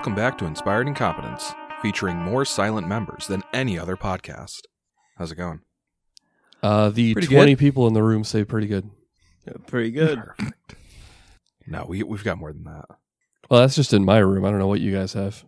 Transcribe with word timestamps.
Welcome 0.00 0.14
back 0.14 0.38
to 0.38 0.46
Inspired 0.46 0.86
Incompetence, 0.88 1.52
featuring 1.82 2.16
more 2.16 2.46
silent 2.46 2.88
members 2.88 3.26
than 3.26 3.42
any 3.52 3.78
other 3.78 3.98
podcast. 3.98 4.62
How's 5.18 5.30
it 5.30 5.34
going? 5.34 5.60
Uh, 6.62 6.88
the 6.88 7.12
Pretty 7.12 7.26
20 7.28 7.52
good. 7.52 7.58
people 7.58 7.86
in 7.86 7.92
the 7.92 8.02
room 8.02 8.24
say 8.24 8.42
pretty 8.42 8.66
good. 8.66 8.88
Pretty 9.66 9.90
good. 9.90 10.18
Perfect. 10.18 10.74
No, 11.66 11.84
we 11.86 12.02
we've 12.02 12.24
got 12.24 12.38
more 12.38 12.50
than 12.50 12.64
that. 12.64 12.86
Well, 13.50 13.60
that's 13.60 13.74
just 13.76 13.92
in 13.92 14.02
my 14.06 14.16
room. 14.16 14.46
I 14.46 14.48
don't 14.48 14.58
know 14.58 14.68
what 14.68 14.80
you 14.80 14.90
guys 14.90 15.12
have. 15.12 15.44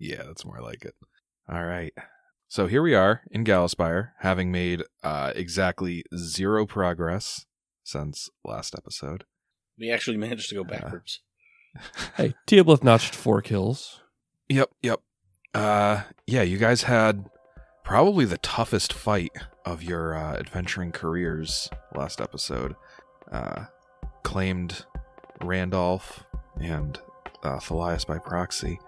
Yeah, 0.00 0.24
that's 0.26 0.44
more 0.44 0.60
like 0.60 0.84
it. 0.84 0.96
All 1.48 1.64
right. 1.64 1.92
So 2.48 2.66
here 2.66 2.82
we 2.82 2.96
are 2.96 3.22
in 3.30 3.44
Gallowspire, 3.44 4.10
having 4.18 4.50
made 4.50 4.82
uh, 5.04 5.32
exactly 5.36 6.02
zero 6.16 6.66
progress 6.66 7.46
since 7.84 8.28
last 8.44 8.74
episode. 8.74 9.26
We 9.78 9.92
actually 9.92 10.16
managed 10.16 10.48
to 10.48 10.56
go 10.56 10.64
backwards. 10.64 11.20
Hey, 12.16 12.34
Teoblith 12.46 12.82
notched 12.82 13.14
four 13.14 13.42
kills. 13.42 14.00
Yep, 14.48 14.70
yep. 14.82 15.00
Uh, 15.54 16.02
yeah, 16.26 16.42
you 16.42 16.58
guys 16.58 16.82
had 16.82 17.28
probably 17.84 18.24
the 18.24 18.38
toughest 18.38 18.92
fight 18.92 19.32
of 19.64 19.82
your 19.82 20.14
uh, 20.14 20.36
adventuring 20.36 20.92
careers 20.92 21.68
last 21.94 22.20
episode. 22.20 22.74
Uh, 23.30 23.64
claimed 24.22 24.84
Randolph 25.42 26.24
and 26.60 26.98
uh, 27.42 27.58
Thalias 27.58 28.06
by 28.06 28.18
proxy. 28.18 28.78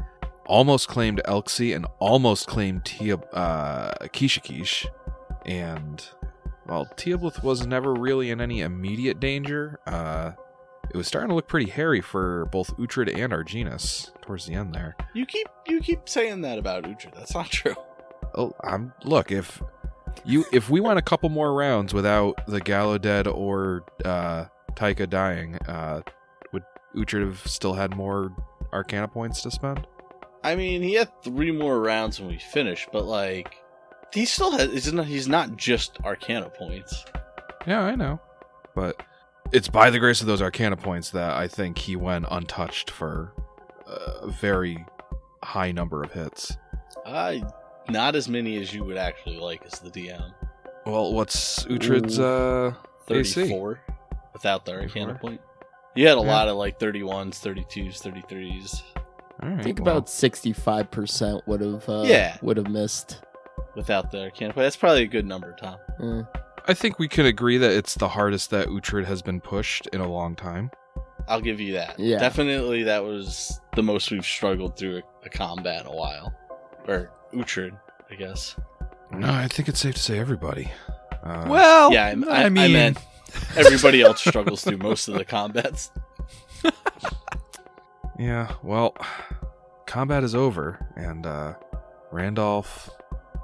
Almost 0.46 0.88
claimed 0.88 1.22
Elxie 1.24 1.74
and 1.74 1.86
almost 1.98 2.46
claimed 2.46 2.84
Tia, 2.84 3.16
uh, 3.16 3.94
Kishikish. 4.08 4.86
And, 5.46 6.06
well, 6.66 6.86
Teoblith 6.96 7.42
was 7.42 7.66
never 7.66 7.94
really 7.94 8.30
in 8.30 8.40
any 8.40 8.60
immediate 8.60 9.20
danger. 9.20 9.80
Uh, 9.86 10.32
it 10.90 10.96
was 10.96 11.06
starting 11.06 11.28
to 11.30 11.34
look 11.34 11.48
pretty 11.48 11.70
hairy 11.70 12.00
for 12.00 12.46
both 12.46 12.76
Uhtred 12.76 13.08
and 13.14 13.32
Arginus 13.32 14.10
towards 14.22 14.46
the 14.46 14.54
end 14.54 14.74
there. 14.74 14.96
You 15.14 15.26
keep 15.26 15.46
you 15.66 15.80
keep 15.80 16.08
saying 16.08 16.42
that 16.42 16.58
about 16.58 16.84
Uhtred. 16.84 17.14
That's 17.14 17.34
not 17.34 17.50
true. 17.50 17.74
Oh, 18.36 18.52
I'm 18.64 18.92
look 19.04 19.30
if 19.30 19.62
you 20.24 20.44
if 20.52 20.68
we 20.68 20.80
went 20.80 20.98
a 20.98 21.02
couple 21.02 21.28
more 21.28 21.54
rounds 21.54 21.94
without 21.94 22.44
the 22.48 22.60
Gallo 22.60 22.98
dead 22.98 23.28
or 23.28 23.84
uh 24.04 24.46
Taika 24.72 25.08
dying, 25.08 25.54
uh 25.68 26.00
would 26.52 26.64
Uhtred 26.96 27.24
have 27.24 27.46
still 27.46 27.74
had 27.74 27.94
more 27.94 28.32
Arcana 28.72 29.06
points 29.06 29.40
to 29.42 29.52
spend? 29.52 29.86
I 30.42 30.56
mean, 30.56 30.82
he 30.82 30.94
had 30.94 31.10
three 31.22 31.52
more 31.52 31.80
rounds 31.80 32.18
when 32.18 32.28
we 32.28 32.38
finished, 32.38 32.88
but 32.92 33.04
like, 33.04 33.54
he 34.12 34.24
still 34.24 34.50
has. 34.50 34.72
He's 34.72 34.92
not, 34.92 35.06
he's 35.06 35.28
not 35.28 35.56
just 35.56 35.98
Arcana 36.04 36.50
points. 36.50 37.04
Yeah, 37.68 37.82
I 37.82 37.94
know, 37.94 38.20
but 38.74 39.00
it's 39.52 39.68
by 39.68 39.90
the 39.90 39.98
grace 39.98 40.20
of 40.20 40.26
those 40.26 40.42
Arcana 40.42 40.76
points 40.76 41.10
that 41.10 41.32
I 41.32 41.48
think 41.48 41.78
he 41.78 41.96
went 41.96 42.26
untouched 42.30 42.90
for 42.90 43.32
a 43.86 44.28
very 44.28 44.84
high 45.42 45.72
number 45.72 46.02
of 46.02 46.12
hits. 46.12 46.56
Uh, 47.04 47.36
not 47.88 48.16
as 48.16 48.28
many 48.28 48.56
as 48.60 48.72
you 48.72 48.82
would 48.84 48.96
actually 48.96 49.38
like 49.38 49.64
as 49.66 49.78
the 49.78 49.90
DM. 49.90 50.32
Well, 50.86 51.12
what's 51.12 51.64
Uhtred's 51.64 52.18
uh 52.18 52.72
AC? 53.10 53.32
Thirty-four 53.34 53.80
without 54.32 54.64
the 54.64 54.72
Arcana 54.72 55.12
34? 55.14 55.14
point. 55.18 55.40
You 55.94 56.08
had 56.08 56.18
a 56.18 56.20
Yeah. 56.22 56.26
lot 56.26 56.48
of 56.48 56.56
like 56.56 56.78
31s, 56.80 57.38
32s, 57.40 58.00
33s 58.02 58.82
all 59.42 59.48
right, 59.50 59.60
I 59.60 59.62
think 59.62 59.80
well, 59.80 59.96
about 59.96 60.08
sixty-five 60.08 60.90
percent 60.90 61.42
would 61.46 61.60
have 61.60 61.88
uh, 61.88 62.02
Yeah. 62.06 62.36
would 62.42 62.56
have 62.56 62.68
missed. 62.68 63.20
without 63.76 64.10
the 64.12 64.22
Arcana 64.22 64.52
point. 64.54 64.64
That's 64.64 64.76
probably 64.76 65.02
a 65.02 65.06
good 65.08 65.26
number, 65.26 65.54
Tom. 65.60 65.76
Eh. 66.00 66.22
I 66.66 66.74
think 66.74 66.98
we 66.98 67.08
can 67.08 67.26
agree 67.26 67.58
that 67.58 67.70
it's 67.72 67.94
the 67.94 68.08
hardest 68.08 68.50
that 68.50 68.68
Uhtred 68.68 69.04
has 69.04 69.20
been 69.22 69.40
pushed 69.40 69.86
in 69.88 70.00
a 70.00 70.08
long 70.10 70.34
time. 70.34 70.70
I'll 71.28 71.40
give 71.40 71.60
you 71.60 71.74
that. 71.74 71.98
Yeah. 71.98 72.18
Definitely 72.18 72.82
that 72.84 73.04
was 73.04 73.60
the 73.74 73.82
most 73.82 74.10
we've 74.10 74.24
struggled 74.24 74.76
through 74.76 74.98
a, 74.98 75.26
a 75.26 75.28
combat 75.30 75.82
in 75.82 75.86
a 75.86 75.94
while. 75.94 76.34
Or 76.86 77.10
Uhtred, 77.34 77.78
I 78.10 78.14
guess. 78.14 78.56
No, 79.12 79.30
I 79.30 79.48
think 79.48 79.68
it's 79.68 79.80
safe 79.80 79.94
to 79.94 80.00
say 80.00 80.18
everybody. 80.18 80.70
Uh, 81.22 81.46
Well, 81.48 81.92
yeah, 81.92 82.06
I, 82.06 82.30
I, 82.30 82.42
I 82.42 82.44
I 82.44 82.48
mean, 82.48 82.72
meant 82.72 82.98
everybody 83.56 84.02
else 84.02 84.20
struggles 84.20 84.64
through 84.64 84.78
most 84.78 85.08
of 85.08 85.14
the 85.14 85.24
combats. 85.24 85.90
yeah, 88.18 88.52
well, 88.62 88.96
combat 89.86 90.24
is 90.24 90.34
over, 90.34 90.86
and 90.96 91.26
uh, 91.26 91.54
Randolph 92.10 92.90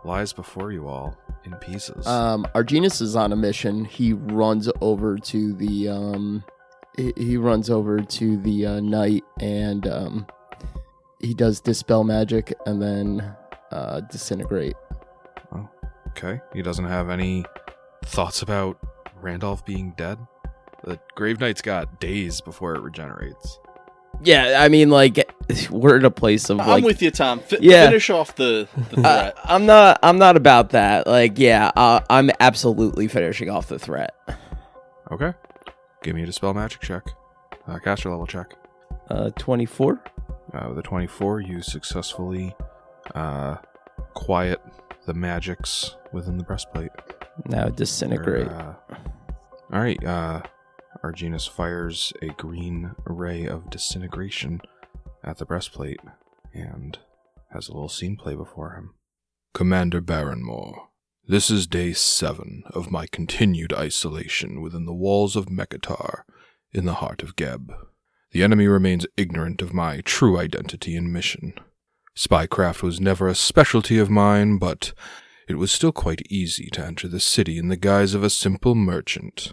lies 0.04 0.32
before 0.32 0.72
you 0.72 0.88
all 0.88 1.16
in 1.44 1.54
pieces. 1.54 2.06
Um, 2.06 2.46
Arginus 2.54 3.00
is 3.00 3.16
on 3.16 3.32
a 3.32 3.36
mission. 3.36 3.84
He 3.84 4.12
runs 4.12 4.68
over 4.80 5.16
to 5.16 5.52
the 5.54 5.88
um, 5.88 6.44
he, 6.96 7.12
he 7.16 7.36
runs 7.36 7.70
over 7.70 8.00
to 8.00 8.36
the 8.38 8.66
uh, 8.66 8.80
knight 8.80 9.24
and 9.40 9.86
um, 9.86 10.26
he 11.20 11.34
does 11.34 11.60
dispel 11.60 12.04
magic 12.04 12.52
and 12.66 12.80
then 12.80 13.36
uh, 13.70 14.00
disintegrate. 14.00 14.76
okay, 16.08 16.40
he 16.52 16.62
doesn't 16.62 16.86
have 16.86 17.10
any 17.10 17.44
thoughts 18.04 18.42
about 18.42 18.78
Randolph 19.20 19.64
being 19.64 19.94
dead. 19.96 20.18
The 20.84 20.98
Grave 21.14 21.40
Knight's 21.40 21.62
got 21.62 22.00
days 22.00 22.40
before 22.40 22.74
it 22.74 22.80
regenerates. 22.80 23.58
Yeah, 24.22 24.60
I 24.62 24.68
mean, 24.68 24.90
like 24.90 25.32
we're 25.70 25.96
in 25.96 26.04
a 26.04 26.10
place 26.10 26.50
of 26.50 26.60
I'm 26.60 26.82
with 26.82 27.00
you, 27.02 27.10
Tom. 27.10 27.40
F- 27.40 27.60
Yeah. 27.60 27.86
Finish 27.86 28.10
off 28.10 28.34
the, 28.36 28.68
the 28.90 28.98
Uh, 29.00 29.02
threat. 29.30 29.38
I'm 29.44 29.66
not. 29.66 29.98
I'm 30.02 30.18
not 30.18 30.36
about 30.36 30.70
that. 30.70 31.06
Like, 31.06 31.38
yeah, 31.38 31.70
uh, 31.76 32.00
I'm 32.10 32.30
absolutely 32.40 33.08
finishing 33.08 33.48
off 33.50 33.68
the 33.68 33.78
threat. 33.78 34.14
Okay, 35.10 35.32
give 36.02 36.14
me 36.14 36.22
a 36.22 36.26
dispel 36.26 36.54
magic 36.54 36.80
check, 36.82 37.02
uh, 37.66 37.78
caster 37.78 38.10
level 38.10 38.26
check. 38.26 38.52
Uh, 39.10 39.30
24. 39.38 40.00
Uh, 40.52 40.66
with 40.68 40.78
a 40.78 40.82
24, 40.82 41.40
you 41.40 41.62
successfully 41.62 42.54
uh, 43.14 43.56
quiet 44.14 44.60
the 45.06 45.14
magics 45.14 45.96
within 46.12 46.36
the 46.38 46.44
breastplate. 46.44 46.90
Now 47.46 47.68
disintegrate. 47.68 48.46
Uh, 48.48 48.74
all 49.72 49.80
right. 49.80 50.04
Uh, 50.04 50.42
Arginus 51.02 51.48
fires 51.48 52.12
a 52.20 52.28
green 52.28 52.94
ray 53.04 53.46
of 53.46 53.70
disintegration 53.70 54.60
at 55.24 55.38
the 55.38 55.46
breastplate 55.46 56.00
and 56.52 56.98
has 57.52 57.68
a 57.68 57.72
little 57.72 57.88
scene 57.88 58.16
play 58.16 58.34
before 58.34 58.72
him. 58.72 58.94
Commander 59.54 60.00
Barronmore, 60.00 60.88
this 61.26 61.50
is 61.50 61.66
day 61.66 61.92
seven 61.92 62.62
of 62.70 62.90
my 62.90 63.06
continued 63.06 63.72
isolation 63.72 64.60
within 64.60 64.84
the 64.84 64.92
walls 64.92 65.36
of 65.36 65.46
Mechitar 65.46 66.22
in 66.72 66.84
the 66.84 66.94
heart 66.94 67.22
of 67.22 67.36
Geb. 67.36 67.72
The 68.32 68.42
enemy 68.42 68.68
remains 68.68 69.06
ignorant 69.16 69.62
of 69.62 69.74
my 69.74 70.02
true 70.02 70.38
identity 70.38 70.96
and 70.96 71.12
mission. 71.12 71.54
Spycraft 72.16 72.82
was 72.82 73.00
never 73.00 73.26
a 73.26 73.34
specialty 73.34 73.98
of 73.98 74.10
mine, 74.10 74.58
but 74.58 74.92
it 75.48 75.54
was 75.54 75.72
still 75.72 75.92
quite 75.92 76.22
easy 76.30 76.68
to 76.70 76.84
enter 76.84 77.08
the 77.08 77.20
city 77.20 77.58
in 77.58 77.68
the 77.68 77.76
guise 77.76 78.14
of 78.14 78.22
a 78.22 78.30
simple 78.30 78.74
merchant. 78.74 79.52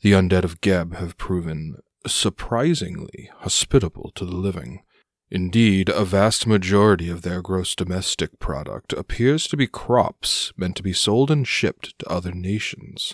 The 0.00 0.12
undead 0.12 0.44
of 0.44 0.60
Geb 0.60 0.94
have 0.94 1.18
proven 1.18 1.78
surprisingly 2.06 3.30
hospitable 3.38 4.12
to 4.14 4.24
the 4.24 4.36
living. 4.36 4.82
Indeed, 5.30 5.88
a 5.88 6.04
vast 6.04 6.46
majority 6.46 7.10
of 7.10 7.22
their 7.22 7.42
gross 7.42 7.74
domestic 7.74 8.38
product 8.38 8.92
appears 8.92 9.46
to 9.48 9.56
be 9.56 9.66
crops 9.66 10.52
meant 10.56 10.76
to 10.76 10.82
be 10.82 10.92
sold 10.92 11.30
and 11.30 11.46
shipped 11.46 11.98
to 11.98 12.08
other 12.08 12.32
nations, 12.32 13.12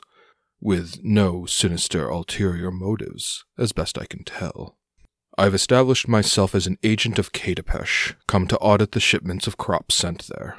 with 0.60 1.02
no 1.02 1.44
sinister 1.46 2.08
ulterior 2.08 2.70
motives, 2.70 3.44
as 3.58 3.72
best 3.72 3.98
I 3.98 4.04
can 4.04 4.22
tell. 4.22 4.76
I've 5.36 5.54
established 5.54 6.06
myself 6.06 6.54
as 6.54 6.68
an 6.68 6.78
agent 6.84 7.18
of 7.18 7.32
Katapesh, 7.32 8.14
come 8.28 8.46
to 8.46 8.58
audit 8.58 8.92
the 8.92 9.00
shipments 9.00 9.48
of 9.48 9.56
crops 9.56 9.96
sent 9.96 10.28
there. 10.28 10.58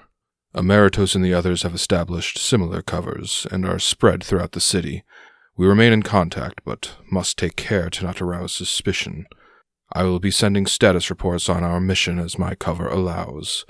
Emeritus 0.54 1.16
and 1.16 1.24
the 1.24 1.34
others 1.34 1.64
have 1.64 1.74
established 1.74 2.38
similar 2.38 2.82
covers 2.82 3.48
and 3.52 3.66
are 3.66 3.80
spread 3.80 4.24
throughout 4.24 4.54
the 4.54 4.62
city. 4.62 5.04
We 5.58 5.68
remain 5.68 5.94
in 5.94 6.04
contact, 6.04 6.62
but 6.66 6.96
must 7.10 7.38
take 7.38 7.56
care 7.56 7.90
to 7.90 8.04
not 8.04 8.22
arouse 8.22 8.54
suspicion. 8.54 9.26
I 9.94 10.04
will 10.04 10.20
be 10.20 10.32
sending 10.32 10.66
status 10.66 11.10
reports 11.10 11.48
on 11.48 11.64
our 11.64 11.80
mission 11.80 12.20
as 12.20 12.38
my 12.38 12.56
cover 12.56 12.90
allows. 12.90 13.66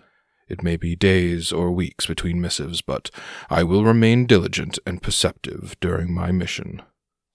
It 0.47 0.63
may 0.63 0.77
be 0.77 0.95
days 0.95 1.51
or 1.51 1.71
weeks 1.71 2.05
between 2.05 2.41
missives, 2.41 2.81
but 2.81 3.11
I 3.49 3.63
will 3.63 3.83
remain 3.83 4.25
diligent 4.25 4.79
and 4.85 5.01
perceptive 5.01 5.75
during 5.79 6.13
my 6.13 6.31
mission. 6.31 6.81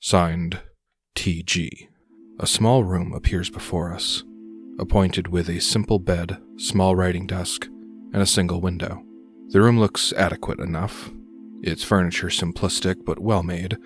Signed, 0.01 0.61
T.G. 1.15 1.89
A 2.41 2.47
small 2.47 2.85
room 2.85 3.13
appears 3.13 3.51
before 3.51 3.93
us, 3.93 4.25
appointed 4.79 5.29
with 5.29 5.49
a 5.49 5.61
simple 5.61 5.99
bed, 5.99 6.39
small 6.57 6.97
writing 6.97 7.27
desk, 7.27 7.67
and 8.13 8.23
a 8.23 8.27
single 8.27 8.61
window. 8.61 9.03
The 9.49 9.61
room 9.61 9.79
looks 9.79 10.13
adequate 10.15 10.59
enough. 10.59 11.11
Its 11.63 11.85
furniture 11.85 12.29
simplistic 12.29 13.05
but 13.05 13.21
well 13.21 13.43
made, 13.43 13.77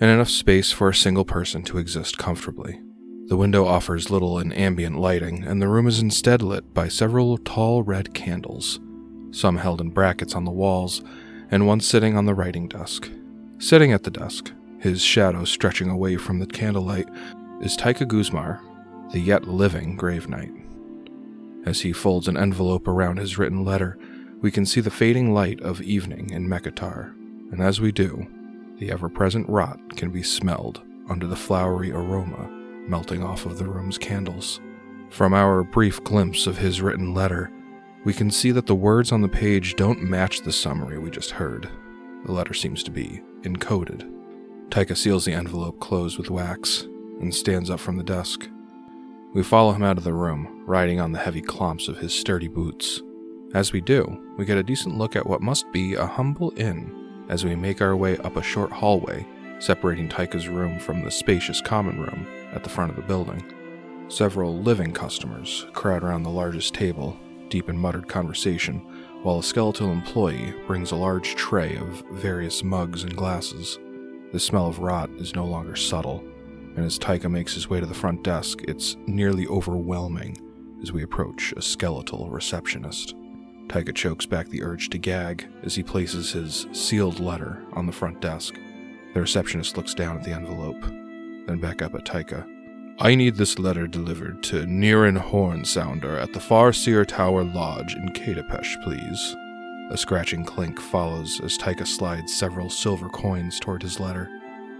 and 0.00 0.10
enough 0.10 0.28
space 0.28 0.72
for 0.72 0.88
a 0.88 0.94
single 0.94 1.24
person 1.24 1.62
to 1.62 1.78
exist 1.78 2.18
comfortably. 2.18 2.80
The 3.26 3.36
window 3.36 3.66
offers 3.66 4.10
little 4.10 4.38
in 4.38 4.52
ambient 4.52 4.98
lighting, 4.98 5.44
and 5.44 5.60
the 5.60 5.68
room 5.68 5.86
is 5.88 6.00
instead 6.00 6.42
lit 6.42 6.72
by 6.72 6.88
several 6.88 7.38
tall 7.38 7.82
red 7.82 8.14
candles, 8.14 8.78
some 9.32 9.56
held 9.56 9.80
in 9.80 9.90
brackets 9.90 10.34
on 10.34 10.44
the 10.44 10.50
walls, 10.50 11.02
and 11.50 11.66
one 11.66 11.80
sitting 11.80 12.16
on 12.16 12.26
the 12.26 12.34
writing 12.34 12.68
desk. 12.68 13.10
Sitting 13.58 13.92
at 13.92 14.04
the 14.04 14.10
desk, 14.10 14.52
his 14.78 15.02
shadow 15.02 15.44
stretching 15.44 15.90
away 15.90 16.16
from 16.16 16.38
the 16.38 16.46
candlelight, 16.46 17.08
is 17.60 17.76
Taika 17.76 18.06
Guzmar, 18.06 18.60
the 19.12 19.20
yet 19.20 19.48
living 19.48 19.96
Grave 19.96 20.28
Knight. 20.28 20.52
As 21.64 21.80
he 21.80 21.92
folds 21.92 22.28
an 22.28 22.36
envelope 22.36 22.86
around 22.86 23.18
his 23.18 23.38
written 23.38 23.64
letter, 23.64 23.98
we 24.40 24.50
can 24.50 24.66
see 24.66 24.80
the 24.80 24.90
fading 24.90 25.34
light 25.34 25.60
of 25.62 25.80
evening 25.80 26.30
in 26.30 26.46
Mechitar, 26.46 27.12
and 27.50 27.60
as 27.60 27.80
we 27.80 27.90
do, 27.90 28.26
the 28.78 28.90
ever 28.90 29.08
present 29.08 29.48
rot 29.48 29.78
can 29.96 30.10
be 30.10 30.22
smelled 30.22 30.82
under 31.08 31.26
the 31.26 31.36
flowery 31.36 31.92
aroma 31.92 32.50
melting 32.88 33.22
off 33.22 33.46
of 33.46 33.58
the 33.58 33.64
room's 33.64 33.98
candles. 33.98 34.60
From 35.10 35.34
our 35.34 35.62
brief 35.62 36.02
glimpse 36.04 36.46
of 36.46 36.58
his 36.58 36.80
written 36.80 37.14
letter, 37.14 37.50
we 38.04 38.12
can 38.12 38.30
see 38.30 38.52
that 38.52 38.66
the 38.66 38.74
words 38.74 39.12
on 39.12 39.22
the 39.22 39.28
page 39.28 39.74
don't 39.76 40.02
match 40.02 40.42
the 40.42 40.52
summary 40.52 40.98
we 40.98 41.10
just 41.10 41.32
heard. 41.32 41.68
The 42.24 42.32
letter 42.32 42.54
seems 42.54 42.82
to 42.84 42.90
be 42.90 43.20
encoded. 43.42 44.08
Taika 44.68 44.96
seals 44.96 45.24
the 45.24 45.32
envelope 45.32 45.80
closed 45.80 46.18
with 46.18 46.30
wax 46.30 46.82
and 47.20 47.34
stands 47.34 47.70
up 47.70 47.80
from 47.80 47.96
the 47.96 48.04
desk. 48.04 48.48
We 49.32 49.42
follow 49.42 49.72
him 49.72 49.82
out 49.82 49.98
of 49.98 50.04
the 50.04 50.12
room, 50.14 50.62
riding 50.66 51.00
on 51.00 51.12
the 51.12 51.18
heavy 51.18 51.42
clomps 51.42 51.88
of 51.88 51.98
his 51.98 52.14
sturdy 52.14 52.48
boots. 52.48 53.02
As 53.54 53.72
we 53.72 53.80
do, 53.80 54.34
we 54.36 54.44
get 54.44 54.58
a 54.58 54.62
decent 54.62 54.96
look 54.96 55.14
at 55.14 55.26
what 55.26 55.40
must 55.40 55.70
be 55.72 55.94
a 55.94 56.06
humble 56.06 56.52
inn 56.56 57.05
as 57.28 57.44
we 57.44 57.54
make 57.54 57.80
our 57.80 57.96
way 57.96 58.16
up 58.18 58.36
a 58.36 58.42
short 58.42 58.70
hallway 58.70 59.26
separating 59.58 60.08
Taika's 60.08 60.48
room 60.48 60.78
from 60.78 61.02
the 61.02 61.10
spacious 61.10 61.60
common 61.60 62.00
room 62.00 62.26
at 62.52 62.62
the 62.62 62.70
front 62.70 62.90
of 62.90 62.96
the 62.96 63.02
building. 63.02 63.42
Several 64.08 64.56
living 64.58 64.92
customers 64.92 65.66
crowd 65.72 66.04
around 66.04 66.22
the 66.22 66.30
largest 66.30 66.74
table, 66.74 67.18
deep 67.48 67.68
in 67.68 67.78
muttered 67.78 68.08
conversation, 68.08 68.78
while 69.22 69.38
a 69.38 69.42
skeletal 69.42 69.90
employee 69.90 70.54
brings 70.66 70.92
a 70.92 70.96
large 70.96 71.34
tray 71.34 71.76
of 71.76 72.04
various 72.12 72.62
mugs 72.62 73.02
and 73.02 73.16
glasses. 73.16 73.78
The 74.32 74.40
smell 74.40 74.66
of 74.66 74.78
rot 74.78 75.10
is 75.16 75.34
no 75.34 75.44
longer 75.44 75.76
subtle, 75.76 76.24
and 76.76 76.84
as 76.84 76.98
Taika 76.98 77.30
makes 77.30 77.54
his 77.54 77.70
way 77.70 77.80
to 77.80 77.86
the 77.86 77.94
front 77.94 78.22
desk, 78.22 78.62
it's 78.68 78.96
nearly 79.06 79.46
overwhelming 79.46 80.36
as 80.82 80.92
we 80.92 81.02
approach 81.02 81.52
a 81.56 81.62
skeletal 81.62 82.28
receptionist. 82.28 83.14
Taika 83.68 83.94
chokes 83.94 84.26
back 84.26 84.48
the 84.48 84.62
urge 84.62 84.90
to 84.90 84.98
gag 84.98 85.46
as 85.62 85.74
he 85.74 85.82
places 85.82 86.32
his 86.32 86.66
sealed 86.72 87.20
letter 87.20 87.62
on 87.72 87.86
the 87.86 87.92
front 87.92 88.20
desk. 88.20 88.54
The 89.14 89.20
receptionist 89.20 89.76
looks 89.76 89.94
down 89.94 90.16
at 90.16 90.24
the 90.24 90.32
envelope, 90.32 90.80
then 91.46 91.58
back 91.58 91.82
up 91.82 91.94
at 91.94 92.04
Taika. 92.04 92.46
I 92.98 93.14
need 93.14 93.36
this 93.36 93.58
letter 93.58 93.86
delivered 93.86 94.42
to 94.44 94.64
Niran 94.64 95.18
Horn 95.18 95.64
Sounder 95.64 96.18
at 96.18 96.32
the 96.32 96.40
Farseer 96.40 97.06
Tower 97.06 97.44
Lodge 97.44 97.94
in 97.94 98.08
Katapesh, 98.10 98.82
please. 98.82 99.36
A 99.90 99.96
scratching 99.96 100.44
clink 100.44 100.80
follows 100.80 101.40
as 101.44 101.58
Taika 101.58 101.86
slides 101.86 102.34
several 102.34 102.70
silver 102.70 103.08
coins 103.08 103.60
toward 103.60 103.82
his 103.82 104.00
letter. 104.00 104.28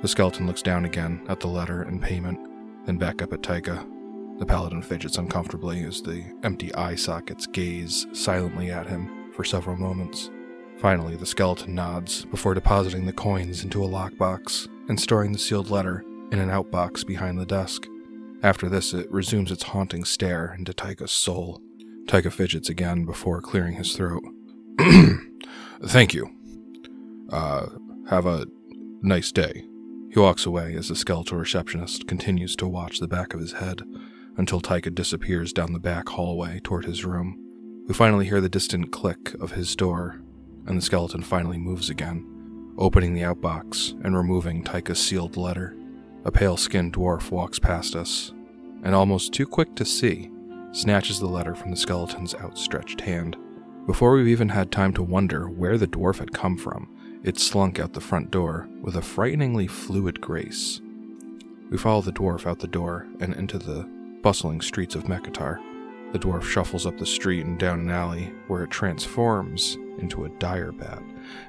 The 0.03 0.09
skeleton 0.09 0.47
looks 0.47 0.63
down 0.63 0.85
again 0.85 1.25
at 1.29 1.41
the 1.41 1.49
letter 1.49 1.83
and 1.83 2.03
payment, 2.03 2.39
then 2.87 2.97
back 2.97 3.23
up 3.23 3.33
at 3.33 3.43
Taika. 3.43 3.87
The 4.39 4.47
paladin 4.47 4.83
fidgets 4.83 5.17
uncomfortably 5.17 5.83
as 5.85 6.03
the 6.03 6.23
empty 6.43 6.75
eye 6.75 6.95
sockets 6.95 7.47
gaze 7.47 8.07
silently 8.13 8.71
at 8.71 8.87
him 8.87 9.33
for 9.33 9.45
several 9.45 9.77
moments. 9.77 10.31
Finally, 10.79 11.17
the 11.17 11.25
skeleton 11.25 11.75
nods 11.75 12.27
before 12.27 12.53
depositing 12.53 13.07
the 13.07 13.13
coins 13.15 13.65
into 13.65 13.83
a 13.83 13.89
lockbox 13.89 14.69
and 14.89 15.01
storing 15.01 15.33
the 15.33 15.39
sealed 15.39 15.71
letter 15.71 16.05
in 16.33 16.39
an 16.39 16.51
outbox 16.51 17.07
behind 17.07 17.39
the 17.39 17.47
desk. 17.47 17.87
After 18.43 18.69
this, 18.69 18.93
it 18.93 19.11
resumes 19.11 19.51
its 19.51 19.63
haunting 19.63 20.05
stare 20.05 20.55
into 20.59 20.75
Taika's 20.75 21.13
soul. 21.13 21.63
Tyka 22.05 22.31
fidgets 22.31 22.69
again 22.69 23.07
before 23.07 23.41
clearing 23.41 23.77
his 23.77 23.97
throat. 23.97 24.23
Thank 25.83 26.13
you. 26.13 26.31
Uh, 27.31 27.67
have 28.11 28.27
a 28.27 28.47
nice 29.01 29.33
day. 29.33 29.65
He 30.11 30.21
walks 30.21 30.45
away 30.45 30.75
as 30.75 30.89
the 30.89 30.97
skeletal 30.97 31.39
receptionist 31.39 32.07
continues 32.07 32.55
to 32.57 32.69
watch 32.69 33.01
the 33.01 33.09
back 33.09 33.33
of 33.33 33.41
his 33.41 33.55
head 33.55 33.83
until 34.37 34.61
Taika 34.61 34.95
disappears 34.95 35.53
down 35.53 35.73
the 35.73 35.79
back 35.79 36.09
hallway 36.09 36.61
toward 36.63 36.85
his 36.85 37.05
room. 37.05 37.39
We 37.89 37.95
finally 37.95 38.27
hear 38.27 38.41
the 38.41 38.49
distant 38.49 38.93
click 38.93 39.35
of 39.41 39.53
his 39.53 39.77
door, 39.77 40.21
and 40.67 40.77
the 40.77 40.83
skeleton 40.83 41.23
finally 41.23 41.59
moves 41.59 41.89
again, 41.89 42.73
opening 42.79 43.15
the 43.15 43.23
outbox 43.23 43.93
and 44.05 44.17
removing 44.17 44.65
Taika's 44.65 44.99
sealed 44.99 45.37
letter. 45.37 45.77
A 46.25 46.33
pale 46.33 46.57
skinned 46.57 46.93
dwarf 46.93 47.31
walks 47.31 47.59
past 47.59 47.95
us, 47.95 48.33
and 48.83 48.95
almost 48.95 49.33
too 49.33 49.47
quick 49.47 49.75
to 49.77 49.85
see, 49.85 50.31
snatches 50.73 51.21
the 51.21 51.27
letter 51.27 51.55
from 51.55 51.71
the 51.71 51.77
skeleton's 51.77 52.35
outstretched 52.35 53.01
hand. 53.01 53.37
Before 53.87 54.13
we've 54.13 54.29
even 54.29 54.49
had 54.49 54.73
time 54.73 54.93
to 54.95 55.03
wonder 55.03 55.49
where 55.49 55.79
the 55.79 55.87
dwarf 55.87 56.19
had 56.19 56.33
come 56.33 56.59
from, 56.59 56.93
it 57.23 57.39
slunk 57.39 57.79
out 57.79 57.93
the 57.93 58.01
front 58.01 58.31
door 58.31 58.69
with 58.83 58.97
a 58.97 59.03
frighteningly 59.03 59.69
fluid 59.69 60.21
grace. 60.21 60.81
We 61.71 61.79
follow 61.79 62.03
the 62.03 62.13
dwarf 62.13 62.47
out 62.47 62.59
the 62.59 62.67
door 62.67 63.07
and 63.21 63.35
into 63.35 63.59
the 63.59 63.89
bustling 64.23 64.61
streets 64.61 64.95
of 64.95 65.05
Mechitar. 65.05 65.61
The 66.13 66.19
dwarf 66.19 66.43
shuffles 66.43 66.87
up 66.87 66.99
the 66.99 67.07
street 67.07 67.45
and 67.45 67.59
down 67.59 67.81
an 67.81 67.91
alley 67.91 68.33
where 68.47 68.63
it 68.65 68.71
transforms 68.71 69.77
into 69.99 70.25
a 70.25 70.31
dire 70.31 70.73
bat 70.73 71.03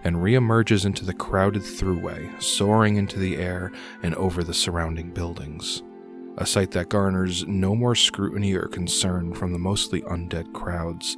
and 0.04 0.16
reemerges 0.18 0.86
into 0.86 1.06
the 1.06 1.14
crowded 1.14 1.62
throughway, 1.62 2.42
soaring 2.42 2.98
into 2.98 3.20
the 3.20 3.38
air 3.38 3.72
and 4.04 4.16
over 4.16 4.44
the 4.44 4.54
surrounding 4.54 5.12
buildings. 5.12 5.84
A 6.38 6.46
sight 6.46 6.72
that 6.72 6.90
garners 6.90 7.48
no 7.48 7.76
more 7.76 7.96
scrutiny 7.96 8.54
or 8.54 8.68
concern 8.68 9.34
from 9.34 9.54
the 9.54 9.60
mostly 9.60 10.02
undead 10.04 10.54
crowds 10.54 11.18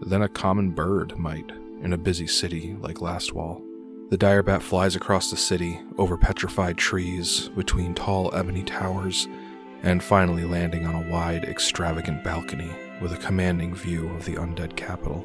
than 0.00 0.22
a 0.22 0.28
common 0.28 0.70
bird 0.70 1.16
might 1.16 1.50
in 1.82 1.92
a 1.92 1.98
busy 1.98 2.26
city 2.26 2.76
like 2.80 2.96
Lastwall. 2.96 3.62
The 4.10 4.16
dire 4.16 4.42
bat 4.42 4.62
flies 4.62 4.94
across 4.94 5.30
the 5.30 5.36
city, 5.36 5.80
over 5.98 6.16
petrified 6.16 6.78
trees, 6.78 7.48
between 7.56 7.94
tall 7.94 8.32
ebony 8.34 8.62
towers, 8.62 9.26
and 9.82 10.02
finally 10.02 10.44
landing 10.44 10.86
on 10.86 10.94
a 10.94 11.10
wide, 11.10 11.44
extravagant 11.44 12.24
balcony 12.24 12.70
with 13.00 13.12
a 13.12 13.18
commanding 13.18 13.74
view 13.74 14.08
of 14.10 14.24
the 14.24 14.34
undead 14.34 14.76
capital. 14.76 15.24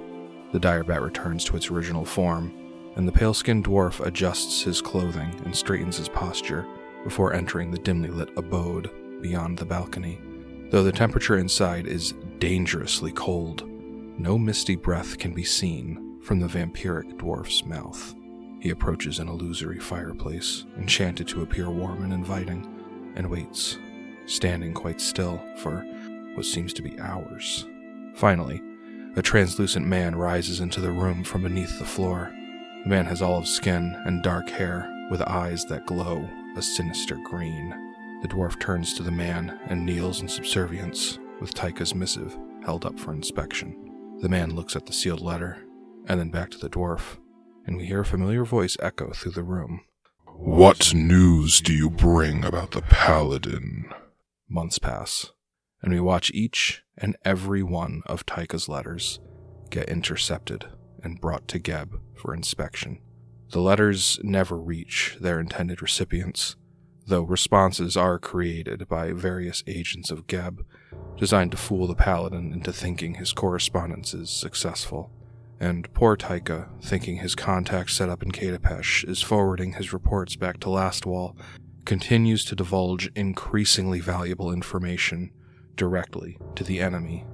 The 0.52 0.60
dire 0.60 0.84
bat 0.84 1.02
returns 1.02 1.44
to 1.46 1.56
its 1.56 1.72
original 1.72 2.06
form, 2.06 2.54
and 2.96 3.08
the 3.08 3.12
pale 3.12 3.34
skinned 3.34 3.66
dwarf 3.66 4.06
adjusts 4.06 4.64
his 4.64 4.82
clothing 4.82 5.34
and 5.46 5.56
straightens 5.56 5.98
his 5.98 6.10
posture 6.10 6.68
before 7.04 7.34
entering 7.34 7.72
the 7.72 7.80
dimly 7.80 8.10
lit 8.10 8.30
abode 8.38 8.92
beyond 9.22 9.58
the 9.58 9.66
balcony. 9.66 10.20
Though 10.70 10.84
the 10.84 10.92
temperature 10.92 11.38
inside 11.38 11.88
is 11.88 12.14
dangerously 12.40 13.12
cold, 13.12 13.68
no 14.20 14.38
misty 14.38 14.76
breath 14.76 15.18
can 15.18 15.34
be 15.34 15.44
seen 15.44 16.20
from 16.22 16.40
the 16.40 16.48
vampiric 16.48 17.18
dwarf's 17.18 17.66
mouth. 17.66 18.14
He 18.60 18.70
approaches 18.70 19.20
an 19.20 19.28
illusory 19.28 19.80
fireplace, 19.80 20.66
enchanted 20.78 21.28
to 21.30 21.42
appear 21.42 21.70
warm 21.70 22.04
and 22.04 22.14
inviting, 22.14 22.68
and 23.16 23.30
waits, 23.30 23.80
standing 24.26 24.74
quite 24.74 25.02
still 25.02 25.42
for 25.58 25.86
what 26.36 26.46
seems 26.46 26.74
to 26.74 26.82
be 26.82 27.00
hours. 27.00 27.66
Finally, 28.16 28.62
a 29.16 29.22
translucent 29.22 29.86
man 29.86 30.16
rises 30.16 30.60
into 30.60 30.80
the 30.80 30.92
room 30.92 31.24
from 31.24 31.44
beneath 31.44 31.78
the 31.80 31.86
floor. 31.86 32.32
The 32.84 32.90
man 32.90 33.06
has 33.06 33.22
olive 33.22 33.48
skin 33.48 34.02
and 34.06 34.24
dark 34.24 34.50
hair, 34.50 34.88
with 35.10 35.22
eyes 35.22 35.66
that 35.66 35.86
glow 35.86 36.28
a 36.56 36.62
sinister 36.62 37.18
green. 37.26 37.70
The 38.22 38.28
dwarf 38.28 38.60
turns 38.60 38.94
to 38.94 39.04
the 39.04 39.12
man 39.12 39.60
and 39.68 39.86
kneels 39.86 40.22
in 40.22 40.28
subservience, 40.28 41.20
with 41.40 41.54
Taika's 41.54 41.96
missive 41.96 42.38
held 42.64 42.86
up 42.86 43.00
for 43.00 43.12
inspection. 43.12 44.18
The 44.22 44.30
man 44.30 44.56
looks 44.56 44.76
at 44.76 44.86
the 44.86 44.94
sealed 44.94 45.22
letter, 45.22 45.66
and 46.08 46.20
then 46.20 46.30
back 46.30 46.52
to 46.52 46.58
the 46.58 46.70
dwarf, 46.70 47.18
and 47.66 47.78
we 47.78 47.86
hear 47.86 48.02
a 48.02 48.06
familiar 48.06 48.46
voice 48.46 48.78
echo 48.80 49.12
through 49.12 49.32
the 49.32 49.44
room. 49.44 49.82
What 50.28 50.94
news 50.94 51.62
do 51.62 51.74
you 51.74 51.90
bring 51.90 52.46
about 52.46 52.72
the 52.72 52.82
paladin? 52.82 53.92
Months 54.54 54.80
pass, 54.80 55.32
and 55.82 55.94
we 55.94 56.02
watch 56.02 56.30
each 56.34 56.84
and 56.98 57.16
every 57.24 57.64
one 57.64 58.02
of 58.06 58.26
Taika's 58.26 58.68
letters 58.68 59.22
get 59.70 59.88
intercepted 59.88 60.66
and 61.02 61.22
brought 61.22 61.48
to 61.48 61.58
Geb 61.58 62.02
for 62.18 62.34
inspection. 62.34 63.00
The 63.52 63.62
letters 63.62 64.20
never 64.24 64.58
reach 64.58 65.16
their 65.22 65.40
intended 65.40 65.82
recipients, 65.82 66.58
though 67.08 67.22
responses 67.22 67.96
are 67.96 68.20
created 68.20 68.90
by 68.90 69.14
various 69.14 69.64
agents 69.68 70.12
of 70.12 70.28
Geb, 70.28 70.66
designed 71.16 71.52
to 71.52 71.58
fool 71.58 71.88
the 71.88 71.96
paladin 71.96 72.52
into 72.52 72.74
thinking 72.74 73.14
his 73.16 73.32
correspondence 73.32 74.14
is 74.14 74.30
successful. 74.30 75.12
And 75.62 75.94
poor 75.94 76.18
Tyka, 76.18 76.68
thinking 76.82 77.18
his 77.18 77.36
contact 77.36 77.92
set 77.92 78.10
up 78.10 78.22
in 78.22 78.32
Katapesh 78.32 79.08
is 79.08 79.22
forwarding 79.22 79.74
his 79.74 79.94
reports 79.94 80.36
back 80.36 80.60
to 80.62 80.68
Lastwall, 80.68 81.38
continues 81.86 82.46
to 82.46 82.56
divulge 82.56 83.12
increasingly 83.16 84.00
valuable 84.00 84.52
information 84.52 85.32
directly 85.76 86.38
to 86.56 86.64
the 86.64 86.80
enemy. 86.80 87.26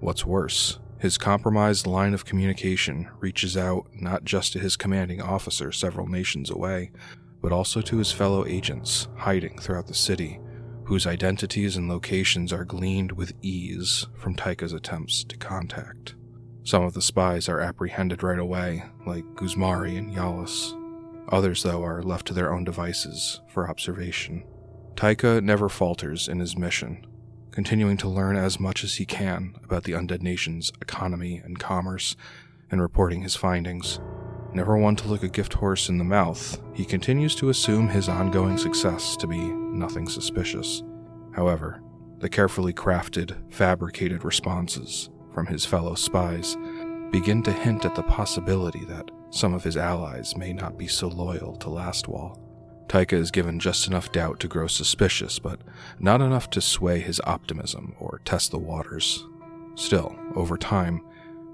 What's 0.00 0.24
worse, 0.24 0.78
his 0.98 1.18
compromised 1.18 1.86
line 1.86 2.14
of 2.14 2.24
communication 2.24 3.08
reaches 3.20 3.56
out 3.56 3.86
not 3.92 4.24
just 4.24 4.52
to 4.52 4.58
his 4.58 4.76
commanding 4.76 5.20
officer 5.20 5.72
several 5.72 6.06
nations 6.06 6.50
away, 6.50 6.90
but 7.42 7.52
also 7.52 7.80
to 7.80 7.98
his 7.98 8.12
fellow 8.12 8.46
agents 8.46 9.08
hiding 9.16 9.58
throughout 9.58 9.86
the 9.86 9.94
city, 9.94 10.38
whose 10.84 11.06
identities 11.06 11.76
and 11.76 11.88
locations 11.88 12.52
are 12.52 12.64
gleaned 12.64 13.12
with 13.12 13.32
ease 13.42 14.06
from 14.14 14.34
Taika's 14.34 14.72
attempts 14.72 15.24
to 15.24 15.36
contact. 15.36 16.14
Some 16.64 16.82
of 16.82 16.94
the 16.94 17.02
spies 17.02 17.48
are 17.48 17.60
apprehended 17.60 18.22
right 18.22 18.38
away, 18.38 18.84
like 19.06 19.24
Guzmari 19.34 19.96
and 19.96 20.12
Yalis. 20.12 20.76
Others, 21.30 21.62
though, 21.62 21.84
are 21.84 22.02
left 22.02 22.26
to 22.26 22.34
their 22.34 22.52
own 22.52 22.64
devices 22.64 23.40
for 23.48 23.68
observation. 23.70 24.44
Taika 24.94 25.42
never 25.42 25.68
falters 25.68 26.28
in 26.28 26.40
his 26.40 26.56
mission. 26.56 27.06
continuing 27.50 27.96
to 27.96 28.08
learn 28.08 28.36
as 28.36 28.60
much 28.60 28.84
as 28.84 28.96
he 28.96 29.04
can 29.04 29.54
about 29.64 29.84
the 29.84 29.92
undead 29.92 30.22
nation's 30.22 30.70
economy 30.80 31.40
and 31.44 31.58
commerce, 31.58 32.16
and 32.70 32.80
reporting 32.80 33.22
his 33.22 33.34
findings. 33.34 34.00
Never 34.52 34.76
one 34.76 34.96
to 34.96 35.08
look 35.08 35.22
a 35.22 35.28
gift 35.28 35.54
horse 35.54 35.88
in 35.88 35.98
the 35.98 36.04
mouth, 36.04 36.60
he 36.74 36.84
continues 36.84 37.34
to 37.36 37.48
assume 37.48 37.88
his 37.88 38.08
ongoing 38.08 38.56
success 38.56 39.16
to 39.16 39.26
be 39.26 39.38
nothing 39.38 40.08
suspicious. 40.08 40.82
However, 41.32 41.82
the 42.18 42.28
carefully 42.28 42.72
crafted, 42.72 43.36
fabricated 43.52 44.24
responses 44.24 45.10
from 45.32 45.46
his 45.46 45.64
fellow 45.64 45.94
spies 45.94 46.56
begin 47.10 47.42
to 47.42 47.52
hint 47.52 47.84
at 47.84 47.94
the 47.94 48.02
possibility 48.02 48.84
that 48.84 49.10
some 49.30 49.54
of 49.54 49.64
his 49.64 49.76
allies 49.76 50.36
may 50.36 50.52
not 50.52 50.76
be 50.76 50.86
so 50.86 51.08
loyal 51.08 51.56
to 51.56 51.68
Lastwall. 51.68 52.38
Taika 52.88 53.12
is 53.12 53.30
given 53.30 53.60
just 53.60 53.86
enough 53.86 54.10
doubt 54.10 54.40
to 54.40 54.48
grow 54.48 54.66
suspicious, 54.66 55.38
but 55.38 55.60
not 56.00 56.20
enough 56.20 56.50
to 56.50 56.60
sway 56.60 57.00
his 57.00 57.20
optimism 57.24 57.94
or 58.00 58.20
test 58.24 58.50
the 58.50 58.58
waters. 58.58 59.24
Still, 59.76 60.16
over 60.34 60.58
time, 60.58 61.02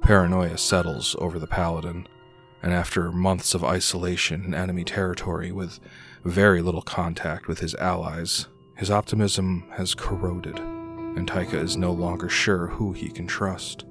paranoia 0.00 0.56
settles 0.56 1.14
over 1.18 1.38
the 1.38 1.46
Paladin, 1.46 2.08
and 2.62 2.72
after 2.72 3.12
months 3.12 3.54
of 3.54 3.62
isolation 3.62 4.44
in 4.44 4.54
enemy 4.54 4.82
territory 4.82 5.52
with 5.52 5.78
very 6.24 6.62
little 6.62 6.82
contact 6.82 7.46
with 7.46 7.60
his 7.60 7.74
allies, 7.76 8.46
his 8.76 8.90
optimism 8.90 9.64
has 9.72 9.94
corroded, 9.94 10.58
and 10.58 11.28
Taika 11.28 11.54
is 11.54 11.76
no 11.76 11.92
longer 11.92 12.28
sure 12.28 12.66
who 12.66 12.92
he 12.92 13.08
can 13.08 13.26
trust. 13.26 13.85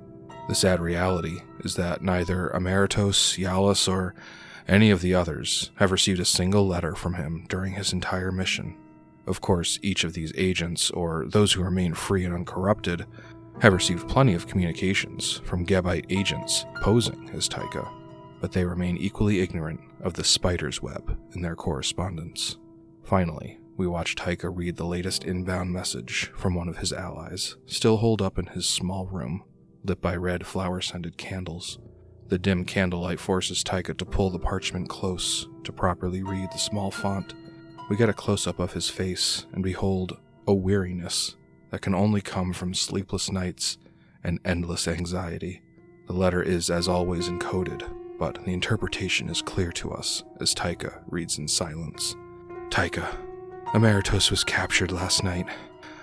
The 0.48 0.56
sad 0.56 0.80
reality 0.80 1.42
is 1.64 1.76
that 1.76 2.04
neither 2.04 2.52
Emeritus, 2.52 3.36
Yalis, 3.38 3.92
or 3.92 4.14
any 4.68 4.92
of 4.92 5.02
the 5.02 5.16
others 5.16 5.72
have 5.76 5.92
received 5.92 6.20
a 6.20 6.26
single 6.26 6.68
letter 6.68 6.94
from 6.94 7.16
him 7.16 7.46
during 7.50 7.74
his 7.74 7.92
entire 7.92 8.32
mission. 8.32 8.78
Of 9.26 9.42
course, 9.42 9.80
each 9.82 10.04
of 10.04 10.14
these 10.14 10.32
agents, 10.36 10.92
or 10.92 11.26
those 11.28 11.54
who 11.54 11.64
remain 11.64 11.96
free 11.96 12.26
and 12.26 12.34
uncorrupted, 12.34 13.08
have 13.60 13.74
received 13.74 14.08
plenty 14.08 14.36
of 14.36 14.48
communications 14.48 15.42
from 15.46 15.66
Gebite 15.66 16.06
agents 16.10 16.66
posing 16.82 17.30
as 17.34 17.50
Taika, 17.50 17.88
but 18.40 18.52
they 18.52 18.66
remain 18.66 18.98
equally 18.98 19.40
ignorant 19.40 19.80
of 20.02 20.14
the 20.14 20.24
spider's 20.24 20.82
web 20.82 21.18
in 21.34 21.42
their 21.42 21.56
correspondence. 21.56 22.58
Finally, 23.04 23.60
we 23.78 23.88
watch 23.88 24.16
Taika 24.16 24.52
read 24.56 24.76
the 24.76 24.86
latest 24.86 25.24
inbound 25.24 25.72
message 25.72 26.32
from 26.36 26.54
one 26.54 26.70
of 26.70 26.78
his 26.78 26.94
allies, 26.94 27.56
still 27.66 27.98
holed 27.98 28.22
up 28.22 28.38
in 28.38 28.46
his 28.48 28.68
small 28.68 29.08
room, 29.08 29.44
lit 29.88 30.02
by 30.02 30.16
red 30.16 30.46
flower 30.46 30.82
scented 30.82 31.18
candles. 31.18 31.80
The 32.28 32.40
dim 32.40 32.66
candlelight 32.66 33.20
forces 33.20 33.64
Taika 33.64 33.98
to 33.98 34.06
pull 34.06 34.30
the 34.32 34.40
parchment 34.40 34.90
close 34.90 35.48
to 35.64 35.72
properly 35.72 36.24
read 36.24 36.52
the 36.52 36.58
small 36.58 36.92
font. 36.92 37.34
We 37.90 37.98
get 37.98 38.10
a 38.10 38.14
close 38.14 38.48
up 38.48 38.60
of 38.60 38.74
his 38.74 38.90
face 38.90 39.46
and 39.54 39.64
behold 39.64 40.18
a 40.48 40.54
weariness 40.54 41.36
that 41.70 41.82
can 41.82 41.94
only 41.94 42.22
come 42.22 42.54
from 42.54 42.74
sleepless 42.74 43.32
nights 43.32 43.78
and 44.24 44.40
endless 44.44 44.88
anxiety. 44.88 45.62
The 46.08 46.14
letter 46.14 46.42
is, 46.42 46.70
as 46.70 46.88
always, 46.88 47.30
encoded, 47.30 47.88
but 48.18 48.44
the 48.44 48.54
interpretation 48.54 49.30
is 49.30 49.42
clear 49.42 49.72
to 49.74 49.92
us 49.92 50.24
as 50.40 50.56
Taika 50.56 51.02
reads 51.08 51.38
in 51.38 51.48
silence. 51.48 52.16
Taika, 52.70 53.16
Emeritus 53.74 54.32
was 54.32 54.44
captured 54.44 54.92
last 54.92 55.24
night. 55.24 55.48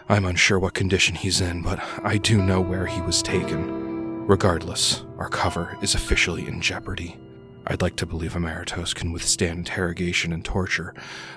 I'm 0.09 0.25
unsure 0.25 0.59
what 0.59 0.75
condition 0.75 1.15
he's 1.15 1.41
in, 1.41 1.63
but 1.63 1.81
I 2.03 2.19
do 2.19 2.43
know 2.43 2.61
where 2.61 2.87
he 2.87 3.01
was 3.01 3.23
taken. 3.23 4.27
Regardless, 4.27 5.05
our 5.19 5.29
cover 5.29 5.77
is 5.81 5.95
officially 5.95 6.47
in 6.47 6.61
jeopardy. 6.61 7.19
I'd 7.67 7.83
like 7.83 7.97
to 7.97 8.07
believe 8.07 8.35
Emeritus 8.35 8.93
can 8.93 9.13
withstand 9.13 9.59
interrogation 9.61 10.33
and 10.33 10.45
torture, 10.45 10.95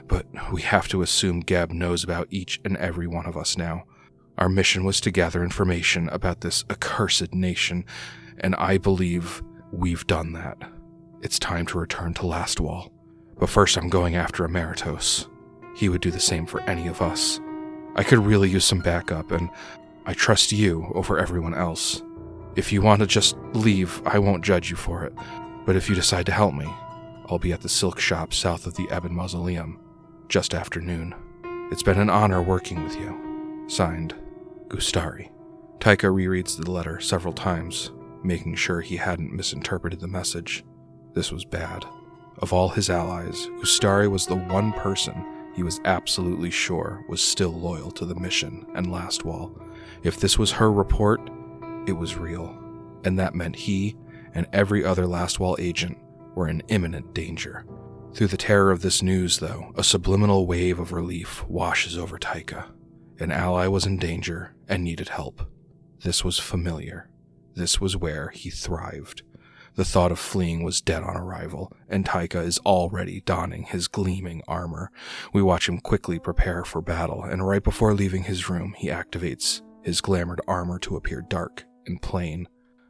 but 0.07 0.25
we 0.51 0.63
have 0.63 0.87
to 0.89 1.03
assume 1.03 1.41
Geb 1.41 1.71
knows 1.71 2.03
about 2.03 2.27
each 2.31 2.59
and 2.65 2.75
every 2.77 3.07
one 3.07 3.27
of 3.27 3.37
us 3.37 3.57
now. 3.57 3.83
Our 4.37 4.49
mission 4.49 4.83
was 4.83 4.99
to 5.01 5.11
gather 5.11 5.43
information 5.43 6.09
about 6.09 6.41
this 6.41 6.65
accursed 6.69 7.33
nation, 7.33 7.85
and 8.39 8.55
I 8.55 8.77
believe 8.79 9.43
we've 9.71 10.07
done 10.07 10.33
that. 10.33 10.57
It's 11.21 11.39
time 11.39 11.67
to 11.67 11.79
return 11.79 12.13
to 12.15 12.23
Lastwall. 12.23 12.91
But 13.37 13.49
first, 13.49 13.77
I'm 13.77 13.89
going 13.89 14.15
after 14.15 14.45
Emeritus. 14.45 15.27
He 15.75 15.89
would 15.89 16.01
do 16.01 16.11
the 16.11 16.19
same 16.19 16.45
for 16.45 16.61
any 16.61 16.87
of 16.87 17.01
us. 17.01 17.39
I 17.95 18.03
could 18.03 18.19
really 18.19 18.49
use 18.49 18.65
some 18.65 18.79
backup, 18.79 19.31
and 19.31 19.49
I 20.05 20.13
trust 20.13 20.51
you 20.51 20.91
over 20.93 21.17
everyone 21.17 21.53
else. 21.53 22.03
If 22.55 22.71
you 22.71 22.81
want 22.81 22.99
to 22.99 23.07
just 23.07 23.37
leave, 23.53 24.01
I 24.05 24.19
won't 24.19 24.43
judge 24.43 24.69
you 24.69 24.75
for 24.75 25.03
it. 25.05 25.13
But 25.65 25.75
if 25.75 25.89
you 25.89 25.95
decide 25.95 26.25
to 26.25 26.31
help 26.31 26.53
me, 26.53 26.67
I'll 27.27 27.39
be 27.39 27.53
at 27.53 27.61
the 27.61 27.69
silk 27.69 27.99
shop 27.99 28.33
south 28.33 28.67
of 28.67 28.75
the 28.75 28.87
Ebon 28.95 29.15
Mausoleum, 29.15 29.79
just 30.27 30.53
after 30.53 30.81
noon. 30.81 31.15
It's 31.71 31.83
been 31.83 31.99
an 31.99 32.09
honor 32.09 32.41
working 32.41 32.83
with 32.83 32.95
you. 32.95 33.65
Signed, 33.67 34.13
Gustari. 34.67 35.31
Taika 35.79 36.13
rereads 36.13 36.57
the 36.57 36.69
letter 36.69 36.99
several 36.99 37.33
times, 37.33 37.91
making 38.23 38.55
sure 38.55 38.81
he 38.81 38.97
hadn't 38.97 39.33
misinterpreted 39.33 39.99
the 39.99 40.07
message. 40.07 40.63
This 41.13 41.31
was 41.31 41.45
bad. 41.45 41.85
Of 42.39 42.51
all 42.51 42.69
his 42.69 42.89
allies, 42.89 43.47
Gustari 43.59 44.11
was 44.11 44.25
the 44.25 44.35
one 44.35 44.73
person 44.73 45.34
he 45.55 45.63
was 45.63 45.79
absolutely 45.85 46.49
sure 46.49 47.03
was 47.07 47.21
still 47.21 47.53
loyal 47.53 47.91
to 47.91 48.05
the 48.05 48.15
mission 48.15 48.65
and 48.75 48.87
Lastwall. 48.87 49.57
If 50.03 50.19
this 50.19 50.37
was 50.37 50.51
her 50.51 50.71
report, 50.71 51.21
it 51.87 51.93
was 51.93 52.17
real, 52.17 52.57
and 53.03 53.17
that 53.17 53.35
meant 53.35 53.55
he 53.55 53.95
and 54.33 54.47
every 54.51 54.83
other 54.83 55.05
Lastwall 55.05 55.57
agent 55.59 55.97
were 56.35 56.49
in 56.49 56.61
imminent 56.67 57.13
danger. 57.13 57.65
Through 58.13 58.27
the 58.27 58.37
terror 58.37 58.71
of 58.71 58.81
this 58.81 59.01
news, 59.01 59.39
though, 59.39 59.71
a 59.75 59.83
subliminal 59.83 60.45
wave 60.45 60.79
of 60.79 60.91
relief 60.91 61.45
washes 61.47 61.97
over 61.97 62.17
Taika. 62.17 62.71
An 63.19 63.31
ally 63.31 63.67
was 63.67 63.85
in 63.85 63.97
danger 63.97 64.53
and 64.67 64.83
needed 64.83 65.09
help. 65.09 65.49
This 66.03 66.23
was 66.23 66.37
familiar. 66.37 67.09
This 67.55 67.79
was 67.79 67.95
where 67.95 68.29
he 68.29 68.49
thrived. 68.49 69.23
The 69.75 69.85
thought 69.85 70.11
of 70.11 70.19
fleeing 70.19 70.63
was 70.63 70.79
dead 70.79 71.03
on 71.03 71.17
arrival, 71.17 71.71
and 71.89 72.05
Taika 72.05 72.41
is 72.45 72.59
already 72.59 73.21
donning 73.21 73.63
his 73.63 73.89
gleaming 73.89 74.41
armor. 74.47 74.89
We 75.33 75.41
watch 75.41 75.67
him 75.67 75.79
quickly 75.79 76.17
prepare 76.17 76.63
for 76.63 76.81
battle, 76.81 77.23
and 77.23 77.45
right 77.45 77.63
before 77.63 77.93
leaving 77.93 78.23
his 78.23 78.49
room, 78.49 78.73
he 78.77 78.87
activates 78.87 79.61
his 79.83 79.99
glamored 79.99 80.39
armor 80.47 80.79
to 80.79 80.95
appear 80.95 81.21
dark 81.21 81.65
and 81.85 82.01
plain. 82.01 82.47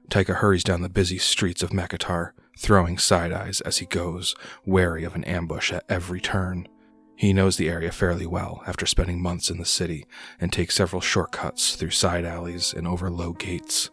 Taika 0.10 0.36
hurries 0.36 0.64
down 0.64 0.84
the 0.84 0.90
busy 0.90 1.18
streets 1.18 1.64
of 1.64 1.72
Mechitar, 1.72 2.32
throwing 2.58 3.00
side 3.00 3.34
eyes 3.34 3.62
as 3.62 3.80
he 3.80 3.88
goes, 3.88 4.36
wary 4.66 5.04
of 5.04 5.16
an 5.16 5.24
ambush 5.24 5.74
at 5.74 5.86
every 5.90 6.22
turn. 6.22 6.68
He 7.16 7.34
knows 7.34 7.58
the 7.58 7.70
area 7.70 7.92
fairly 7.92 8.28
well 8.28 8.62
after 8.68 8.86
spending 8.86 9.22
months 9.22 9.50
in 9.50 9.58
the 9.58 9.66
city 9.66 10.06
and 10.40 10.54
takes 10.54 10.76
several 10.76 11.02
shortcuts 11.02 11.76
through 11.76 11.92
side 11.92 12.26
alleys 12.26 12.74
and 12.74 12.88
over 12.88 13.10
low 13.10 13.34
gates. 13.34 13.90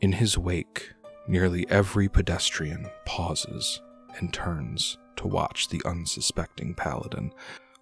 In 0.00 0.12
his 0.12 0.36
wake, 0.36 0.90
nearly 1.26 1.68
every 1.68 2.08
pedestrian 2.08 2.88
pauses 3.04 3.80
and 4.18 4.32
turns 4.32 4.98
to 5.16 5.26
watch 5.26 5.68
the 5.68 5.82
unsuspecting 5.84 6.74
paladin, 6.74 7.32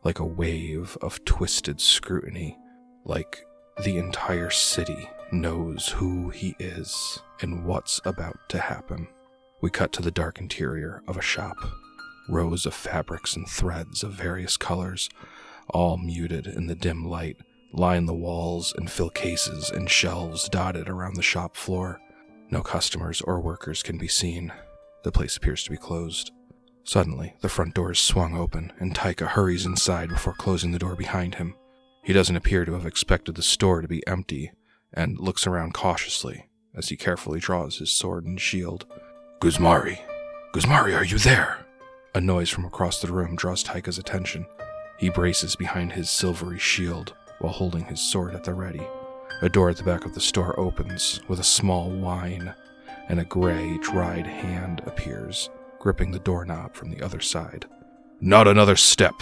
like 0.05 0.19
a 0.19 0.25
wave 0.25 0.97
of 1.03 1.25
twisted 1.25 1.81
scrutiny, 1.81 2.57
like 3.05 3.45
the 3.83 3.97
entire 3.97 4.51
city 4.51 5.09
knows 5.33 5.89
who 5.89 6.29
he 6.31 6.55
is 6.59 7.21
and 7.41 7.65
what's 7.65 8.01
about 8.05 8.37
to 8.49 8.59
happen. 8.59 9.09
We 9.61 9.71
cut 9.71 9.93
to 9.95 10.03
the 10.03 10.11
dark 10.11 10.41
interior 10.41 11.03
of 11.07 11.17
a 11.17 11.23
shop. 11.23 11.57
Rows 12.29 12.67
of 12.67 12.75
fabrics 12.75 13.37
and 13.37 13.49
threads 13.49 14.03
of 14.03 14.13
various 14.13 14.57
colors, 14.57 15.09
all 15.69 15.97
muted 15.97 16.47
in 16.47 16.67
the 16.67 16.75
dim 16.75 17.05
light, 17.05 17.39
line 17.73 18.07
the 18.07 18.15
walls 18.15 18.73
and 18.77 18.91
fill 18.91 19.11
cases 19.11 19.71
and 19.71 19.91
shelves 19.91 20.49
dotted 20.49 20.89
around 20.89 21.17
the 21.17 21.23
shop 21.23 21.57
floor. 21.57 22.01
No 22.51 22.63
customers 22.63 23.21
or 23.21 23.41
workers 23.41 23.83
can 23.83 23.97
be 23.97 24.09
seen. 24.09 24.53
The 25.05 25.13
place 25.13 25.37
appears 25.37 25.63
to 25.65 25.71
be 25.71 25.77
closed. 25.77 26.33
Suddenly, 26.83 27.37
the 27.41 27.49
front 27.49 27.75
door 27.75 27.93
is 27.93 28.01
swung 28.01 28.37
open, 28.37 28.73
and 28.81 28.95
Taika 28.95 29.29
hurries 29.29 29.67
inside 29.67 30.09
before 30.09 30.35
closing 30.35 30.73
the 30.73 30.79
door 30.79 30.97
behind 30.97 31.37
him. 31.37 31.55
He 32.03 32.13
doesn't 32.13 32.35
appear 32.35 32.65
to 32.65 32.73
have 32.73 32.87
expected 32.87 33.37
the 33.37 33.43
store 33.43 33.81
to 33.81 33.89
be 33.89 34.05
empty, 34.07 34.51
and 34.93 35.19
looks 35.19 35.47
around 35.47 35.75
cautiously 35.75 36.49
as 36.75 36.89
he 36.89 36.97
carefully 36.97 37.39
draws 37.39 37.79
his 37.79 37.93
sword 37.93 38.25
and 38.25 38.41
shield. 38.41 38.87
Guzmari! 39.41 40.01
Guzmari, 40.53 40.97
are 40.97 41.05
you 41.05 41.19
there? 41.19 41.65
A 42.15 42.21
noise 42.21 42.51
from 42.51 42.65
across 42.65 43.01
the 43.01 43.13
room 43.13 43.37
draws 43.37 43.63
Taika's 43.63 43.99
attention. 43.99 44.47
He 44.99 45.09
braces 45.09 45.55
behind 45.55 45.93
his 45.93 46.11
silvery 46.11 46.59
shield 46.59 47.15
while 47.39 47.53
holding 47.53 47.85
his 47.85 48.01
sword 48.01 48.35
at 48.35 48.43
the 48.43 48.55
ready. 48.55 48.83
A 49.43 49.49
door 49.49 49.71
at 49.71 49.77
the 49.77 49.85
back 49.85 50.05
of 50.05 50.15
the 50.15 50.21
store 50.21 50.59
opens 50.61 51.21
with 51.27 51.41
a 51.41 51.45
small 51.45 51.91
whine, 51.91 52.55
and 53.09 53.19
a 53.19 53.25
gray, 53.25 53.79
dried 53.79 54.27
hand 54.27 54.83
appears, 54.85 55.49
gripping 55.79 56.11
the 56.11 56.19
doorknob 56.19 56.75
from 56.75 56.91
the 56.91 57.03
other 57.03 57.21
side. 57.21 57.67
Not 58.21 58.47
another 58.47 58.77
step! 58.77 59.15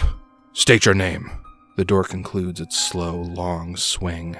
State 0.51 0.85
your 0.85 0.95
name! 0.95 1.31
The 1.77 1.85
door 1.85 2.03
concludes 2.03 2.59
its 2.59 2.77
slow, 2.77 3.15
long 3.15 3.77
swing, 3.77 4.35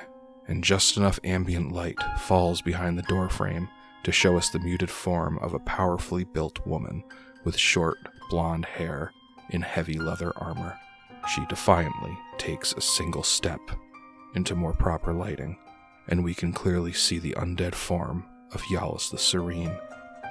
and 0.49 0.63
just 0.63 0.97
enough 0.97 1.19
ambient 1.23 1.71
light 1.71 1.99
falls 2.17 2.61
behind 2.61 2.97
the 2.97 3.03
doorframe 3.03 3.69
to 4.03 4.11
show 4.11 4.35
us 4.35 4.49
the 4.49 4.59
muted 4.59 4.89
form 4.89 5.39
of 5.39 5.53
a 5.53 5.59
powerfully 5.59 6.25
built 6.25 6.65
woman 6.67 7.03
with 7.45 7.57
short, 7.57 7.97
blonde 8.29 8.65
hair 8.65 9.13
in 9.51 9.61
heavy 9.61 9.97
leather 9.97 10.33
armor. 10.35 10.77
She 11.33 11.45
defiantly 11.45 12.17
takes 12.37 12.73
a 12.73 12.81
single 12.81 13.23
step 13.23 13.61
into 14.35 14.55
more 14.55 14.73
proper 14.73 15.13
lighting. 15.13 15.57
and 16.09 16.23
we 16.23 16.33
can 16.33 16.51
clearly 16.51 16.91
see 16.91 17.19
the 17.19 17.33
undead 17.37 17.75
form 17.75 18.25
of 18.51 18.61
Yalis 18.63 19.11
the 19.11 19.17
Serene, 19.17 19.77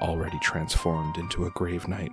already 0.00 0.38
transformed 0.40 1.16
into 1.16 1.46
a 1.46 1.50
grave 1.50 1.86
knight. 1.88 2.10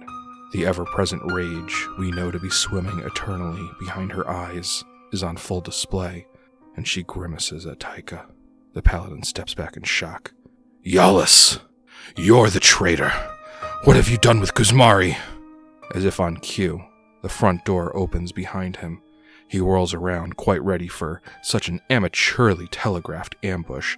The 0.54 0.65
ever 0.65 0.86
present 0.86 1.22
rage 1.32 1.88
we 1.98 2.12
know 2.12 2.30
to 2.32 2.39
be 2.39 2.50
swimming 2.50 3.00
eternally 3.00 3.68
behind 3.80 4.12
her 4.12 4.30
eyes 4.30 4.84
is 5.12 5.24
on 5.24 5.36
full 5.38 5.62
display, 5.62 6.27
and 6.75 6.88
she 6.88 7.04
grimaces 7.04 7.65
at 7.65 7.80
Taika. 7.80 8.25
The 8.74 8.82
paladin 8.84 9.24
steps 9.24 9.54
back 9.56 9.75
in 9.77 9.84
shock. 9.84 10.32
Yalis! 10.86 11.60
You're 12.15 12.50
the 12.51 12.60
traitor! 12.60 13.12
What 13.86 13.96
have 13.96 14.10
you 14.10 14.18
done 14.18 14.39
with 14.39 14.54
Guzmari? 14.54 15.18
As 15.96 16.06
if 16.06 16.20
on 16.20 16.38
cue, 16.38 16.84
the 17.24 17.30
front 17.30 17.65
door 17.65 17.96
opens 17.96 18.32
behind 18.32 18.77
him. 18.77 19.01
He 19.48 19.60
whirls 19.60 19.94
around, 19.94 20.38
quite 20.38 20.64
ready 20.64 20.88
for 20.88 21.22
such 21.42 21.70
an 21.70 21.82
amateurly 21.90 22.68
telegraphed 22.70 23.36
ambush, 23.44 23.98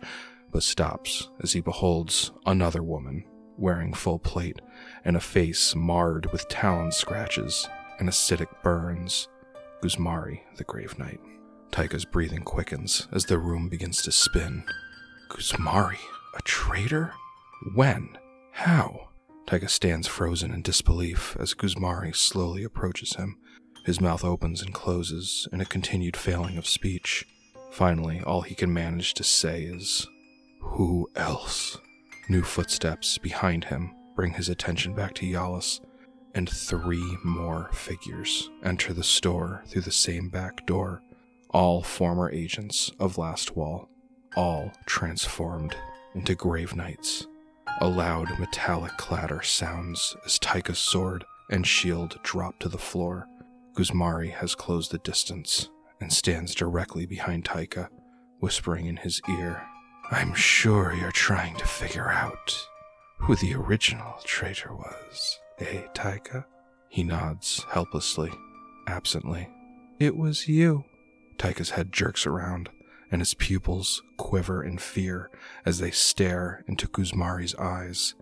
but 0.52 0.64
stops 0.64 1.30
as 1.42 1.54
he 1.54 1.62
beholds 1.62 2.32
another 2.46 2.84
woman 2.84 3.24
wearing 3.58 3.94
full 3.94 4.20
plate 4.20 4.62
and 5.04 5.18
a 5.18 5.20
face 5.20 5.76
marred 5.76 6.32
with 6.32 6.48
talon 6.48 6.92
scratches 6.92 7.68
and 8.00 8.08
acidic 8.08 8.48
burns. 8.64 9.28
Guzmari, 9.82 10.42
the 10.58 10.64
Grave 10.64 10.98
Knight. 10.98 11.20
Taika's 11.72 12.06
breathing 12.06 12.44
quickens 12.44 13.08
as 13.12 13.26
the 13.26 13.38
room 13.38 13.68
begins 13.70 14.02
to 14.04 14.12
spin. 14.12 14.64
Guzmari, 15.30 16.00
a 16.36 16.42
traitor? 16.44 17.14
When? 17.76 18.18
How? 18.52 19.10
Taika 19.46 19.70
stands 19.70 20.08
frozen 20.08 20.54
in 20.54 20.62
disbelief 20.62 21.36
as 21.40 21.54
Guzmari 21.54 22.16
slowly 22.16 22.64
approaches 22.64 23.16
him. 23.16 23.38
His 23.88 24.02
mouth 24.02 24.26
opens 24.26 24.62
and 24.62 24.74
closes 24.74 25.48
in 25.54 25.62
a 25.62 25.66
continued 25.66 26.18
failing 26.18 26.58
of 26.58 26.68
speech. 26.68 27.26
Finally, 27.72 28.20
all 28.20 28.42
he 28.42 28.54
can 28.54 28.74
manage 28.74 29.14
to 29.14 29.24
say 29.24 29.62
is, 29.62 30.06
Who 30.60 31.10
else? 31.16 31.78
New 32.28 32.44
footsteps 32.44 33.18
behind 33.18 33.64
him 33.64 33.96
bring 34.14 34.34
his 34.34 34.50
attention 34.50 34.94
back 34.94 35.14
to 35.14 35.26
Yalis, 35.26 35.80
and 36.36 36.50
three 36.50 37.18
more 37.24 37.70
figures 37.72 38.50
enter 38.62 38.92
the 38.92 39.04
store 39.04 39.64
through 39.68 39.84
the 39.84 39.92
same 39.92 40.28
back 40.28 40.66
door, 40.66 41.02
all 41.52 41.82
former 41.82 42.30
agents 42.30 42.92
of 43.00 43.16
Lastwall, 43.16 43.88
all 44.36 44.70
transformed 44.86 45.78
into 46.14 46.36
grave 46.36 46.76
knights. 46.76 47.26
A 47.80 47.88
loud 47.88 48.38
metallic 48.38 48.98
clatter 48.98 49.42
sounds 49.44 50.14
as 50.26 50.38
Taika's 50.40 50.78
sword 50.78 51.24
and 51.50 51.66
shield 51.66 52.20
drop 52.24 52.60
to 52.60 52.68
the 52.68 52.78
floor. 52.78 53.30
Guzmari 53.78 54.32
has 54.32 54.56
closed 54.56 54.90
the 54.90 54.98
distance 54.98 55.70
and 56.02 56.12
stands 56.12 56.56
directly 56.56 57.06
behind 57.06 57.46
Taika, 57.46 57.90
whispering 58.40 58.88
in 58.88 58.98
his 58.98 59.22
ear, 59.30 59.62
I'm 60.10 60.34
sure 60.34 60.96
you're 60.96 61.12
trying 61.12 61.56
to 61.58 61.68
figure 61.68 62.10
out 62.10 62.58
who 63.20 63.36
the 63.36 63.54
original 63.54 64.16
traitor 64.24 64.74
was, 64.74 65.40
eh, 65.60 65.84
Taika? 65.94 66.46
He 66.90 67.04
nods 67.04 67.66
helplessly, 67.70 68.32
absently. 68.88 69.48
It 70.00 70.18
was 70.18 70.48
you. 70.48 70.86
Taika's 71.38 71.70
head 71.70 71.94
jerks 71.94 72.26
around, 72.26 72.70
and 73.12 73.22
his 73.22 73.36
pupils 73.36 74.02
quiver 74.18 74.64
in 74.64 74.80
fear 74.80 75.30
as 75.68 75.78
they 75.78 75.92
stare 75.92 76.64
into 76.68 76.88
Guzmari's 76.88 77.54
eyes. 77.56 78.16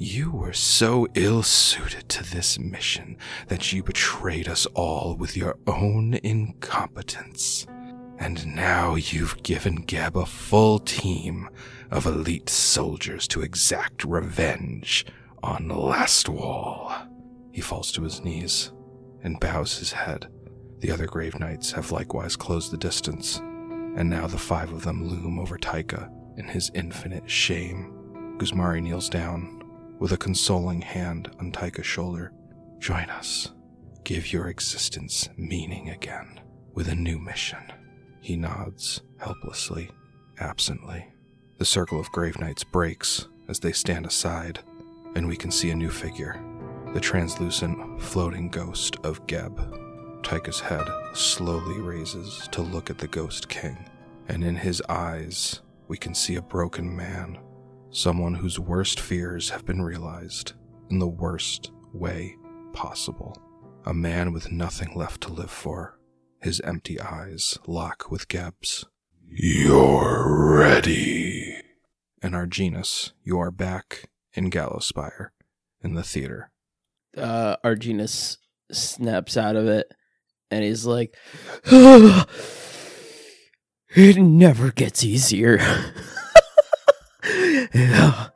You 0.00 0.30
were 0.30 0.52
so 0.52 1.08
ill 1.14 1.42
suited 1.42 2.08
to 2.10 2.22
this 2.22 2.56
mission 2.56 3.16
that 3.48 3.72
you 3.72 3.82
betrayed 3.82 4.46
us 4.46 4.64
all 4.66 5.16
with 5.16 5.36
your 5.36 5.58
own 5.66 6.14
incompetence. 6.22 7.66
And 8.16 8.54
now 8.54 8.94
you've 8.94 9.42
given 9.42 9.82
Geb 9.82 10.16
a 10.16 10.24
full 10.24 10.78
team 10.78 11.48
of 11.90 12.06
elite 12.06 12.48
soldiers 12.48 13.26
to 13.28 13.42
exact 13.42 14.04
revenge 14.04 15.04
on 15.42 15.68
Lastwall. 15.68 17.08
He 17.50 17.60
falls 17.60 17.90
to 17.92 18.04
his 18.04 18.22
knees 18.22 18.70
and 19.24 19.40
bows 19.40 19.78
his 19.78 19.90
head. 19.90 20.28
The 20.78 20.92
other 20.92 21.08
Grave 21.08 21.40
Knights 21.40 21.72
have 21.72 21.90
likewise 21.90 22.36
closed 22.36 22.70
the 22.70 22.76
distance, 22.76 23.38
and 23.38 24.08
now 24.08 24.28
the 24.28 24.38
five 24.38 24.70
of 24.72 24.84
them 24.84 25.08
loom 25.08 25.40
over 25.40 25.58
Taika 25.58 26.08
in 26.36 26.46
his 26.46 26.70
infinite 26.72 27.28
shame. 27.28 27.92
Guzmari 28.38 28.80
kneels 28.80 29.08
down 29.08 29.58
with 29.98 30.12
a 30.12 30.16
consoling 30.16 30.80
hand 30.80 31.30
on 31.38 31.52
Taika's 31.52 31.86
shoulder. 31.86 32.32
Join 32.78 33.10
us. 33.10 33.52
Give 34.04 34.32
your 34.32 34.48
existence 34.48 35.28
meaning 35.36 35.90
again 35.90 36.40
with 36.72 36.88
a 36.88 36.94
new 36.94 37.18
mission. 37.18 37.72
He 38.20 38.36
nods 38.36 39.02
helplessly, 39.18 39.90
absently. 40.38 41.06
The 41.58 41.64
circle 41.64 41.98
of 41.98 42.12
Grave 42.12 42.38
Knights 42.38 42.64
breaks 42.64 43.26
as 43.48 43.58
they 43.58 43.72
stand 43.72 44.06
aside, 44.06 44.60
and 45.16 45.26
we 45.26 45.36
can 45.36 45.50
see 45.50 45.70
a 45.70 45.74
new 45.74 45.90
figure 45.90 46.40
the 46.94 47.00
translucent, 47.00 48.00
floating 48.00 48.48
ghost 48.48 48.96
of 49.04 49.26
Geb. 49.26 49.58
Taika's 50.22 50.60
head 50.60 50.86
slowly 51.12 51.80
raises 51.80 52.48
to 52.52 52.62
look 52.62 52.88
at 52.88 52.98
the 52.98 53.08
Ghost 53.08 53.48
King, 53.48 53.76
and 54.28 54.42
in 54.42 54.56
his 54.56 54.82
eyes, 54.88 55.60
we 55.88 55.96
can 55.96 56.14
see 56.14 56.36
a 56.36 56.42
broken 56.42 56.94
man, 56.94 57.38
someone 57.90 58.34
whose 58.34 58.58
worst 58.58 59.00
fears 59.00 59.50
have 59.50 59.64
been 59.64 59.82
realized 59.82 60.52
in 60.90 60.98
the 60.98 61.08
worst 61.08 61.70
way 61.92 62.36
possible. 62.72 63.36
A 63.86 63.94
man 63.94 64.32
with 64.32 64.52
nothing 64.52 64.94
left 64.94 65.20
to 65.22 65.32
live 65.32 65.50
for. 65.50 65.98
His 66.40 66.60
empty 66.60 67.00
eyes 67.00 67.58
lock 67.66 68.10
with 68.10 68.28
Geb's. 68.28 68.84
You're 69.26 70.56
ready. 70.58 71.56
And 72.22 72.34
Arginus, 72.34 73.12
you 73.24 73.38
are 73.38 73.50
back 73.50 74.08
in 74.34 74.50
Gallowspire, 74.50 75.28
in 75.82 75.94
the 75.94 76.02
theater. 76.02 76.50
uh, 77.16 77.56
Arginus 77.64 78.36
snaps 78.70 79.36
out 79.36 79.56
of 79.56 79.66
it 79.66 79.90
and 80.50 80.62
he's 80.64 80.84
like, 80.86 81.14
It 83.96 84.18
never 84.18 84.70
gets 84.70 85.02
easier. 85.02 85.58
Yeah. 87.74 88.28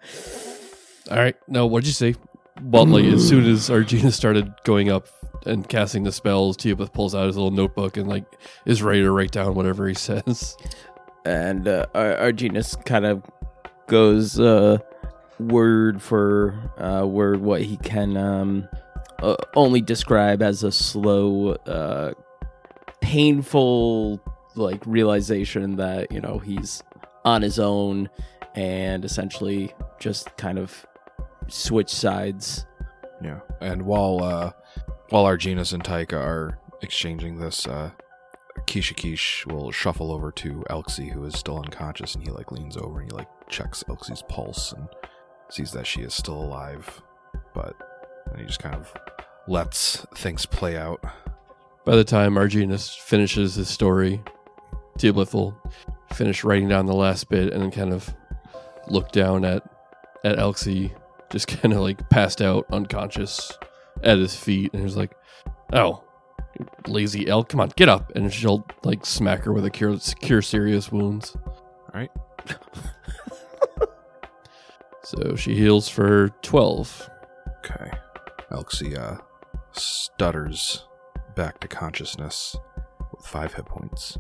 All 1.11 1.17
right. 1.17 1.37
No, 1.49 1.67
what'd 1.67 1.87
you 1.87 1.93
say? 1.93 2.15
Well, 2.63 2.87
like 2.87 3.05
as 3.07 3.27
soon 3.27 3.45
as 3.47 3.69
Argina 3.71 4.13
started 4.13 4.53
going 4.65 4.91
up 4.91 5.07
and 5.47 5.69
casting 5.69 6.05
the 6.05 6.13
spells, 6.13 6.57
Teoblith 6.57 6.93
pulls 6.93 7.15
out 7.15 7.27
his 7.27 7.37
little 7.37 7.51
notebook 7.51 7.97
and 7.97 8.09
like 8.09 8.25
is 8.67 8.83
ready 8.83 9.01
to 9.03 9.11
write 9.11 9.33
down 9.33 9.55
whatever 9.55 9.89
he 9.89 9.95
says. 9.95 10.57
and 11.25 11.67
uh, 11.67 11.87
Ar- 11.95 12.17
Arginus 12.17 12.83
kind 12.85 13.05
of 13.05 13.23
goes 13.89 14.39
uh, 14.39 14.79
word 15.41 16.01
for 16.01 16.55
uh, 16.79 17.05
word 17.07 17.41
what 17.41 17.63
he 17.63 17.77
can 17.79 18.17
um, 18.17 18.69
uh, 19.21 19.37
only 19.57 19.81
describe 19.81 20.43
as 20.43 20.63
a 20.63 20.71
slow, 20.71 21.53
uh, 21.67 22.13
painful 23.01 24.21
like 24.55 24.83
realization 24.87 25.77
that 25.77 26.13
you 26.13 26.21
know 26.21 26.39
he's 26.39 26.83
on 27.25 27.43
his 27.43 27.59
own 27.59 28.09
and 28.55 29.05
essentially 29.05 29.73
just 29.99 30.37
kind 30.37 30.59
of 30.59 30.87
switch 31.49 31.91
sides. 31.91 32.67
Yeah. 33.23 33.41
And 33.61 33.83
while 33.83 34.23
uh 34.23 34.53
while 35.11 35.25
Arginus 35.25 35.73
and 35.73 35.85
Taika 35.85 36.15
are 36.15 36.59
exchanging 36.83 37.39
this, 37.39 37.67
uh 37.67 37.91
Kishikish 38.67 39.47
will 39.47 39.71
shuffle 39.73 40.13
over 40.13 40.31
to 40.33 40.65
Elxie, 40.71 41.11
who 41.11 41.25
is 41.25 41.35
still 41.35 41.59
unconscious, 41.59 42.15
and 42.15 42.25
he 42.25 42.31
like 42.31 42.53
leans 42.53 42.77
over 42.77 43.01
and 43.01 43.11
he 43.11 43.17
like 43.17 43.29
checks 43.49 43.83
Elxie's 43.89 44.23
pulse 44.29 44.73
and 44.73 44.89
sees 45.51 45.73
that 45.73 45.87
she 45.87 46.03
is 46.03 46.15
still 46.15 46.41
alive. 46.41 47.03
But 47.55 47.77
then 48.31 48.41
he 48.41 48.47
just 48.47 48.63
kind 48.63 48.75
of 48.75 48.93
lets 49.47 50.07
things 50.17 50.47
play 50.47 50.77
out. 50.77 51.03
By 51.85 51.97
the 51.97 52.05
time 52.05 52.35
Arginus 52.35 52.97
finishes 52.99 53.57
his 53.57 53.69
story, 53.69 54.23
Teobith 54.99 55.35
will 55.35 55.57
finish 56.13 56.45
writing 56.45 56.69
down 56.69 56.87
the 56.87 56.95
last 56.95 57.29
bit 57.29 57.53
and 57.53 57.63
then 57.63 57.71
kind 57.71 57.93
of 57.93 58.15
look 58.89 59.13
down 59.13 59.45
at 59.45 59.63
at 60.25 60.39
Elxie, 60.39 60.93
just 61.31 61.49
kind 61.63 61.75
of 61.75 61.81
like 61.81 62.09
passed 62.11 62.41
out, 62.43 62.67
unconscious 62.73 63.57
at 64.03 64.19
his 64.19 64.35
feet, 64.35 64.73
and 64.73 64.83
he's 64.83 64.97
like, 64.97 65.13
"Oh, 65.73 66.05
lazy 66.87 67.29
elk, 67.29 67.49
come 67.49 67.61
on, 67.61 67.73
get 67.77 67.89
up!" 67.89 68.13
And 68.15 68.33
she'll 68.33 68.67
like 68.85 69.05
smack 69.07 69.45
her 69.45 69.53
with 69.53 69.65
a 69.65 69.71
cure 69.71 69.99
cure 70.21 70.43
serious 70.43 70.91
wounds. 70.93 71.37
All 71.37 71.91
right. 71.95 72.11
So 75.05 75.35
she 75.37 75.55
heals 75.55 75.89
for 75.89 76.29
twelve. 76.43 77.09
Okay. 77.59 77.91
Elxie 78.51 78.97
uh 78.97 79.19
stutters 79.73 80.87
back 81.35 81.61
to 81.61 81.69
consciousness 81.69 82.57
with 83.15 83.27
five 83.27 83.55
hit 83.55 83.67
points. 83.67 84.17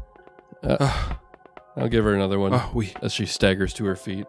Uh, 0.62 1.14
I'll 1.76 1.88
give 1.88 2.04
her 2.04 2.14
another 2.14 2.38
one 2.38 2.52
oh, 2.52 2.70
we 2.74 2.92
as 3.00 3.12
she 3.12 3.24
staggers 3.24 3.72
to 3.74 3.84
her 3.86 3.96
feet. 3.96 4.26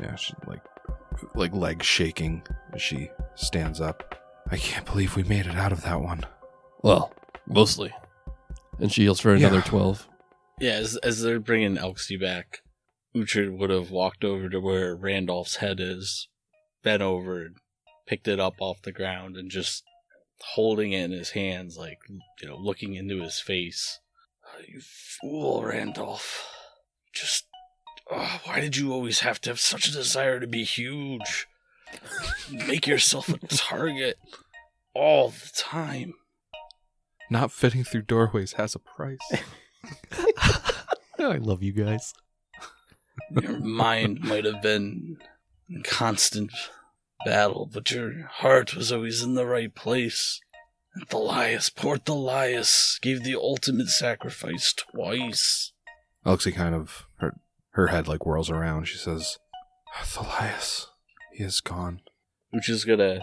Yeah, 0.00 0.14
she 0.16 0.34
like 0.46 0.62
like 1.34 1.52
legs 1.52 1.86
shaking 1.86 2.42
as 2.72 2.80
she 2.82 3.10
stands 3.34 3.80
up. 3.80 4.14
I 4.50 4.56
can't 4.56 4.86
believe 4.86 5.16
we 5.16 5.24
made 5.24 5.46
it 5.46 5.56
out 5.56 5.72
of 5.72 5.82
that 5.82 6.00
one. 6.00 6.24
Well, 6.82 7.12
mostly. 7.46 7.92
And 8.78 8.92
she 8.92 9.02
heals 9.02 9.20
for 9.20 9.34
another 9.34 9.56
Yeah. 9.56 9.62
twelve. 9.62 10.08
Yeah, 10.60 10.72
as, 10.74 10.96
as 10.98 11.20
they're 11.22 11.38
bringing 11.40 11.76
Elxie 11.76 12.20
back, 12.20 12.62
Uhtred 13.14 13.56
would 13.58 13.70
have 13.70 13.90
walked 13.90 14.24
over 14.24 14.48
to 14.48 14.60
where 14.60 14.94
Randolph's 14.96 15.56
head 15.56 15.78
is, 15.80 16.28
bent 16.82 17.02
over, 17.02 17.44
and 17.44 17.56
picked 18.06 18.26
it 18.28 18.40
up 18.40 18.54
off 18.60 18.82
the 18.82 18.92
ground, 18.92 19.36
and 19.36 19.50
just 19.50 19.84
holding 20.54 20.92
it 20.92 21.04
in 21.04 21.10
his 21.12 21.30
hands, 21.30 21.76
like 21.76 21.98
you 22.40 22.48
know, 22.48 22.56
looking 22.56 22.94
into 22.94 23.20
his 23.22 23.38
face. 23.40 24.00
"Oh, 24.46 24.60
you 24.66 24.80
fool, 24.80 25.64
Randolph! 25.64 26.46
Just 27.12 27.46
oh, 28.10 28.40
why 28.44 28.60
did 28.60 28.76
you 28.76 28.92
always 28.92 29.20
have 29.20 29.40
to 29.42 29.50
have 29.50 29.60
such 29.60 29.88
a 29.88 29.92
desire 29.92 30.40
to 30.40 30.46
be 30.46 30.64
huge? 30.64 31.46
Make 32.50 32.86
yourself 32.86 33.28
a 33.28 33.38
target 33.46 34.18
all 34.94 35.30
the 35.30 35.50
time. 35.54 36.14
Not 37.30 37.52
fitting 37.52 37.84
through 37.84 38.02
doorways 38.02 38.54
has 38.54 38.74
a 38.74 38.78
price. 38.78 39.18
I 41.18 41.36
love 41.36 41.62
you 41.62 41.72
guys. 41.72 42.14
Your 43.30 43.58
mind 43.58 44.20
might 44.20 44.44
have 44.44 44.62
been 44.62 45.18
in 45.68 45.82
constant 45.82 46.50
battle, 47.24 47.68
but 47.70 47.90
your 47.90 48.26
heart 48.26 48.74
was 48.74 48.90
always 48.90 49.22
in 49.22 49.34
the 49.34 49.46
right 49.46 49.74
place. 49.74 50.40
And 50.94 51.08
Thalias, 51.08 51.74
poor 51.74 51.98
Thalias, 51.98 53.00
gave 53.00 53.24
the 53.24 53.36
ultimate 53.36 53.88
sacrifice 53.88 54.72
twice. 54.72 55.72
Alexi 56.24 56.54
kind 56.54 56.74
of 56.74 57.06
her 57.16 57.34
her 57.78 57.86
head 57.88 58.08
like 58.08 58.20
whirls 58.24 58.50
around. 58.50 58.84
She 58.88 58.98
says, 58.98 59.38
"Thalias, 60.02 60.86
he 61.32 61.44
is 61.44 61.60
gone." 61.60 62.00
Which 62.50 62.68
is 62.68 62.84
gonna 62.84 63.20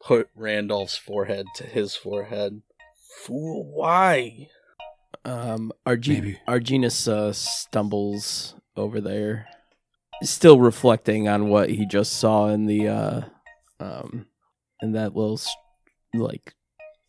put 0.00 0.28
Randolph's 0.36 0.96
forehead 0.98 1.46
to 1.56 1.64
his 1.64 1.96
forehead. 1.96 2.60
Fool, 3.24 3.64
why? 3.64 4.48
Um, 5.24 5.72
Arge- 5.86 6.08
Maybe. 6.10 6.38
Arginus 6.46 7.08
uh, 7.08 7.32
stumbles 7.32 8.54
over 8.76 9.00
there, 9.00 9.46
still 10.22 10.60
reflecting 10.60 11.26
on 11.28 11.48
what 11.48 11.70
he 11.70 11.86
just 11.86 12.12
saw 12.14 12.48
in 12.48 12.66
the 12.66 12.88
uh, 12.88 13.20
um, 13.80 14.26
in 14.82 14.92
that 14.92 15.16
little 15.16 15.38
s- 15.38 15.54
like 16.12 16.52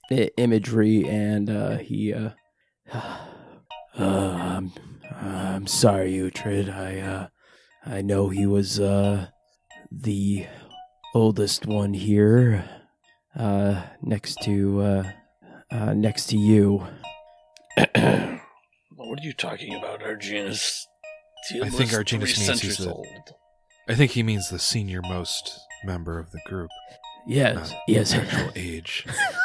I- 0.09 0.29
imagery, 0.37 1.03
and 1.05 1.49
uh, 1.49 1.77
he 1.79 2.13
uh, 2.13 2.29
uh, 5.11 5.25
I'm 5.25 5.55
I'm 5.55 5.67
sorry, 5.67 6.13
Uhtred. 6.13 6.73
I 6.73 6.99
uh, 6.99 7.27
I 7.85 8.01
know 8.01 8.29
he 8.29 8.45
was 8.45 8.79
uh 8.79 9.27
the 9.91 10.45
oldest 11.13 11.65
one 11.65 11.93
here, 11.93 12.65
uh, 13.37 13.83
next 14.01 14.35
to 14.43 14.81
uh, 14.81 15.11
uh 15.71 15.93
next 15.93 16.27
to 16.27 16.37
you. 16.37 16.85
What 18.97 19.19
are 19.19 19.27
you 19.27 19.33
talking 19.33 19.75
about, 19.75 20.01
Arginus? 20.01 20.81
I 21.61 21.69
think 21.69 21.91
Teoblith's 21.91 21.93
Arginus 21.93 22.47
means 22.47 22.61
he's 22.61 22.77
the- 22.77 22.91
old. 22.91 23.05
I 23.87 23.93
think 23.93 24.11
he 24.11 24.23
means 24.23 24.49
the 24.49 24.59
senior 24.59 25.01
most 25.03 25.59
member 25.85 26.17
of 26.19 26.31
the 26.31 26.39
group. 26.47 26.69
Yes, 27.27 27.55
not 27.71 27.81
yes. 27.87 28.13
Actual 28.13 28.51
age. 28.55 29.05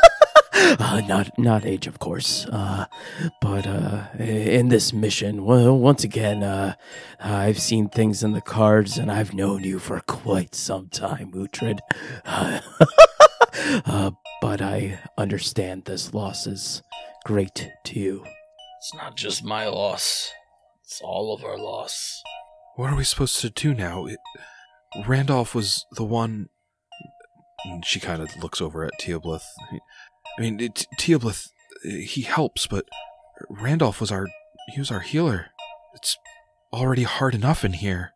uh, 0.79 1.01
not 1.07 1.39
not 1.39 1.65
age, 1.65 1.87
of 1.87 1.99
course. 1.99 2.47
Uh, 2.47 2.85
but 3.41 3.67
uh, 3.67 4.05
in 4.19 4.69
this 4.69 4.93
mission, 4.93 5.45
well, 5.45 5.77
once 5.79 6.05
again, 6.05 6.43
uh, 6.43 6.75
I've 7.19 7.59
seen 7.61 7.89
things 7.89 8.23
in 8.23 8.33
the 8.33 8.41
cards, 8.41 8.99
and 8.99 9.11
I've 9.11 9.33
known 9.33 9.65
you 9.65 9.79
for 9.79 10.01
quite 10.01 10.55
some 10.55 10.89
time, 10.89 11.33
Uhtred. 11.33 11.79
Uh, 12.27 12.61
uh, 13.87 14.11
but 14.43 14.61
I 14.61 14.99
understand 15.17 15.85
this 15.85 16.13
loss 16.13 16.47
is 16.47 16.83
great 17.25 17.71
to 17.85 17.99
you. 17.99 18.25
It's 18.79 18.95
not 18.95 19.17
just 19.17 19.43
my 19.45 19.67
loss. 19.67 20.31
It's 20.85 21.01
all 21.03 21.33
of 21.33 21.43
our 21.43 21.59
loss. 21.59 22.23
What 22.77 22.91
are 22.91 22.97
we 22.97 23.05
supposed 23.05 23.41
to 23.41 23.51
do 23.51 23.73
now? 23.73 24.07
It, 24.07 24.19
Randolph 25.07 25.55
was 25.55 25.87
the 25.93 26.05
one. 26.05 26.49
She 27.85 28.01
kind 28.01 28.23
of 28.23 28.37
looks 28.43 28.61
over 28.61 28.85
at 28.85 28.93
Teoblith. 29.01 29.45
I 30.39 30.43
mean, 30.43 30.61
it, 30.61 30.87
Teoblith, 30.99 31.49
he 31.83 32.23
helps, 32.23 32.67
but 32.67 32.87
Randolph 33.49 34.01
was 34.01 34.11
our. 34.13 34.27
He 34.73 34.79
was 34.79 34.91
our 34.91 35.01
healer. 35.01 35.47
It's 35.95 36.17
already 36.73 37.03
hard 37.03 37.35
enough 37.35 37.65
in 37.65 37.73
here. 37.75 38.13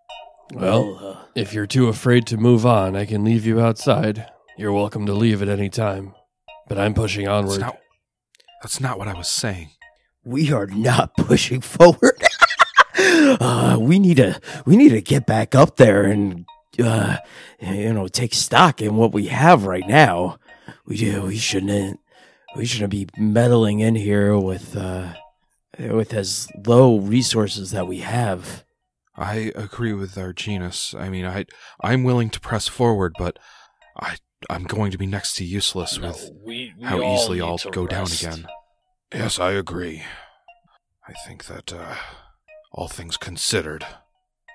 Well, 0.53 0.98
uh, 1.03 1.24
if 1.35 1.53
you're 1.53 1.66
too 1.66 1.88
afraid 1.88 2.27
to 2.29 2.37
move 2.37 2.64
on, 2.64 2.94
I 2.94 3.07
can 3.07 3.24
leave 3.24 3.44
you 3.46 3.61
outside. 3.61 4.31
You're 4.57 4.72
welcome 4.72 5.07
to 5.07 5.14
leave 5.14 5.42
at 5.42 5.48
any 5.48 5.68
time. 5.68 6.14
But 6.68 6.79
I'm 6.79 6.94
pushing 6.94 7.24
That's 7.24 7.35
onward. 7.35 7.61
not, 7.61 7.79
that's 8.62 8.81
not 8.81 8.98
what 8.98 9.09
I 9.09 9.14
was 9.14 9.29
saying. 9.29 9.70
we 10.24 10.53
are 10.53 10.66
not 10.66 11.14
pushing 11.18 11.61
forward. 11.61 12.22
uh, 12.98 13.77
we 13.81 13.98
need 13.98 14.18
to 14.18 14.40
we 14.64 14.77
need 14.77 14.90
to 14.90 15.00
get 15.03 15.27
back 15.27 15.55
up 15.55 15.77
there 15.77 16.05
and 16.05 16.46
uh, 16.83 17.16
you 17.61 17.92
know 17.92 18.07
take 18.07 18.35
stock 18.35 18.81
in 18.81 18.96
what 18.96 19.12
we 19.12 19.27
have 19.27 19.66
right 19.66 19.87
now. 19.88 20.38
We 20.87 20.96
do. 20.96 21.22
We 21.22 21.37
shouldn't. 21.38 22.00
We 22.56 22.66
shouldn't 22.66 22.90
be 22.90 23.08
meddling 23.16 23.80
in 23.80 23.96
here 23.96 24.38
with 24.38 24.76
uh, 24.76 25.14
with 25.78 26.14
as 26.14 26.48
low 26.66 26.98
resources 26.98 27.72
that 27.72 27.86
we 27.88 27.98
have. 27.98 28.64
I 29.16 29.52
agree 29.54 29.92
with 29.92 30.14
Arginus. 30.14 30.98
I 30.98 31.08
mean, 31.08 31.24
I 31.24 31.46
I'm 31.80 32.04
willing 32.04 32.30
to 32.30 32.40
press 32.40 32.68
forward, 32.68 33.14
but 33.18 33.38
I 33.98 34.16
I'm 34.50 34.64
going 34.64 34.90
to 34.92 34.98
be 34.98 35.06
next 35.06 35.34
to 35.36 35.44
useless 35.44 35.98
No, 35.98 36.08
with 36.08 36.30
we, 36.44 36.74
we 36.78 36.84
how 36.84 37.00
all 37.00 37.14
easily 37.14 37.40
I'll 37.40 37.58
to 37.58 37.70
go 37.70 37.86
down 37.86 38.06
again. 38.12 38.46
Yes, 39.12 39.38
I 39.38 39.52
agree. 39.52 40.02
I 41.08 41.12
think 41.26 41.46
that 41.46 41.72
uh, 41.72 41.96
all 42.72 42.88
things 42.88 43.16
considered, 43.16 43.86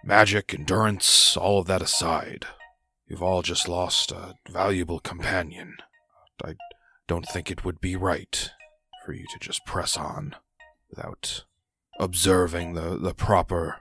magic, 0.04 0.54
endurance, 0.54 1.38
all 1.38 1.60
of 1.60 1.68
that 1.68 1.82
aside, 1.82 2.46
you've 3.08 3.24
all 3.24 3.42
just 3.42 3.68
lost 3.68 4.12
a 4.12 4.36
valuable 4.50 5.00
companion. 5.00 5.78
I 6.44 6.56
don't 7.10 7.28
think 7.28 7.50
it 7.50 7.66
would 7.66 7.82
be 7.82 7.96
right 7.96 8.52
for 9.04 9.14
you 9.14 9.26
to 9.34 9.40
just 9.40 9.66
press 9.66 9.98
on 9.98 10.36
without 10.92 11.44
observing 12.00 12.76
the, 12.76 12.98
the 12.98 13.16
proper 13.16 13.78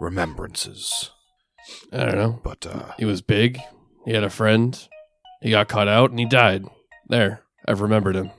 remembrances. 0.00 1.12
I 1.92 1.98
don't 2.04 2.16
know. 2.16 2.40
But 2.42 2.66
uh, 2.66 2.92
He 2.98 3.04
was 3.04 3.22
big. 3.22 3.60
He 4.04 4.12
had 4.12 4.24
a 4.24 4.28
friend. 4.28 4.76
He 5.40 5.50
got 5.50 5.68
caught 5.68 5.86
out 5.86 6.10
and 6.10 6.18
he 6.18 6.26
died. 6.26 6.64
There. 7.08 7.42
I've 7.66 7.80
remembered 7.80 8.16
him. 8.16 8.32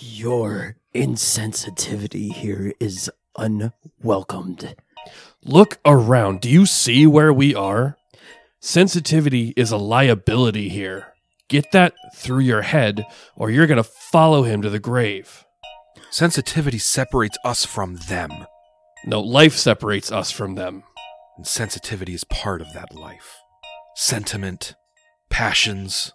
Your 0.00 0.76
insensitivity 0.92 2.32
here 2.32 2.74
is 2.80 3.08
unwelcomed. 3.38 4.74
Look 5.44 5.78
around. 5.84 6.40
Do 6.40 6.50
you 6.50 6.66
see 6.66 7.06
where 7.06 7.32
we 7.32 7.54
are? 7.54 7.96
Sensitivity 8.60 9.54
is 9.56 9.70
a 9.70 9.76
liability 9.76 10.68
here. 10.68 11.14
Get 11.48 11.70
that 11.72 11.94
through 12.14 12.40
your 12.40 12.62
head, 12.62 13.04
or 13.36 13.50
you're 13.50 13.66
going 13.68 13.76
to 13.82 13.84
follow 13.84 14.42
him 14.42 14.62
to 14.62 14.70
the 14.70 14.78
grave. 14.80 15.44
sensitivity 16.10 16.78
separates 16.78 17.38
us 17.44 17.64
from 17.64 17.96
them, 18.08 18.30
No, 19.04 19.20
life 19.20 19.54
separates 19.56 20.10
us 20.10 20.30
from 20.30 20.54
them. 20.56 20.82
and 21.36 21.46
sensitivity 21.46 22.14
is 22.14 22.24
part 22.24 22.60
of 22.60 22.72
that 22.72 22.94
life. 22.94 23.36
Sentiment, 23.94 24.74
passions. 25.30 26.12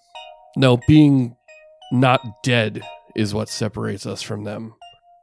No, 0.58 0.78
being 0.88 1.36
not 1.91 2.22
dead 2.44 2.82
is 3.15 3.34
what 3.34 3.48
separates 3.50 4.06
us 4.06 4.22
from 4.22 4.44
them. 4.44 4.74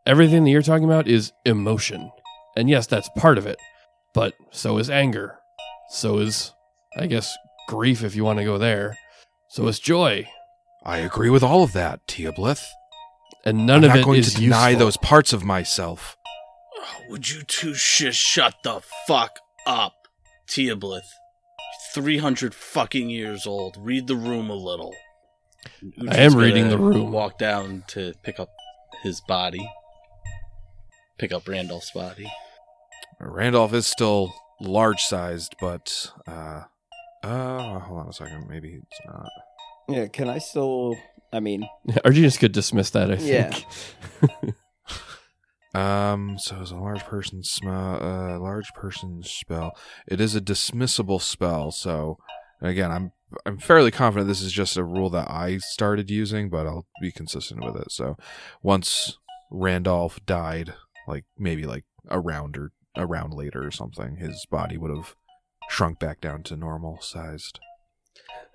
Everything 0.07 0.44
that 0.44 0.51
you're 0.51 0.62
talking 0.62 0.85
about 0.85 1.07
is 1.09 1.33
emotion. 1.44 2.11
And 2.57 2.68
yes, 2.71 2.87
that's 2.87 3.09
part 3.16 3.37
of 3.38 3.47
it. 3.47 3.59
But 4.14 4.35
so 4.51 4.79
is 4.79 4.88
anger. 4.88 5.38
So 5.90 6.18
is, 6.18 6.53
I 6.99 7.07
guess, 7.07 7.37
grief 7.68 8.03
if 8.05 8.14
you 8.16 8.25
want 8.25 8.38
to 8.38 8.44
go 8.44 8.57
there. 8.59 8.97
So 9.50 9.66
is 9.68 9.78
joy. 9.78 10.28
I 10.84 10.98
agree 10.98 11.30
with 11.30 11.42
all 11.42 11.62
of 11.62 11.72
that, 11.72 12.06
Teoblith. 12.06 12.62
And 13.44 13.66
none 13.66 13.78
I'm 13.78 13.84
of 13.84 13.88
not 13.90 13.98
it 13.98 14.04
going 14.04 14.18
is 14.20 14.34
to 14.34 14.40
deny 14.40 14.70
useful. 14.70 14.87
those 14.87 14.96
parts 14.98 15.32
of 15.32 15.44
myself. 15.44 16.16
Oh, 16.78 16.96
Would 17.11 17.30
you 17.30 17.42
two 17.42 17.74
sh- 17.74 18.14
shut 18.14 18.54
the 18.62 18.80
fuck 19.06 19.38
up, 19.66 19.94
Teoblith? 20.48 21.00
300 21.94 22.54
fucking 22.54 23.08
years 23.11 23.46
old. 23.46 23.76
Read 23.78 24.06
the 24.06 24.16
room 24.16 24.50
a 24.50 24.54
little. 24.54 24.94
I 26.08 26.16
am 26.18 26.34
reading 26.34 26.68
the 26.68 26.78
room. 26.78 27.11
Walk 27.12 27.38
down 27.38 27.84
to 27.88 28.12
pick 28.22 28.38
up 28.38 28.50
his 29.02 29.20
body. 29.20 29.66
Pick 31.18 31.32
up 31.32 31.48
Randolph's 31.48 31.90
body. 31.92 32.30
Randolph 33.20 33.72
is 33.72 33.87
still 33.87 34.32
large 34.61 35.00
sized, 35.00 35.54
but 35.61 36.12
uh 36.26 36.62
uh 37.28 37.78
hold 37.80 38.00
on 38.00 38.08
a 38.08 38.12
second, 38.12 38.46
maybe 38.48 38.80
it's 38.82 39.00
not. 39.06 39.28
Yeah, 39.88 40.06
can 40.06 40.28
I 40.28 40.38
still? 40.38 40.98
I 41.32 41.40
mean, 41.40 41.68
Arginus 42.04 42.38
could 42.38 42.52
dismiss 42.52 42.90
that, 42.90 43.10
I 43.10 43.16
Yeah. 43.16 43.50
think. 43.50 44.54
Um, 45.74 46.38
so 46.38 46.60
it's 46.62 46.70
a 46.70 46.76
large 46.76 47.04
person 47.04 47.42
smell, 47.44 48.02
uh, 48.02 48.38
large 48.40 48.72
person 48.72 49.22
spell. 49.22 49.76
It 50.06 50.20
is 50.20 50.34
a 50.34 50.40
dismissible 50.40 51.20
spell. 51.20 51.70
So 51.70 52.16
again, 52.62 52.90
I'm 52.90 53.12
I'm 53.44 53.58
fairly 53.58 53.90
confident 53.90 54.26
this 54.28 54.40
is 54.40 54.50
just 54.52 54.78
a 54.78 54.82
rule 54.82 55.10
that 55.10 55.30
I 55.30 55.58
started 55.58 56.10
using, 56.10 56.48
but 56.48 56.66
I'll 56.66 56.86
be 57.02 57.12
consistent 57.12 57.62
with 57.62 57.76
it. 57.76 57.92
So 57.92 58.16
once 58.62 59.18
Randolph 59.50 60.24
died, 60.24 60.72
like 61.06 61.26
maybe 61.38 61.64
like 61.66 61.84
a 62.08 62.18
round 62.18 62.56
or 62.56 62.72
a 62.96 63.06
round 63.06 63.34
later 63.34 63.64
or 63.64 63.70
something, 63.70 64.16
his 64.16 64.46
body 64.50 64.78
would 64.78 64.90
have 64.90 65.14
shrunk 65.68 65.98
back 65.98 66.20
down 66.20 66.42
to 66.44 66.57
normal 66.57 67.00
sized. 67.00 67.61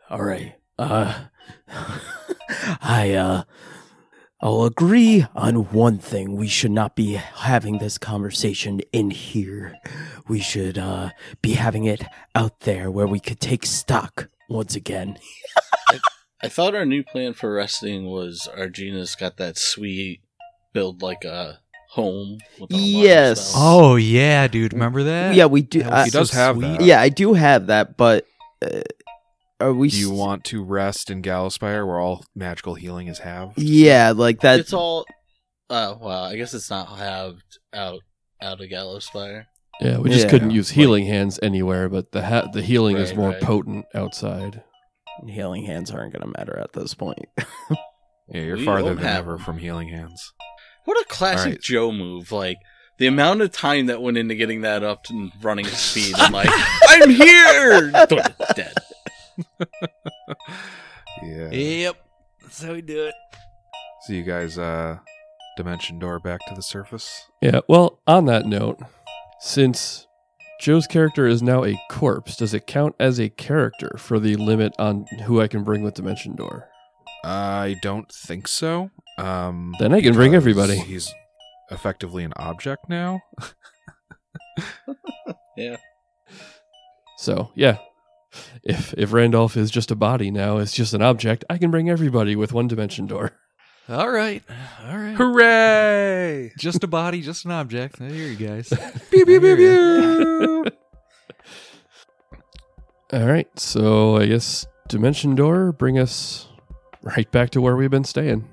All 0.10 0.22
right. 0.22 0.56
Uh, 0.78 1.26
I 2.82 3.14
uh, 3.14 3.44
I'll 4.42 4.66
agree 4.66 5.26
on 5.36 5.72
one 5.72 6.00
thing. 6.00 6.36
We 6.36 6.48
should 6.48 6.72
not 6.72 6.96
be 6.96 7.14
having 7.14 7.78
this 7.78 7.98
conversation 7.98 8.82
in 8.92 9.12
here. 9.12 9.76
We 10.28 10.40
should 10.40 10.78
uh 10.78 11.12
be 11.42 11.54
having 11.54 11.86
it 11.86 12.04
out 12.36 12.62
there 12.62 12.92
where 12.92 13.08
we 13.08 13.20
could 13.20 13.40
take 13.40 13.66
stock 13.66 14.30
once 14.50 14.76
again. 14.76 15.18
I 16.42 16.50
thought 16.50 16.76
our 16.76 16.86
new 16.86 17.04
plan 17.04 17.34
for 17.34 17.54
resting 17.54 18.06
was 18.06 18.50
Argina's 18.54 19.16
got 19.16 19.38
that 19.38 19.58
sweet 19.58 20.22
build 20.74 21.02
like 21.02 21.24
a 21.24 21.62
home. 21.94 22.38
With 22.60 22.72
Yes. 22.72 23.54
Oh 23.56 23.96
yeah, 23.96 24.48
dude. 24.48 24.74
Remember 24.74 25.04
that? 25.04 25.36
yeah, 25.36 25.46
we 25.46 25.62
do. 25.62 25.84
That 25.84 25.92
Uh, 25.92 25.96
was 25.98 26.06
He 26.06 26.12
does 26.12 26.30
so 26.32 26.38
have 26.38 26.56
sweet. 26.56 26.68
that. 26.80 26.82
yeah, 26.82 27.00
I 27.02 27.10
do 27.10 27.34
have 27.34 27.68
that, 27.68 27.98
but 27.98 28.26
uh, 28.64 28.82
are 29.60 29.74
we? 29.74 29.90
Do 29.90 29.98
you 29.98 30.12
s- 30.12 30.18
want 30.18 30.44
to 30.46 30.64
rest 30.64 31.10
in 31.10 31.22
Gallowspire 31.22 31.86
where 31.88 32.00
all 32.00 32.26
magical 32.36 32.76
healing 32.76 33.08
is 33.08 33.20
halved? 33.20 33.58
Yeah, 33.62 34.12
like 34.16 34.42
that. 34.42 34.60
it's 34.60 34.74
all. 34.74 35.06
Uh, 35.70 35.96
well, 36.00 36.24
I 36.26 36.36
guess 36.36 36.54
it's 36.54 36.70
not 36.70 36.88
halved 36.98 37.60
out 37.74 38.00
out 38.42 38.60
of 38.62 38.70
Gallowspire. 38.70 39.46
Yeah, 39.82 39.98
we 39.98 40.10
just 40.10 40.26
Yeah. 40.26 40.30
couldn't 40.32 40.52
use 40.52 40.70
healing 40.72 41.06
hands 41.06 41.40
anywhere, 41.42 41.90
but 41.90 42.12
the 42.12 42.24
ha- 42.26 42.48
the 42.54 42.62
healing 42.62 42.98
is 42.98 43.16
more 43.16 43.30
right. 43.30 43.42
potent 43.42 43.86
outside. 43.96 44.62
Healing 45.28 45.66
hands 45.66 45.90
aren't 45.92 46.12
going 46.14 46.22
to 46.24 46.38
matter 46.40 46.58
at 46.60 46.74
this 46.74 46.94
point. 46.94 47.26
Yeah, 48.30 48.42
you're 48.42 48.58
We 48.58 48.66
farther 48.66 48.96
than 48.96 49.04
have 49.04 49.18
ever 49.28 49.38
from 49.38 49.58
healing 49.58 49.90
hands. 49.90 50.32
What 50.86 50.98
a 51.02 51.06
classic 51.08 51.46
Alright. 51.46 51.62
Joe 51.62 51.92
move! 51.92 52.32
Like 52.32 52.60
the 52.98 53.08
amount 53.08 53.42
of 53.42 53.52
time 53.52 53.88
that 53.88 54.02
went 54.02 54.18
into 54.18 54.36
getting 54.36 54.62
that 54.62 54.84
up 54.84 55.06
and 55.10 55.32
running 55.42 55.66
at 55.66 55.74
speed. 55.74 56.14
I'm 56.18 56.32
like, 56.32 56.50
I'm 56.90 57.10
here. 57.10 57.92
Dead. 58.56 58.74
Yeah. 61.22 61.52
Yep. 61.52 61.96
That's 62.42 62.64
how 62.64 62.74
we 62.74 62.82
do 62.82 63.06
it. 63.06 63.16
So 64.02 64.14
you 64.14 64.24
guys 64.24 64.58
uh 64.58 64.98
dimension 65.56 66.00
door 66.00 66.20
back 66.20 66.42
to 66.48 66.56
the 66.56 66.62
surface. 66.62 67.30
Yeah, 67.42 67.62
well, 67.70 68.00
on 68.08 68.26
that 68.26 68.46
note, 68.46 68.80
since 69.40 70.08
Joe's 70.60 70.88
character 70.88 71.28
is 71.28 71.42
now 71.42 71.64
a 71.64 71.80
corpse, 71.90 72.36
does 72.36 72.54
it 72.54 72.68
count 72.68 72.96
as 73.00 73.20
a 73.20 73.30
character 73.30 73.96
for 73.98 74.20
the 74.20 74.36
limit 74.36 74.74
on 74.80 75.06
who 75.26 75.40
I 75.40 75.48
can 75.48 75.64
bring 75.64 75.84
with 75.84 75.94
Dimension 75.94 76.36
Door? 76.36 76.68
I 77.24 77.76
don't 77.82 78.12
think 78.12 78.48
so. 78.48 78.90
Um 79.18 79.74
Then 79.80 79.94
I 79.94 80.02
can 80.02 80.14
bring 80.14 80.36
everybody. 80.36 80.78
He's 80.78 81.14
effectively 81.72 82.24
an 82.24 82.34
object 82.38 82.90
now. 82.90 83.22
Yeah. 85.56 85.78
So, 87.18 87.52
yeah. 87.56 87.78
If 88.64 88.94
if 88.98 89.14
Randolph 89.14 89.56
is 89.56 89.70
just 89.70 89.92
a 89.92 89.96
body 89.96 90.32
now, 90.32 90.58
it's 90.58 90.74
just 90.74 90.94
an 90.94 91.02
object, 91.04 91.46
I 91.50 91.58
can 91.60 91.70
bring 91.70 91.90
everybody 91.90 92.36
with 92.36 92.54
one 92.54 92.68
dimension 92.68 93.06
door. 93.06 93.34
All 93.88 94.10
right. 94.10 94.42
All 94.88 94.98
right. 94.98 95.16
Hooray! 95.16 96.54
Just 96.58 96.84
a 96.84 96.88
body, 96.88 97.22
just 97.22 97.46
an 97.46 97.52
object. 97.52 98.02
I 98.02 98.10
hear 98.10 98.28
you 98.28 98.48
guys. 98.48 98.70
pew 99.12 99.26
pew 99.26 99.40
pew 99.40 99.56
pew. 99.56 100.66
All 103.14 103.28
right, 103.28 103.60
so 103.60 104.16
I 104.18 104.26
guess 104.26 104.66
dimension 104.88 105.36
door 105.36 105.72
bring 105.72 106.00
us 106.00 106.48
right 107.04 107.30
back 107.32 107.52
to 107.52 107.62
where 107.62 107.76
we've 107.76 107.92
been 107.92 108.04
staying. 108.06 108.48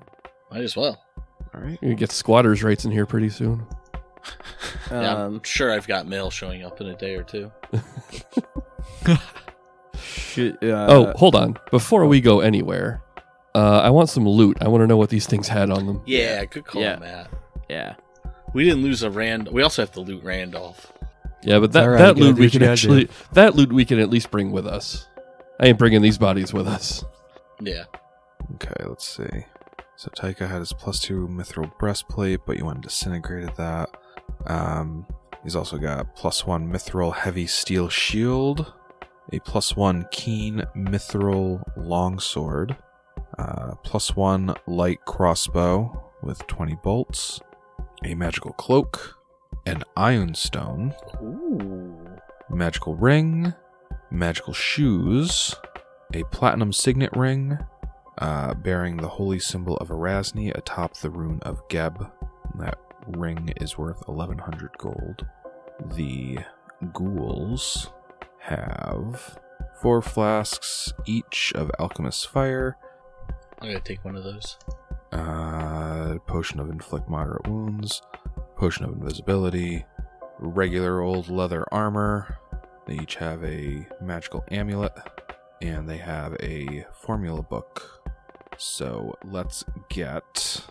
Might 0.51 0.63
as 0.63 0.77
well. 0.77 1.03
All 1.55 1.61
right. 1.61 1.79
You 1.83 1.95
get 1.95 2.13
squatters' 2.13 2.63
rights 2.63 2.85
in 2.85 2.91
here 2.91 3.07
pretty 3.07 3.29
soon. 3.31 3.67
Yeah, 4.91 5.15
Um, 5.15 5.35
I'm 5.37 5.43
sure 5.43 5.73
I've 5.73 5.87
got 5.87 6.07
mail 6.07 6.31
showing 6.31 6.65
up 6.65 6.81
in 6.81 6.89
a 6.89 6.95
day 6.97 7.15
or 7.15 7.23
two. 7.23 7.51
should, 9.99 10.57
uh, 10.63 10.87
oh, 10.89 11.13
hold 11.17 11.35
on. 11.35 11.57
Before 11.71 12.07
we 12.07 12.21
go 12.21 12.41
anywhere, 12.41 13.03
uh, 13.55 13.81
I 13.81 13.91
want 13.91 14.09
some 14.11 14.29
loot. 14.29 14.59
I 14.61 14.69
want 14.69 14.83
to 14.83 14.87
know 14.87 14.97
what 14.97 15.11
these 15.11 15.27
things 15.27 15.49
had 15.49 15.71
on 15.71 15.87
them. 15.87 16.03
Yeah, 16.07 16.45
good 16.45 16.65
call, 16.67 16.83
Yeah. 16.83 16.97
Matt. 16.99 17.31
yeah. 17.69 17.95
We 18.53 18.65
didn't 18.65 18.83
lose 18.83 19.03
a 19.03 19.11
Rand. 19.11 19.49
We 19.51 19.63
also 19.63 19.83
have 19.83 19.93
to 19.93 20.01
loot 20.01 20.23
Randolph. 20.25 20.93
Yeah, 21.43 21.59
but 21.61 21.73
that, 21.73 21.85
all 21.85 21.89
right, 21.91 21.99
that 21.99 22.17
loot 22.17 22.37
we 22.37 22.51
can 22.51 22.61
gotta 22.61 22.73
actually 22.73 23.09
that 23.33 23.55
loot 23.57 23.73
we 23.73 23.85
can 23.85 23.99
at 23.99 24.11
least 24.11 24.31
bring 24.31 24.51
with 24.51 24.67
us. 24.67 25.07
I 25.59 25.67
ain't 25.69 25.79
bringing 25.79 26.03
these 26.03 26.19
bodies 26.19 26.53
with 26.53 26.67
us. 26.69 27.03
Yeah. 27.61 27.85
Okay, 28.57 28.85
let's 28.87 29.07
see. 29.09 29.47
So 30.01 30.11
Taika 30.13 30.49
had 30.49 30.61
his 30.61 30.73
plus 30.73 30.99
two 30.99 31.29
mithril 31.29 31.77
breastplate, 31.79 32.47
but 32.47 32.57
you 32.57 32.65
went 32.65 32.77
and 32.77 32.85
disintegrated 32.85 33.55
that. 33.59 33.91
Um, 34.47 35.07
he's 35.45 35.55
also 35.55 35.77
got 35.77 36.17
plus 36.17 36.47
one 36.47 36.73
mithril 36.73 37.15
heavy 37.15 37.47
steel 37.47 37.91
shield, 37.91 38.73
a 39.31 39.41
plus 39.41 39.77
one 39.77 40.07
keen 40.11 40.65
mithril 40.75 41.63
longsword, 41.77 42.79
uh, 43.37 43.75
plus 43.85 44.17
one 44.17 44.55
light 44.67 45.05
crossbow 45.05 46.11
with 46.23 46.47
20 46.47 46.79
bolts, 46.83 47.39
a 48.03 48.15
magical 48.15 48.55
cloak, 48.55 49.19
an 49.67 49.85
ioun 49.99 50.35
stone, 50.35 50.95
Ooh. 51.23 52.09
magical 52.49 52.95
ring, 52.95 53.53
magical 54.11 54.55
shoes, 54.55 55.55
a 56.15 56.23
platinum 56.31 56.73
signet 56.73 57.15
ring, 57.15 57.59
uh, 58.21 58.55
bearing 58.55 58.97
the 58.97 59.09
holy 59.09 59.39
symbol 59.39 59.77
of 59.79 59.89
Arazni 59.89 60.55
atop 60.57 60.97
the 60.99 61.11
rune 61.11 61.41
of 61.43 61.67
Geb. 61.69 62.11
That 62.59 62.79
ring 63.07 63.53
is 63.61 63.79
worth 63.79 64.07
1100 64.07 64.71
gold. 64.79 65.27
The 65.97 66.39
ghouls 66.93 67.91
have 68.41 69.39
four 69.81 70.03
flasks 70.03 70.93
each 71.07 71.53
of 71.55 71.71
alchemist's 71.79 72.25
fire, 72.25 72.77
I'm 73.61 73.69
gonna 73.69 73.81
take 73.81 74.05
one 74.05 74.17
of 74.17 74.25
those. 74.25 74.57
uh, 75.13 76.19
potion 76.27 76.61
of 76.61 76.71
inflict 76.71 77.09
moderate 77.09 77.47
wounds, 77.47 78.01
potion 78.57 78.85
of 78.85 78.93
invisibility, 78.93 79.85
regular 80.39 81.01
old 81.01 81.29
leather 81.29 81.65
armor. 81.73 82.39
They 82.87 82.95
each 82.95 83.17
have 83.17 83.45
a 83.45 83.87
magical 84.01 84.45
amulet, 84.51 84.93
and 85.61 85.89
they 85.89 85.99
have 85.99 86.35
a 86.41 86.85
formula 86.93 87.43
book. 87.43 88.00
So 88.61 89.17
let's 89.25 89.65
get 89.89 90.63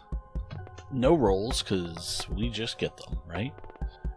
No 0.92 1.16
rolls, 1.16 1.64
because 1.64 2.28
we 2.30 2.50
just 2.50 2.78
get 2.78 2.96
them, 2.98 3.18
right? 3.28 3.54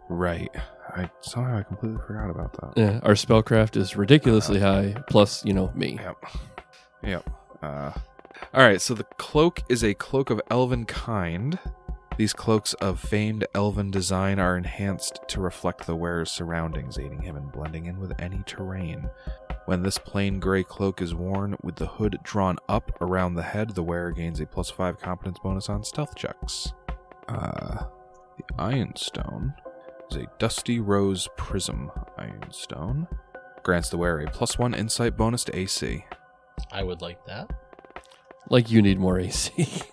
right. 0.09 0.51
I 0.89 1.09
somehow 1.21 1.57
I 1.57 1.63
completely 1.63 1.99
forgot 2.05 2.29
about 2.29 2.53
that. 2.53 2.79
Yeah, 2.79 2.99
our 3.01 3.13
spellcraft 3.13 3.75
is 3.75 3.95
ridiculously 3.95 4.59
high. 4.59 4.95
Plus, 5.09 5.43
you 5.43 5.53
know 5.53 5.71
me. 5.73 5.97
Yep. 5.99 6.17
Yep. 7.03 7.29
Uh, 7.63 7.91
all 8.53 8.61
right. 8.61 8.79
So 8.79 8.93
the 8.93 9.05
cloak 9.17 9.61
is 9.69 9.83
a 9.83 9.95
cloak 9.95 10.29
of 10.29 10.39
elven 10.51 10.85
kind. 10.85 11.57
These 12.15 12.33
cloaks 12.33 12.75
of 12.75 12.99
famed 12.99 13.47
elven 13.55 13.89
design 13.89 14.39
are 14.39 14.55
enhanced 14.55 15.19
to 15.29 15.41
reflect 15.41 15.87
the 15.87 15.95
wearer's 15.95 16.31
surroundings, 16.31 16.99
aiding 16.99 17.23
him 17.23 17.35
in 17.35 17.47
blending 17.47 17.87
in 17.87 17.99
with 17.99 18.13
any 18.19 18.43
terrain. 18.45 19.09
When 19.65 19.81
this 19.81 19.97
plain 19.97 20.39
gray 20.39 20.63
cloak 20.63 21.01
is 21.01 21.15
worn 21.15 21.57
with 21.63 21.77
the 21.77 21.87
hood 21.87 22.19
drawn 22.21 22.57
up 22.69 22.91
around 23.01 23.33
the 23.33 23.43
head, 23.43 23.71
the 23.71 23.83
wearer 23.83 24.11
gains 24.11 24.39
a 24.39 24.45
plus 24.45 24.69
five 24.69 24.99
competence 24.99 25.39
bonus 25.41 25.69
on 25.69 25.83
stealth 25.83 26.15
checks. 26.15 26.73
Uh, 27.27 27.85
the 28.37 28.43
ioun 28.59 28.95
stone 28.95 29.53
is 30.11 30.17
a 30.17 30.27
dusty 30.37 30.79
rose 30.79 31.27
prism 31.35 31.89
ioun 32.19 32.53
stone. 32.53 33.07
Grants 33.63 33.89
the 33.89 33.97
wearer 33.97 34.19
a 34.19 34.29
plus 34.29 34.59
one 34.59 34.75
insight 34.75 35.17
bonus 35.17 35.45
to 35.45 35.57
AC. 35.57 36.05
I 36.71 36.83
would 36.83 37.01
like 37.01 37.25
that. 37.25 37.49
Like 38.49 38.69
you 38.69 38.81
need 38.83 38.99
more 38.99 39.19
AC. 39.19 39.81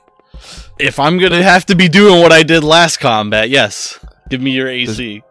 If 0.79 0.99
I'm 0.99 1.19
gonna 1.19 1.43
have 1.43 1.67
to 1.67 1.75
be 1.75 1.89
doing 1.89 2.23
what 2.23 2.33
I 2.33 2.43
did 2.43 2.65
last 2.65 2.99
combat, 2.99 3.51
yes. 3.51 3.99
Give 4.29 4.41
me 4.41 4.51
your 4.53 4.69
AC. 4.69 5.23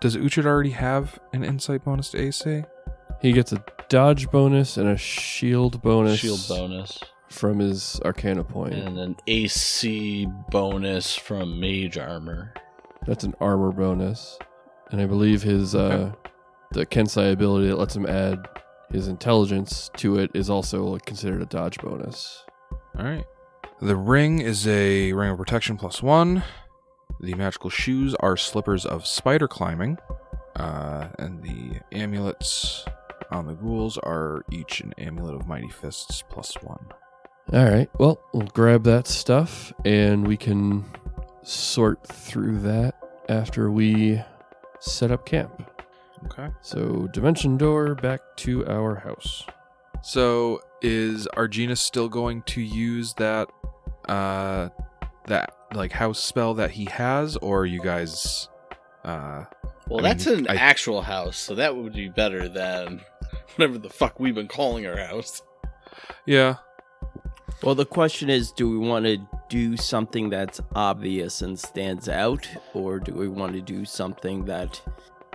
Does 0.00 0.16
Uhtred 0.16 0.46
already 0.46 0.70
have 0.70 1.18
an 1.32 1.44
insight 1.44 1.84
bonus 1.84 2.10
to 2.10 2.18
AC? 2.20 2.64
he 3.20 3.32
gets 3.32 3.52
a 3.52 3.64
dodge 3.88 4.28
bonus 4.30 4.76
and 4.76 4.88
a 4.88 4.96
shield 4.96 5.80
bonus. 5.80 6.18
Shield 6.18 6.44
bonus. 6.48 6.98
from 7.28 7.60
his 7.60 8.00
Arcana 8.04 8.42
point. 8.44 8.74
And 8.74 8.98
an 8.98 9.16
AC 9.28 10.26
bonus 10.50 11.14
from 11.14 11.60
Mage 11.60 11.98
Armor. 11.98 12.52
That's 13.06 13.24
an 13.24 13.34
armor 13.40 13.70
bonus, 13.72 14.38
and 14.90 15.00
I 15.00 15.06
believe 15.06 15.42
his 15.42 15.74
uh, 15.74 16.12
the 16.72 16.84
Kensai 16.86 17.32
ability 17.32 17.68
that 17.68 17.78
lets 17.78 17.96
him 17.96 18.06
add 18.06 18.46
his 18.90 19.08
intelligence 19.08 19.90
to 19.96 20.18
it 20.18 20.30
is 20.34 20.50
also 20.50 20.98
considered 20.98 21.42
a 21.42 21.46
dodge 21.46 21.78
bonus. 21.78 22.44
All 22.98 23.04
right. 23.04 23.24
The 23.82 23.96
ring 23.96 24.38
is 24.38 24.68
a 24.68 25.12
ring 25.12 25.32
of 25.32 25.38
protection 25.38 25.76
plus 25.76 26.04
one. 26.04 26.44
The 27.18 27.34
magical 27.34 27.68
shoes 27.68 28.14
are 28.20 28.36
slippers 28.36 28.86
of 28.86 29.04
spider 29.04 29.48
climbing. 29.48 29.98
Uh, 30.54 31.08
and 31.18 31.42
the 31.42 31.80
amulets 31.90 32.84
on 33.32 33.48
the 33.48 33.54
ghouls 33.54 33.98
are 33.98 34.44
each 34.52 34.82
an 34.82 34.94
amulet 34.98 35.34
of 35.34 35.48
mighty 35.48 35.68
fists 35.68 36.22
plus 36.30 36.54
one. 36.62 36.86
All 37.52 37.64
right. 37.64 37.90
Well, 37.98 38.20
we'll 38.32 38.46
grab 38.46 38.84
that 38.84 39.08
stuff 39.08 39.72
and 39.84 40.28
we 40.28 40.36
can 40.36 40.84
sort 41.42 42.06
through 42.06 42.60
that 42.60 42.94
after 43.28 43.68
we 43.72 44.22
set 44.78 45.10
up 45.10 45.26
camp. 45.26 45.60
Okay. 46.26 46.50
So 46.60 47.08
dimension 47.12 47.58
door 47.58 47.96
back 47.96 48.20
to 48.36 48.64
our 48.68 48.94
house. 48.94 49.44
So 50.04 50.60
is 50.82 51.26
Arginus 51.36 51.78
still 51.78 52.08
going 52.08 52.42
to 52.42 52.60
use 52.60 53.14
that 53.14 53.48
uh 54.08 54.68
that 55.26 55.54
like 55.74 55.92
house 55.92 56.18
spell 56.22 56.54
that 56.54 56.70
he 56.72 56.84
has 56.86 57.36
or 57.36 57.64
you 57.66 57.80
guys 57.80 58.48
uh 59.04 59.44
Well, 59.88 60.00
I 60.04 60.08
that's 60.14 60.26
mean, 60.26 60.38
an 60.40 60.48
I- 60.48 60.56
actual 60.56 61.02
house, 61.02 61.36
so 61.36 61.54
that 61.54 61.76
would 61.76 61.92
be 61.94 62.08
better 62.08 62.48
than 62.48 63.00
whatever 63.56 63.78
the 63.78 63.90
fuck 63.90 64.18
we've 64.20 64.34
been 64.34 64.48
calling 64.48 64.86
our 64.86 64.96
house. 64.96 65.42
yeah. 66.26 66.56
Well, 67.62 67.74
the 67.76 67.86
question 67.86 68.28
is 68.28 68.50
do 68.50 68.68
we 68.68 68.78
want 68.88 69.04
to 69.04 69.18
do 69.48 69.76
something 69.76 70.30
that's 70.30 70.60
obvious 70.74 71.42
and 71.42 71.56
stands 71.58 72.08
out, 72.08 72.48
or 72.74 72.98
do 72.98 73.12
we 73.12 73.28
want 73.28 73.52
to 73.52 73.60
do 73.60 73.84
something 73.84 74.44
that 74.46 74.80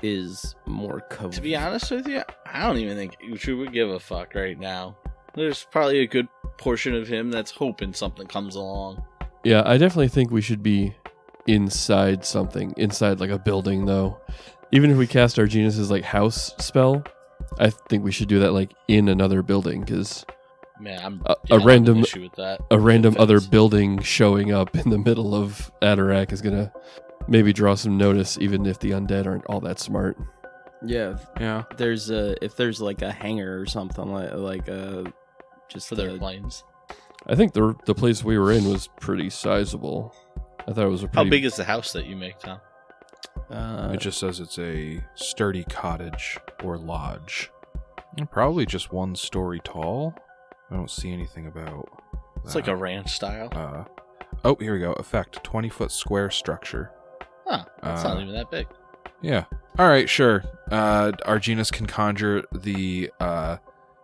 is 0.03 0.53
more 0.65 0.99
covert? 1.09 1.33
To 1.35 1.41
be 1.41 1.55
honest 1.55 1.89
with 1.89 2.05
you, 2.07 2.21
I 2.45 2.63
don't 2.67 2.77
even 2.79 2.97
think 2.97 3.15
Uchu 3.21 3.57
would 3.59 3.71
give 3.71 3.89
a 3.89 3.99
fuck 3.99 4.35
right 4.35 4.59
now. 4.59 4.97
There's 5.37 5.63
probably 5.71 5.99
a 5.99 6.07
good 6.07 6.27
portion 6.57 6.93
of 6.95 7.07
him 7.07 7.31
that's 7.31 7.51
hoping 7.51 7.93
something 7.93 8.27
comes 8.27 8.55
along. 8.55 9.03
Yeah, 9.43 9.61
I 9.65 9.77
definitely 9.77 10.07
think 10.09 10.31
we 10.31 10.41
should 10.41 10.61
be 10.63 10.95
inside 11.45 12.25
something, 12.25 12.73
inside 12.75 13.19
like 13.19 13.29
a 13.29 13.39
building 13.39 13.85
though. 13.85 14.19
Even 14.71 14.91
if 14.91 14.97
we 14.97 15.07
cast 15.07 15.39
Arginus's 15.39 15.89
like 15.89 16.03
house 16.03 16.53
spell, 16.57 17.03
I 17.59 17.69
think 17.69 18.03
we 18.03 18.11
should 18.11 18.27
do 18.27 18.39
that 18.39 18.51
like 18.51 18.73
in 18.87 19.07
another 19.07 19.41
building 19.43 19.81
because 19.81 20.25
Man, 20.79 20.99
I'm 21.03 21.21
A- 21.25 21.31
a 21.31 21.35
yeah, 21.45 21.51
I 21.51 21.53
have 21.53 21.61
an 21.61 21.67
random- 21.67 21.97
issue 21.99 22.21
with 22.23 22.35
that. 22.35 22.61
a 22.69 22.79
random 22.79 23.13
Fits. 23.13 23.21
other 23.21 23.39
building 23.39 23.99
showing 24.01 24.51
up 24.51 24.75
in 24.75 24.89
the 24.89 24.97
middle 24.97 25.33
of 25.33 25.71
Atarak 25.81 26.31
is 26.31 26.41
gonna 26.41 26.71
maybe 27.27 27.53
draw 27.53 27.75
some 27.75 27.97
notice, 27.97 28.37
even 28.39 28.65
if 28.65 28.79
the 28.79 28.91
undead 28.91 29.25
aren't 29.25 29.45
all 29.45 29.59
that 29.61 29.79
smart. 29.79 30.17
yeah, 30.85 31.17
Yeah. 31.39 31.63
there's 31.77 32.09
a 32.11 32.43
if 32.43 32.55
there's 32.55 32.79
like 32.81 33.01
a 33.01 33.11
hangar 33.11 33.59
or 33.59 33.65
something 33.65 34.11
like 34.11 34.33
like 34.33 34.67
a 34.67 35.05
just 35.69 35.87
for 35.89 35.95
their 35.95 36.09
a- 36.15 36.17
planes. 36.17 36.63
I 37.27 37.35
think 37.35 37.53
the 37.53 37.75
the 37.85 37.93
place 37.95 38.23
we 38.23 38.37
were 38.37 38.51
in 38.51 38.65
was 38.69 38.87
pretty 38.99 39.29
sizable. 39.29 40.15
I 40.67 40.73
thought 40.73 40.85
it 40.85 40.89
was 40.89 41.03
a 41.03 41.07
pretty. 41.07 41.25
How 41.25 41.29
big 41.29 41.45
is 41.45 41.55
the 41.55 41.63
house 41.65 41.91
that 41.93 42.05
you 42.05 42.15
make, 42.15 42.39
Tom? 42.39 42.59
uh, 43.49 43.91
It 43.93 43.99
just 43.99 44.19
says 44.19 44.39
it's 44.39 44.57
a 44.59 45.03
sturdy 45.15 45.63
cottage 45.65 46.37
or 46.63 46.77
lodge. 46.77 47.51
Probably 48.31 48.65
just 48.65 48.91
one 48.91 49.15
story 49.15 49.59
tall. 49.63 50.15
I 50.71 50.75
don't 50.75 50.89
see 50.89 51.11
anything 51.11 51.45
about 51.47 51.87
It's 52.43 52.55
like 52.55 52.67
a 52.67 52.75
ranch 52.75 53.11
style. 53.11 53.49
uh 53.51 53.83
Oh, 54.43 54.55
here 54.59 54.73
we 54.73 54.79
go. 54.79 54.93
Effect 54.93 55.43
20 55.43 55.69
foot 55.69 55.91
square 55.91 56.29
structure. 56.31 56.91
Huh, 57.45 57.65
that's 57.81 58.03
uh, 58.05 58.13
not 58.13 58.21
even 58.21 58.33
that 58.33 58.49
big. 58.51 58.67
Yeah. 59.21 59.45
All 59.79 59.87
right, 59.87 60.09
sure. 60.09 60.43
Uh, 60.71 61.11
Arginus 61.25 61.71
can 61.71 61.85
conjure 61.87 62.43
the 62.51 63.11
uh, 63.19 63.57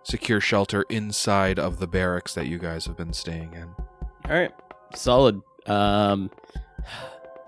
secure 0.03 0.39
shelter 0.39 0.85
inside 0.89 1.57
of 1.59 1.79
the 1.79 1.87
barracks 1.87 2.33
that 2.35 2.47
you 2.47 2.59
guys 2.59 2.85
have 2.85 2.97
been 2.97 3.13
staying 3.13 3.53
in. 3.53 3.69
All 4.29 4.39
right, 4.39 4.51
solid. 4.95 5.41
Um, 5.65 6.29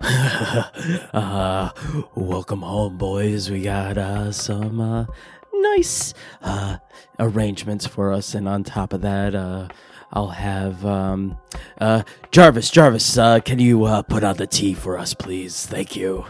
uh, 0.00 1.70
welcome 2.14 2.62
home, 2.62 2.98
boys. 2.98 3.50
We 3.50 3.62
got 3.62 3.98
uh, 3.98 4.32
some 4.32 4.80
uh, 4.80 5.06
nice 5.52 6.14
uh, 6.42 6.78
arrangements 7.18 7.86
for 7.86 8.12
us, 8.12 8.34
and 8.34 8.48
on 8.48 8.64
top 8.64 8.92
of 8.92 9.02
that, 9.02 9.34
uh, 9.34 9.68
I'll 10.12 10.28
have 10.28 10.84
um, 10.84 11.38
uh, 11.80 12.02
Jarvis. 12.30 12.70
Jarvis, 12.70 13.18
uh, 13.18 13.40
can 13.40 13.58
you 13.58 13.84
uh, 13.84 14.02
put 14.02 14.24
on 14.24 14.36
the 14.36 14.46
tea 14.46 14.74
for 14.74 14.98
us, 14.98 15.14
please? 15.14 15.66
Thank 15.66 15.96
you. 15.96 16.26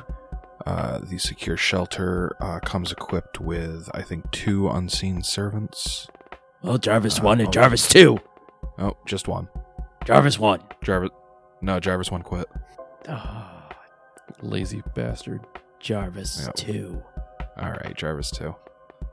Uh, 0.65 0.99
the 0.99 1.19
secure 1.19 1.57
shelter 1.57 2.37
uh, 2.41 2.59
comes 2.61 2.91
equipped 2.91 3.41
with, 3.41 3.89
I 3.95 4.03
think, 4.03 4.31
two 4.33 4.69
unseen 4.69 5.23
servants. 5.23 6.09
Well, 6.67 6.79
Jarvis 6.79 7.21
Uh, 7.21 7.23
one 7.23 7.41
and 7.41 7.49
oh. 7.49 7.53
Jarvis 7.53 7.89
two. 7.89 8.19
Oh, 8.79 8.97
just 9.07 9.29
one. 9.29 9.49
Jarvis 10.05 10.39
one. 10.39 10.61
Jarvis. 10.83 11.11
No, 11.63 11.79
Jarvis 11.81 12.11
one 12.11 12.23
quit. 12.23 12.47
Ah, 13.09 13.69
lazy 14.43 14.83
bastard. 14.95 15.41
Jarvis 15.81 16.45
Yep. 16.47 16.55
two. 16.57 17.03
All 17.57 17.71
right, 17.71 17.95
Jarvis 17.97 18.31
too. 18.31 18.55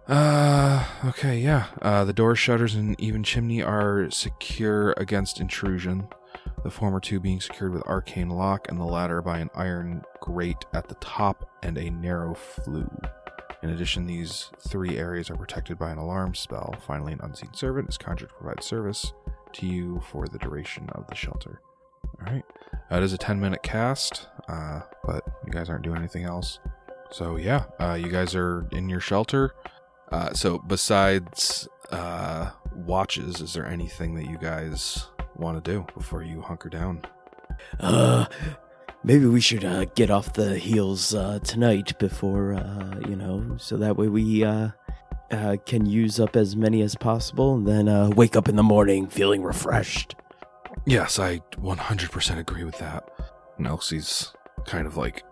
Uh, 0.07 0.83
okay, 1.05 1.37
yeah. 1.39 1.67
Uh, 1.81 2.03
the 2.03 2.11
door 2.11 2.35
shutters 2.35 2.75
and 2.75 2.99
even 2.99 3.23
chimney 3.23 3.61
are 3.61 4.09
secure 4.09 4.93
against 4.97 5.39
intrusion. 5.39 6.07
The 6.63 6.71
former 6.71 6.99
two 6.99 7.19
being 7.19 7.39
secured 7.39 7.73
with 7.73 7.83
arcane 7.87 8.29
lock, 8.29 8.67
and 8.69 8.79
the 8.79 8.83
latter 8.85 9.21
by 9.21 9.37
an 9.39 9.49
iron 9.55 10.03
grate 10.21 10.65
at 10.73 10.87
the 10.89 10.95
top 10.95 11.49
and 11.61 11.77
a 11.77 11.89
narrow 11.89 12.33
flue. 12.33 12.89
In 13.63 13.69
addition, 13.69 14.05
these 14.05 14.51
three 14.59 14.97
areas 14.97 15.29
are 15.29 15.37
protected 15.37 15.79
by 15.79 15.89
an 15.89 15.97
alarm 15.97 16.35
spell. 16.35 16.75
Finally, 16.85 17.13
an 17.13 17.21
unseen 17.23 17.53
servant 17.53 17.87
is 17.87 17.97
conjured 17.97 18.27
to 18.27 18.35
provide 18.35 18.61
service 18.61 19.13
to 19.53 19.65
you 19.65 20.01
for 20.11 20.27
the 20.27 20.37
duration 20.37 20.89
of 20.89 21.07
the 21.07 21.15
shelter. 21.15 21.61
All 22.19 22.33
right. 22.33 22.43
Uh, 22.91 22.97
it 22.97 23.03
is 23.03 23.13
a 23.13 23.17
10 23.17 23.39
minute 23.39 23.63
cast, 23.63 24.27
uh, 24.49 24.81
but 25.05 25.23
you 25.45 25.51
guys 25.51 25.69
aren't 25.69 25.83
doing 25.83 25.97
anything 25.97 26.25
else. 26.25 26.59
So, 27.09 27.37
yeah, 27.37 27.63
uh, 27.79 27.93
you 27.93 28.09
guys 28.09 28.35
are 28.35 28.67
in 28.73 28.89
your 28.89 28.99
shelter. 28.99 29.55
Uh, 30.11 30.33
so, 30.33 30.59
besides 30.59 31.69
uh, 31.89 32.51
watches, 32.75 33.39
is 33.39 33.53
there 33.53 33.65
anything 33.65 34.15
that 34.15 34.25
you 34.25 34.37
guys 34.37 35.07
want 35.37 35.63
to 35.63 35.71
do 35.71 35.85
before 35.95 36.21
you 36.21 36.41
hunker 36.41 36.69
down? 36.69 37.05
Uh, 37.79 38.25
maybe 39.03 39.25
we 39.25 39.41
should 39.41 39.65
uh, 39.65 39.85
get 39.95 40.09
off 40.09 40.33
the 40.33 40.57
heals 40.57 41.13
uh, 41.13 41.39
tonight 41.39 41.97
before, 41.99 42.53
uh, 42.53 42.99
you 43.07 43.15
know, 43.15 43.55
so 43.57 43.77
that 43.77 43.97
way 43.97 44.07
we 44.07 44.43
uh, 44.43 44.69
uh, 45.31 45.57
can 45.65 45.85
use 45.85 46.19
up 46.19 46.35
as 46.35 46.55
many 46.55 46.81
as 46.81 46.95
possible 46.95 47.55
and 47.55 47.67
then 47.67 47.87
uh, 47.87 48.09
wake 48.09 48.35
up 48.35 48.47
in 48.47 48.55
the 48.55 48.63
morning 48.63 49.07
feeling 49.07 49.43
refreshed. 49.43 50.15
Yes, 50.85 51.19
I 51.19 51.39
100% 51.57 52.37
agree 52.37 52.63
with 52.63 52.77
that. 52.79 53.09
And 53.57 53.67
Elxie's 53.67 54.33
kind 54.65 54.87
of 54.87 54.97
like 54.97 55.23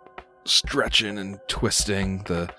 stretching 0.45 1.17
and 1.17 1.39
twisting 1.47 2.23
the, 2.23 2.49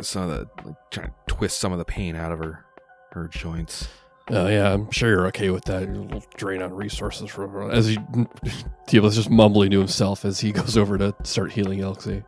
some 0.00 0.28
of 0.28 0.30
the 0.30 0.68
like 0.68 0.76
trying 0.90 1.08
to 1.08 1.34
twist 1.34 1.58
some 1.58 1.72
of 1.72 1.78
the 1.78 1.84
pain 1.84 2.14
out 2.16 2.32
of 2.32 2.38
her 2.38 2.64
her 3.10 3.28
joints. 3.28 3.88
Oh 4.34 4.48
yeah, 4.48 4.72
I'm 4.72 4.90
sure 4.90 5.10
you're 5.10 5.26
okay 5.26 5.50
with 5.50 5.66
that. 5.66 5.82
You're 5.82 5.92
a 5.92 5.98
little 5.98 6.24
drain 6.36 6.62
on 6.62 6.72
resources 6.72 7.28
from 7.28 7.70
as 7.70 7.86
he 7.86 7.96
Teoblith's 8.88 9.16
just 9.16 9.28
mumbling 9.28 9.70
to 9.72 9.78
himself 9.78 10.24
as 10.24 10.40
he 10.40 10.52
goes 10.60 10.76
over 10.76 10.96
to 10.96 11.14
start 11.22 11.52
healing 11.52 11.80
Elxie. 11.80 12.24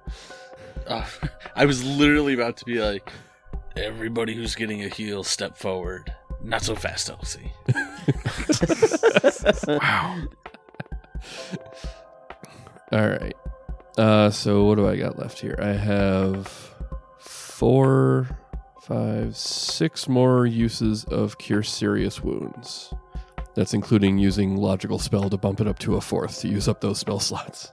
Uh, 0.86 1.06
I 1.56 1.64
was 1.64 1.82
literally 1.82 2.34
about 2.34 2.58
to 2.58 2.66
be 2.66 2.78
like, 2.78 3.10
everybody 3.74 4.34
who's 4.34 4.54
getting 4.54 4.84
a 4.84 4.88
heal, 4.88 5.24
step 5.24 5.56
forward. 5.56 6.12
Not 6.42 6.60
so 6.60 6.74
fast, 6.74 7.10
Elxie. 7.10 7.50
Wow. 9.66 10.26
All 12.92 13.08
right. 13.08 13.36
Uh, 13.96 14.28
so 14.28 14.64
what 14.64 14.74
do 14.74 14.86
I 14.86 14.96
got 14.96 15.18
left 15.18 15.38
here? 15.38 15.58
I 15.58 15.72
have 15.72 16.74
four, 17.18 18.28
five, 18.86 19.36
six 19.36 20.08
more 20.08 20.46
uses 20.46 21.04
of 21.04 21.38
cure 21.38 21.62
serious 21.62 22.22
wounds. 22.22 22.92
That's 23.54 23.74
including 23.74 24.18
using 24.18 24.56
logical 24.56 24.98
spell 24.98 25.30
to 25.30 25.36
bump 25.36 25.60
it 25.60 25.68
up 25.68 25.78
to 25.80 25.96
a 25.96 26.00
fourth 26.00 26.40
to 26.40 26.48
use 26.48 26.68
up 26.68 26.80
those 26.80 26.98
spell 26.98 27.20
slots. 27.20 27.72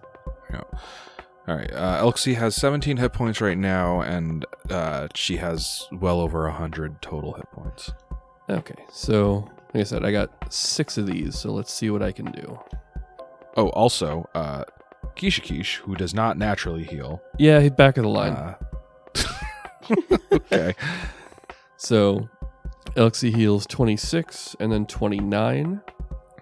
Yeah. 0.51 0.61
All 1.47 1.55
right. 1.55 1.71
Uh, 1.73 2.03
Elxie 2.03 2.35
has 2.35 2.55
17 2.55 2.97
hit 2.97 3.13
points 3.13 3.41
right 3.41 3.57
now, 3.57 4.01
and 4.01 4.45
uh, 4.69 5.07
she 5.15 5.37
has 5.37 5.87
well 5.91 6.19
over 6.19 6.43
100 6.43 7.01
total 7.01 7.33
hit 7.33 7.49
points. 7.51 7.91
Okay, 8.49 8.75
so 8.89 9.49
like 9.73 9.81
I 9.81 9.83
said, 9.83 10.05
I 10.05 10.11
got 10.11 10.53
six 10.53 10.97
of 10.97 11.07
these. 11.07 11.37
So 11.37 11.51
let's 11.51 11.73
see 11.73 11.89
what 11.89 12.03
I 12.03 12.11
can 12.11 12.31
do. 12.31 12.59
Oh, 13.57 13.69
also, 13.69 14.29
uh, 14.35 14.65
Kishikish, 15.15 15.77
who 15.77 15.95
does 15.95 16.13
not 16.13 16.37
naturally 16.37 16.83
heal. 16.83 17.21
Yeah, 17.39 17.59
he's 17.59 17.71
back 17.71 17.97
of 17.97 18.03
the 18.03 18.09
line. 18.09 18.33
Uh, 18.33 18.55
okay. 20.31 20.73
So 21.77 22.29
Elxie 22.95 23.35
heals 23.35 23.65
26 23.67 24.55
and 24.59 24.71
then 24.71 24.85
29. 24.85 25.81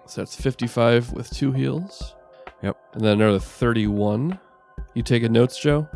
So 0.06 0.20
that's 0.20 0.34
55 0.34 1.12
with 1.12 1.30
two 1.30 1.52
heals. 1.52 2.14
Yep. 2.62 2.76
And 2.94 3.04
then 3.04 3.20
another 3.20 3.38
31. 3.38 4.38
You 4.94 5.02
taking 5.02 5.32
notes, 5.32 5.58
Joe? 5.58 5.88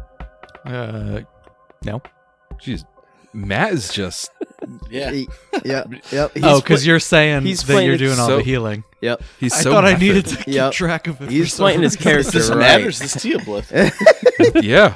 Uh, 0.64 1.20
no. 1.84 2.00
Jeez. 2.54 2.84
Matt 3.32 3.72
is 3.72 3.92
just. 3.92 4.30
Yeah. 4.90 5.10
yeah, 5.62 5.84
yep. 6.10 6.32
oh, 6.42 6.58
because 6.58 6.86
you're 6.86 6.98
saying 6.98 7.42
he's 7.42 7.62
that 7.64 7.68
you're 7.68 7.76
playing 7.76 7.92
it 7.92 7.96
doing 7.98 8.18
all 8.18 8.28
so- 8.28 8.36
the 8.38 8.42
healing. 8.42 8.82
Yep. 9.02 9.22
He's 9.38 9.52
so 9.52 9.58
I 9.58 9.62
so. 9.62 9.70
thought 9.72 9.84
I 9.84 9.94
needed 9.94 10.24
to 10.24 10.36
keep 10.38 10.54
Yep. 10.54 10.72
track 10.72 11.06
of 11.06 11.20
it. 11.20 11.28
He's 11.30 11.50
for 11.50 11.56
playing 11.64 11.82
his 11.82 11.96
reason. 11.96 12.02
character 12.02 12.30
This 12.30 12.48
right. 12.48 12.58
matters. 12.58 12.98
This 12.98 13.14
Teoblith. 13.16 14.62
yeah. 14.62 14.94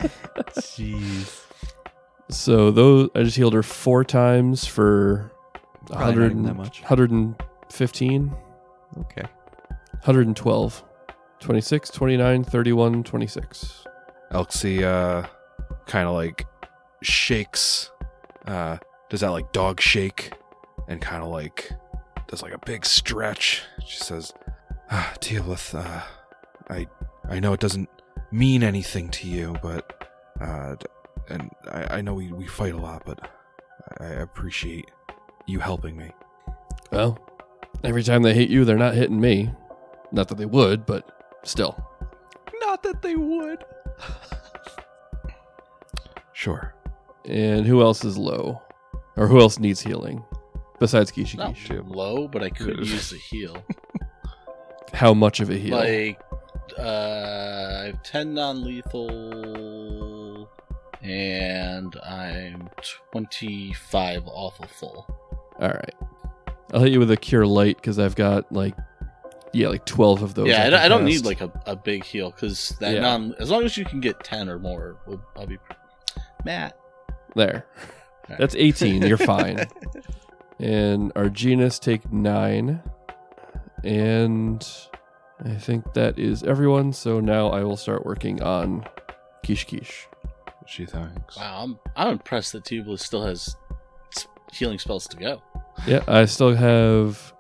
Jeez. 0.57 1.45
So 2.31 2.71
those 2.71 3.09
I 3.15 3.23
just 3.23 3.37
healed 3.37 3.55
her 3.55 3.63
four 3.63 4.05
times 4.05 4.65
for 4.67 5.31
Probably 5.87 5.97
not 5.97 6.05
100 6.07 6.31
even 6.33 6.43
that 6.45 6.57
much. 6.57 6.81
115, 6.83 8.35
Okay. 9.01 9.23
112, 10.03 10.85
26, 11.41 11.91
29, 11.91 12.45
31, 12.45 13.03
26. 13.05 13.85
Elxie 14.33 14.83
uh, 14.83 15.27
kind 15.87 16.07
of 16.09 16.15
like 16.15 16.47
shakes, 17.03 17.91
uh, 18.47 18.77
does 19.09 19.21
that 19.21 19.31
like 19.31 19.51
dog 19.53 19.81
shake, 19.81 20.33
and 20.89 21.01
kind 21.01 21.23
of 21.23 21.31
like 21.31 21.71
does 22.29 22.43
like 22.43 22.53
a 22.53 22.59
big 22.59 22.85
stretch. 22.85 23.63
She 23.87 23.99
says, 23.99 24.33
ah, 24.91 25.15
Teoblith, 25.21 25.75
uh, 25.75 26.03
I 26.69 26.87
I 27.29 27.41
know 27.41 27.53
it 27.55 27.61
doesn't 27.61 27.89
mean 28.31 28.63
anything 28.63 29.09
to 29.11 29.29
you, 29.29 29.57
but 29.63 30.09
uh, 30.41 30.75
d- 30.75 30.87
and 31.31 31.51
I, 31.71 31.99
I 31.99 32.01
know 32.01 32.15
we, 32.15 32.33
we 32.33 32.47
fight 32.47 32.75
a 32.75 32.79
lot, 32.79 33.03
but 33.05 33.21
I, 34.01 34.05
I 34.05 34.09
appreciate 34.09 34.91
you 35.47 35.61
helping 35.61 35.97
me. 35.97 36.11
Well, 36.93 37.19
every 37.85 38.03
time 38.03 38.23
they 38.23 38.35
hit 38.35 38.49
you, 38.51 38.65
they're 38.65 38.77
not 38.77 38.95
hitting 38.95 39.21
me. 39.21 39.51
Not 40.13 40.29
that 40.29 40.39
they 40.39 40.47
would, 40.47 40.87
but 40.87 41.39
still. 41.45 41.77
Not 42.61 42.83
that 42.83 43.03
they 43.03 43.17
would. 43.17 43.65
Sure. 46.33 46.73
And 47.25 47.67
who 47.67 47.83
else 47.83 48.05
is 48.05 48.17
low? 48.17 48.63
Or 49.17 49.27
who 49.27 49.41
else 49.41 49.59
needs 49.59 49.81
healing? 49.81 50.23
Besides 50.79 51.11
Kishi 51.11 51.37
Not 51.37 51.55
Kishi. 51.55 51.83
low, 51.85 52.29
but 52.29 52.45
I 52.45 52.51
could 52.51 52.79
use 52.87 53.13
a 53.13 53.17
heal. 53.17 53.65
How 54.93 55.13
much 55.15 55.41
of 55.41 55.51
a 55.51 55.57
heal? 55.57 55.77
Like, 55.77 56.21
uh, 56.79 57.81
I 57.83 57.87
have 57.87 58.03
10 58.05 58.35
non 58.35 58.63
lethal, 58.65 59.09
and 61.03 61.95
I'm 62.05 62.69
25 63.13 64.23
off 64.27 64.61
of 64.61 64.71
full. 64.71 65.07
Alright. 65.61 65.95
I'll 66.73 66.81
hit 66.81 66.93
you 66.93 66.99
with 66.99 67.11
a 67.11 67.17
cure 67.17 67.47
light 67.47 67.77
because 67.77 67.99
I've 67.99 68.15
got 68.17 68.51
like 68.53 68.75
yeah, 69.55 69.69
like 69.69 69.87
twelve 69.87 70.23
of 70.23 70.35
those. 70.35 70.49
yeah, 70.49 70.67
I 70.67 70.71
don't, 70.71 70.81
I 70.81 70.89
don't 70.89 71.05
need 71.07 71.25
like 71.25 71.41
a, 71.41 71.51
a 71.65 71.75
big 71.75 72.05
heal 72.05 72.31
because 72.31 72.77
that 72.81 72.93
Yeah. 72.95 73.01
non, 73.01 73.35
as 73.39 73.51
long 73.51 73.65
as 73.65 73.79
you 73.79 73.85
can 73.87 73.99
get 74.01 74.23
10 74.23 74.49
or 74.51 74.59
more, 74.59 74.99
we'll, 75.07 75.23
I'll 75.37 75.47
be. 75.47 75.57
Matt. 76.45 76.79
there. 77.35 77.65
Alright. 78.25 78.39
That's 78.39 78.55
eighteen. 78.57 79.01
You're 79.03 79.17
fine. 79.17 79.67
And 80.59 81.15
Arginus 81.15 81.81
take 81.81 82.13
nine. 82.13 82.83
And 83.85 84.67
I 85.45 85.55
think 85.55 85.95
that 85.95 86.19
is 86.19 86.43
everyone. 86.43 86.93
So 86.93 87.21
now 87.21 87.49
I 87.49 87.63
will 87.65 87.77
start 87.79 88.05
working 88.05 88.43
on 88.43 88.85
Kishikish. 89.45 90.05
She 90.69 90.85
thanks. 90.85 91.37
Wow, 91.37 91.65
I'm, 91.65 91.79
I'm 91.97 92.13
impressed 92.13 92.53
that 92.53 92.65
Teoblith 92.65 93.01
still 93.01 93.25
has 93.25 93.57
healing 94.53 94.79
spells 94.79 95.07
to 95.09 95.17
go. 95.17 95.43
Yeah, 95.87 96.05
I 96.07 96.27
still 96.27 96.55
have 96.55 97.33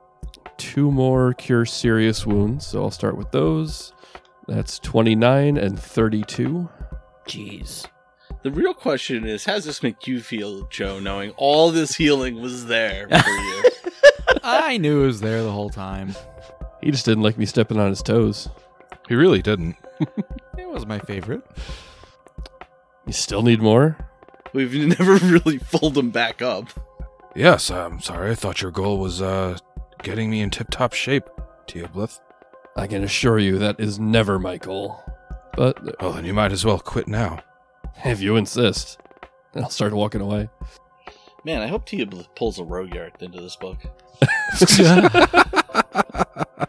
two 0.56 0.90
more 0.90 1.34
cure 1.34 1.66
serious 1.66 2.26
wounds, 2.26 2.66
so 2.66 2.82
I'll 2.82 2.90
start 2.90 3.16
with 3.16 3.30
those. 3.30 3.92
That's 4.46 4.78
29 4.78 5.58
and 5.58 5.78
32. 5.78 6.68
Jeez. 7.26 7.86
The 8.42 8.50
real 8.50 8.72
question 8.72 9.26
is, 9.26 9.44
how 9.44 9.54
does 9.54 9.64
this 9.66 9.82
make 9.82 10.06
you 10.06 10.20
feel, 10.20 10.66
Joe, 10.68 10.98
knowing 10.98 11.32
all 11.36 11.70
this 11.70 11.96
healing 11.96 12.40
was 12.40 12.66
there 12.66 13.08
for 13.08 13.30
you? 13.30 13.64
I 14.42 14.78
knew 14.78 15.02
it 15.02 15.06
was 15.06 15.20
there 15.20 15.42
the 15.42 15.52
whole 15.52 15.70
time. 15.70 16.14
He 16.80 16.90
just 16.90 17.04
didn't 17.04 17.24
like 17.24 17.36
me 17.36 17.44
stepping 17.44 17.78
on 17.78 17.90
his 17.90 18.02
toes. 18.02 18.48
He 19.08 19.14
really 19.14 19.42
didn't. 19.42 19.76
It 20.56 20.68
was 20.68 20.86
my 20.86 20.98
favorite. 20.98 21.44
You 23.08 23.12
still 23.14 23.42
need 23.42 23.60
more? 23.60 23.96
We've 24.52 24.72
never 24.98 25.16
really 25.16 25.58
pulled 25.58 25.94
them 25.94 26.10
back 26.10 26.40
up. 26.42 26.68
Yes, 27.34 27.70
I'm 27.70 28.00
sorry. 28.00 28.30
I 28.30 28.34
thought 28.36 28.62
your 28.62 28.70
goal 28.70 28.98
was 28.98 29.20
uh 29.20 29.58
getting 30.02 30.30
me 30.30 30.40
in 30.42 30.50
tip-top 30.50 30.92
shape, 30.92 31.24
Teoblith. 31.66 32.20
I 32.76 32.86
can 32.86 33.02
assure 33.02 33.38
you 33.40 33.58
that 33.58 33.80
is 33.80 33.98
never 33.98 34.38
my 34.38 34.58
goal. 34.58 35.02
But 35.56 36.00
Well, 36.00 36.12
then 36.12 36.24
you 36.24 36.34
might 36.34 36.52
as 36.52 36.64
well 36.64 36.78
quit 36.78 37.08
now. 37.08 37.40
if 38.04 38.20
you 38.20 38.36
insist, 38.36 39.00
then 39.52 39.64
I'll 39.64 39.70
start 39.70 39.92
walking 39.92 40.20
away. 40.20 40.48
Man, 41.44 41.62
I 41.62 41.66
hope 41.66 41.84
Tia 41.86 42.06
bl- 42.06 42.20
pulls 42.36 42.60
a 42.60 42.62
Rogyar 42.62 43.06
at 43.06 43.18
the 43.18 43.24
end 43.24 43.34
of 43.34 43.42
this 43.42 43.56
book. 43.56 43.78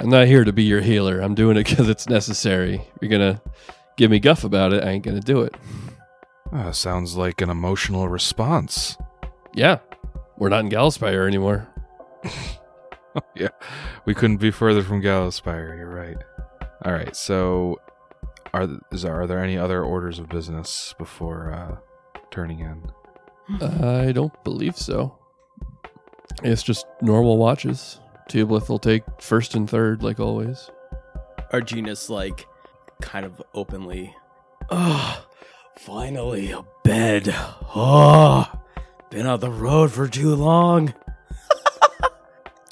I'm 0.00 0.08
not 0.08 0.26
here 0.26 0.44
to 0.44 0.52
be 0.52 0.64
your 0.64 0.80
healer. 0.80 1.20
I'm 1.20 1.34
doing 1.34 1.56
it 1.56 1.68
because 1.68 1.88
it's 1.88 2.08
necessary. 2.08 2.82
You're 3.00 3.10
gonna 3.10 3.40
give 4.02 4.10
me 4.10 4.18
guff 4.18 4.42
about 4.42 4.72
it. 4.72 4.82
I 4.82 4.90
ain't 4.90 5.04
gonna 5.04 5.20
do 5.20 5.42
it. 5.42 5.54
Uh, 6.52 6.72
sounds 6.72 7.16
like 7.16 7.40
an 7.40 7.48
emotional 7.48 8.08
response. 8.08 8.98
Yeah, 9.54 9.78
we're 10.36 10.48
not 10.48 10.64
in 10.64 10.70
Gallowspire 10.70 11.28
anymore. 11.28 11.68
yeah, 13.36 13.50
we 14.04 14.12
couldn't 14.12 14.38
be 14.38 14.50
further 14.50 14.82
from 14.82 15.02
Gallowspire. 15.02 15.78
You're 15.78 15.94
right. 15.94 16.16
All 16.84 16.92
right, 16.92 17.14
so 17.14 17.80
are 18.52 18.66
th- 18.66 18.80
is 18.90 19.02
there, 19.02 19.20
are 19.20 19.28
there 19.28 19.38
any 19.38 19.56
other 19.56 19.84
orders 19.84 20.18
of 20.18 20.28
business 20.28 20.96
before 20.98 21.52
uh, 21.52 21.76
turning 22.32 22.58
in? 22.58 22.90
I 23.64 24.10
don't 24.10 24.34
believe 24.42 24.76
so. 24.76 25.16
It's 26.42 26.64
just 26.64 26.86
normal 27.00 27.38
watches. 27.38 28.00
Teoblith 28.28 28.68
will 28.68 28.80
take 28.80 29.04
first 29.20 29.54
and 29.54 29.70
third, 29.70 30.02
like 30.02 30.18
always. 30.18 30.72
Arginus 31.52 32.10
like 32.10 32.48
kind 33.02 33.26
of 33.26 33.42
openly. 33.52 34.14
Oh, 34.70 35.26
finally 35.76 36.50
a 36.52 36.62
bed. 36.84 37.28
Oh, 37.74 38.50
been 39.10 39.26
on 39.26 39.40
the 39.40 39.50
road 39.50 39.92
for 39.92 40.08
too 40.08 40.34
long. 40.34 40.94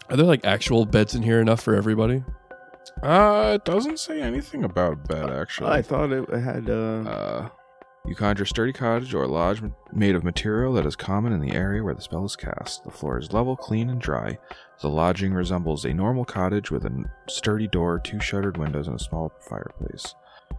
Are 0.08 0.16
there 0.16 0.26
like 0.26 0.44
actual 0.44 0.86
beds 0.86 1.14
in 1.14 1.22
here 1.22 1.40
enough 1.40 1.60
for 1.62 1.74
everybody? 1.74 2.24
Uh, 3.02 3.52
it 3.54 3.64
doesn't 3.64 3.98
say 4.00 4.20
anything 4.20 4.64
about 4.64 5.06
bed 5.06 5.30
actually. 5.30 5.70
I 5.70 5.82
thought 5.82 6.10
it 6.12 6.28
had. 6.30 6.68
uh 6.70 6.72
Uh, 6.72 7.48
you 8.06 8.14
conjure 8.14 8.44
a 8.44 8.46
sturdy 8.46 8.72
cottage 8.72 9.14
or 9.14 9.26
lodge 9.26 9.62
made 9.92 10.14
of 10.14 10.24
material 10.24 10.72
that 10.74 10.86
is 10.86 10.96
common 10.96 11.32
in 11.32 11.40
the 11.40 11.52
area 11.52 11.82
where 11.82 11.94
the 11.94 12.00
spell 12.00 12.24
is 12.24 12.34
cast. 12.36 12.82
The 12.84 12.90
floor 12.90 13.18
is 13.18 13.32
level, 13.32 13.56
clean, 13.56 13.90
and 13.90 14.00
dry. 14.00 14.38
The 14.80 14.88
lodging 14.88 15.34
resembles 15.34 15.84
a 15.84 15.92
normal 15.92 16.24
cottage 16.24 16.70
with 16.70 16.84
a 16.86 17.04
sturdy 17.28 17.68
door, 17.68 17.98
two 18.00 18.18
shuttered 18.20 18.56
windows, 18.56 18.88
and 18.88 18.96
a 18.98 19.04
small 19.04 19.32
fireplace. 19.48 20.14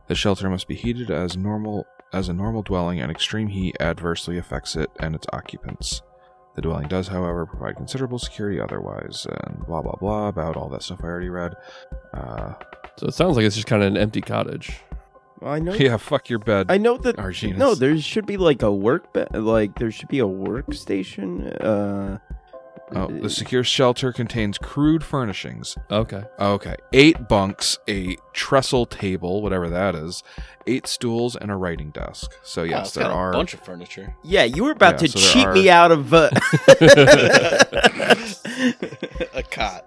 The 0.08 0.16
shelter 0.16 0.50
must 0.50 0.68
be 0.68 0.76
heated 0.76 1.10
as 1.12 1.36
normal 1.36 1.86
as 2.14 2.30
a 2.30 2.34
normal 2.34 2.62
dwelling, 2.62 3.00
and 3.00 3.10
extreme 3.10 3.48
heat 3.48 3.76
adversely 3.80 4.38
affects 4.38 4.76
it 4.76 4.90
and 5.00 5.16
its 5.16 5.28
occupants. 5.34 6.02
The 6.56 6.62
dwelling 6.62 6.90
does, 6.90 7.08
however, 7.08 7.46
provide 7.46 7.78
considerable 7.78 8.20
security 8.20 8.60
otherwise, 8.60 9.26
and 9.46 9.66
blah 9.66 9.82
blah 9.82 9.96
blah 9.96 10.28
about 10.28 10.58
all 10.58 10.68
that 10.70 10.84
stuff 10.84 11.00
I 11.02 11.08
already 11.08 11.30
read. 11.30 11.56
Uh, 12.14 12.54
So 12.98 13.08
it 13.08 13.14
sounds 13.14 13.38
like 13.38 13.46
it's 13.46 13.56
just 13.56 13.68
kind 13.68 13.82
of 13.82 13.88
an 13.88 13.98
empty 13.98 14.20
cottage. 14.22 14.74
I 15.44 15.60
know. 15.60 15.74
yeah, 15.74 15.98
fuck 15.98 16.30
your 16.30 16.40
bed, 16.40 16.68
I 16.70 16.78
know 16.78 16.98
that. 16.98 17.18
Arginus. 17.18 17.58
No, 17.58 17.76
there 17.76 17.98
should 18.00 18.26
be 18.26 18.38
like 18.38 18.62
a 18.62 18.72
work 18.72 19.12
bed. 19.14 19.30
like 19.34 19.78
there 19.80 19.92
should 19.92 20.10
be 20.10 20.20
a 20.20 20.26
workstation. 20.26 21.56
Uh, 21.64 22.18
Oh, 22.94 23.08
the 23.08 23.30
secure 23.30 23.64
shelter 23.64 24.12
contains 24.12 24.58
crude 24.58 25.02
furnishings. 25.02 25.78
Okay. 25.90 26.24
Okay. 26.38 26.76
Eight 26.92 27.30
bunks, 27.30 27.78
a 27.88 28.18
trestle 28.34 28.86
table, 28.86 29.42
whatever 29.42 29.70
that 29.70 29.96
is, 29.96 30.24
eight 30.68 30.88
stools, 30.88 31.38
and 31.38 31.50
a 31.52 31.56
writing 31.56 31.92
desk. 31.92 32.30
So, 32.44 32.64
yes, 32.64 32.98
Oh, 32.98 33.00
there 33.00 33.10
are. 33.10 33.30
a 33.30 33.34
bunch 33.34 33.54
of 33.54 33.62
furniture. 33.62 34.14
yeah, 34.26 34.44
you 34.44 34.66
were 34.66 34.72
about 34.72 34.96
Yeah, 35.02 35.08
to 35.08 35.08
so 35.08 35.20
cheat 35.20 35.46
are- 35.48 35.54
me 35.54 35.70
out 35.70 35.94
of. 35.94 36.14
Uh... 36.14 36.32
a 39.34 39.44
cot 39.50 39.86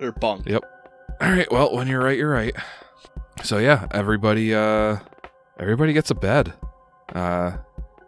or 0.00 0.12
bunk. 0.12 0.48
Yep. 0.48 0.62
All 1.20 1.30
right. 1.30 1.50
Well, 1.50 1.74
when 1.74 1.88
you're 1.88 2.04
right, 2.04 2.16
you're 2.16 2.30
right. 2.30 2.54
So, 3.42 3.58
yeah, 3.58 3.86
everybody, 3.90 4.54
uh, 4.54 4.98
everybody 5.58 5.92
gets 5.92 6.10
a 6.10 6.14
bed. 6.14 6.52
Uh, 7.14 7.56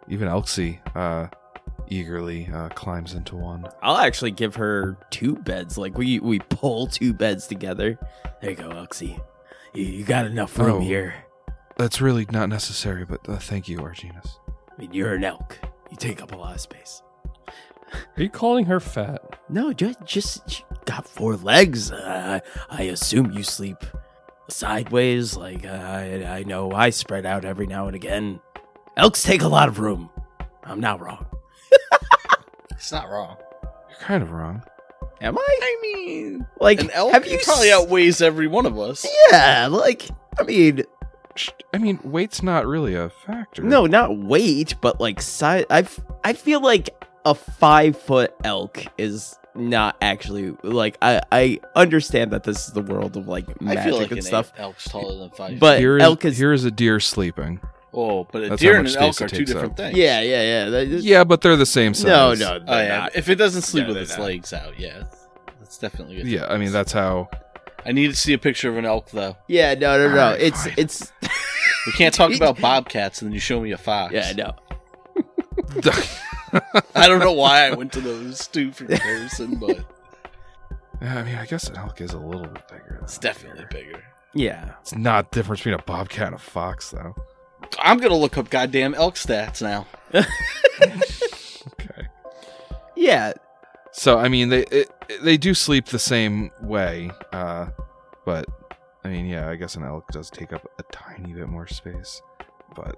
even 0.07 0.27
Elxie, 0.27 0.79
uh, 0.95 1.27
eagerly, 1.89 2.49
uh, 2.53 2.69
climbs 2.69 3.13
into 3.13 3.35
one. 3.35 3.67
I'll 3.83 3.97
actually 3.97 4.31
give 4.31 4.55
her 4.55 4.97
two 5.11 5.35
beds. 5.35 5.77
Like 5.77 5.97
we 5.97 6.19
we 6.19 6.39
pull 6.39 6.87
two 6.87 7.13
beds 7.13 7.45
together. 7.47 7.99
There 8.41 8.51
you 8.51 8.55
go, 8.55 8.71
Oxy. 8.71 9.19
You, 9.73 9.83
you 9.85 10.03
got 10.05 10.25
enough 10.25 10.57
room 10.57 10.77
Oh. 10.77 10.79
here. 10.79 11.13
That's 11.77 12.01
really 12.01 12.25
not 12.31 12.49
necessary, 12.49 13.05
but 13.05 13.27
uh, 13.29 13.37
thank 13.37 13.67
you, 13.69 13.77
Arginus. 13.79 14.39
I 14.49 14.81
mean, 14.81 14.91
you're 14.93 15.13
an 15.13 15.23
elk. 15.23 15.59
You 15.91 15.97
take 15.97 16.23
up 16.23 16.31
a 16.33 16.37
lot 16.37 16.55
of 16.55 16.61
space. 16.61 17.03
Are 18.17 18.23
you 18.23 18.29
calling 18.29 18.65
her 18.65 18.79
fat? 18.79 19.39
No, 19.49 19.71
just 19.71 20.03
just 20.03 20.59
you 20.59 20.65
got 20.85 21.07
four 21.07 21.35
legs. 21.35 21.91
Uh, 21.91 22.39
I 22.69 22.83
assume 22.83 23.31
you 23.31 23.43
sleep 23.43 23.77
sideways. 24.49 25.35
Like 25.37 25.65
uh, 25.65 25.69
I 25.69 26.23
I 26.39 26.43
know 26.43 26.71
I 26.71 26.89
spread 26.89 27.25
out 27.25 27.45
every 27.45 27.67
now 27.67 27.87
and 27.87 27.95
again. 27.95 28.39
Elks 28.95 29.21
take 29.23 29.41
a 29.41 29.47
lot 29.47 29.67
of 29.67 29.79
room. 29.79 30.09
I'm 30.63 30.79
not 30.79 30.99
wrong. 30.99 31.25
It's 32.71 32.91
not 32.91 33.09
wrong. 33.09 33.37
You're 33.89 33.99
kind 33.99 34.21
of 34.21 34.31
wrong. 34.31 34.61
Am 35.19 35.35
I? 35.37 35.59
I 35.61 35.77
mean, 35.81 36.45
Like 36.59 36.79
an 36.79 36.91
elk 36.91 37.11
have 37.11 37.25
you 37.25 37.39
probably 37.43 37.69
s- 37.71 37.81
outweighs 37.81 38.21
every 38.21 38.47
one 38.47 38.65
of 38.67 38.77
us. 38.77 39.05
Yeah, 39.31 39.67
like 39.71 40.07
I 40.39 40.43
mean, 40.43 40.83
I 41.73 41.79
mean, 41.79 41.99
weight's 42.03 42.43
not 42.43 42.67
really 42.67 42.93
a 42.93 43.09
factor. 43.09 43.63
no, 43.63 43.87
not 43.87 44.15
weight, 44.17 44.75
but 44.79 45.01
like 45.01 45.21
size. 45.21 45.65
i 45.71 46.33
feel 46.33 46.61
like 46.61 46.89
a 47.25 47.33
five 47.33 47.97
foot 47.99 48.33
elk 48.43 48.85
is 48.99 49.35
not 49.57 49.97
actually 50.01 50.55
like 50.63 50.97
I 51.01 51.21
I 51.31 51.59
understand 51.75 52.31
that 52.31 52.43
this 52.43 52.67
is 52.67 52.73
the 52.73 52.81
world 52.81 53.17
of 53.17 53.27
like 53.27 53.49
I 53.49 53.53
magic 53.63 53.83
feel 53.83 53.97
like 53.97 54.11
and 54.11 54.19
an 54.19 54.23
stuff, 54.23 54.53
elk's 54.57 54.85
taller 54.87 55.17
than 55.17 55.29
five. 55.31 55.59
but 55.59 55.79
Here 55.79 55.97
is, 55.97 56.03
elk 56.03 56.25
is 56.25 56.37
here 56.37 56.53
is 56.53 56.63
a 56.65 56.71
deer 56.71 56.99
sleeping. 56.99 57.59
Oh, 57.93 58.25
but 58.31 58.43
a 58.43 58.49
That's 58.49 58.61
deer 58.61 58.77
and 58.77 58.87
an 58.87 58.95
elk 58.97 59.21
are 59.21 59.27
two 59.27 59.45
different 59.45 59.71
up. 59.71 59.77
things. 59.77 59.97
Yeah, 59.97 60.21
yeah, 60.21 60.41
yeah. 60.41 60.69
That- 60.69 60.89
that- 60.91 61.01
Yeah, 61.01 61.23
but 61.23 61.41
they're 61.41 61.55
the 61.55 61.65
same 61.65 61.93
size. 61.95 62.05
No, 62.05 62.33
no. 62.33 62.63
Oh 62.67 62.77
yeah. 62.79 62.97
not. 62.99 63.15
If 63.15 63.29
it 63.29 63.35
doesn't 63.35 63.63
sleep 63.63 63.83
No, 63.87 63.93
with 63.93 63.97
its 64.03 64.11
not. 64.17 64.23
legs 64.25 64.53
out, 64.53 64.79
yeah, 64.79 65.03
that's 65.59 65.77
definitely. 65.77 66.21
a 66.21 66.23
Yeah, 66.25 66.45
I 66.47 66.57
mean 66.57 66.71
that's 66.71 66.91
how. 66.91 67.29
I 67.85 67.93
need 67.93 68.07
to 68.09 68.15
see 68.15 68.33
a 68.33 68.37
picture 68.37 68.69
of 68.69 68.77
an 68.77 68.85
elk 68.85 69.09
though. 69.11 69.37
Yeah, 69.47 69.73
no, 69.73 69.97
no, 69.97 70.13
no. 70.13 70.21
Alright, 70.21 70.41
it's 70.41 70.63
fine. 70.65 70.73
it's. 70.77 71.11
We 71.87 71.93
can't 71.93 72.13
talk 72.13 72.33
about 72.35 72.59
bobcats 72.59 73.21
and 73.21 73.29
then 73.29 73.33
you 73.33 73.39
show 73.39 73.59
me 73.61 73.71
a 73.71 73.77
fox. 73.77 74.13
Yeah, 74.13 74.33
no. 74.33 74.55
I 76.95 77.07
don't 77.07 77.19
know 77.19 77.33
why 77.33 77.67
I 77.67 77.73
went 77.73 77.91
to 77.93 78.01
those 78.01 78.47
two 78.47 78.71
for 78.71 78.85
comparison, 78.85 79.55
but 79.59 79.77
Yeah, 81.01 81.17
I 81.19 81.23
mean, 81.23 81.35
I 81.35 81.45
guess 81.45 81.67
an 81.69 81.75
elk 81.77 82.01
is 82.01 82.13
a 82.13 82.19
little 82.19 82.47
bit 82.47 82.67
bigger. 82.67 82.99
it's 83.03 83.17
definitely 83.17 83.65
deer. 83.69 83.83
bigger. 83.83 84.03
Yeah. 84.33 84.73
It's 84.81 84.95
not 84.95 85.31
the 85.31 85.39
difference 85.39 85.61
between 85.61 85.75
a 85.75 85.83
bobcat 85.83 86.27
and 86.27 86.35
a 86.35 86.39
fox, 86.39 86.91
though. 86.91 87.15
I'm 87.79 87.97
gonna 87.97 88.15
look 88.17 88.37
up 88.37 88.49
goddamn 88.49 88.93
elk 88.95 89.15
stats 89.15 89.61
now. 89.61 89.87
Okay. 91.73 92.07
Yeah. 92.95 93.33
So 93.91 94.17
I 94.17 94.27
mean, 94.29 94.49
they 94.49 94.63
it, 94.65 94.91
they 95.21 95.37
do 95.37 95.53
sleep 95.53 95.87
the 95.87 95.99
same 95.99 96.51
way, 96.61 97.11
uh, 97.33 97.67
but 98.25 98.45
I 99.03 99.09
mean, 99.09 99.25
yeah, 99.25 99.49
I 99.49 99.55
guess 99.55 99.75
an 99.75 99.83
elk 99.83 100.07
does 100.11 100.29
take 100.29 100.53
up 100.53 100.69
a 100.79 100.83
tiny 100.91 101.33
bit 101.33 101.47
more 101.47 101.67
space, 101.67 102.21
but 102.75 102.95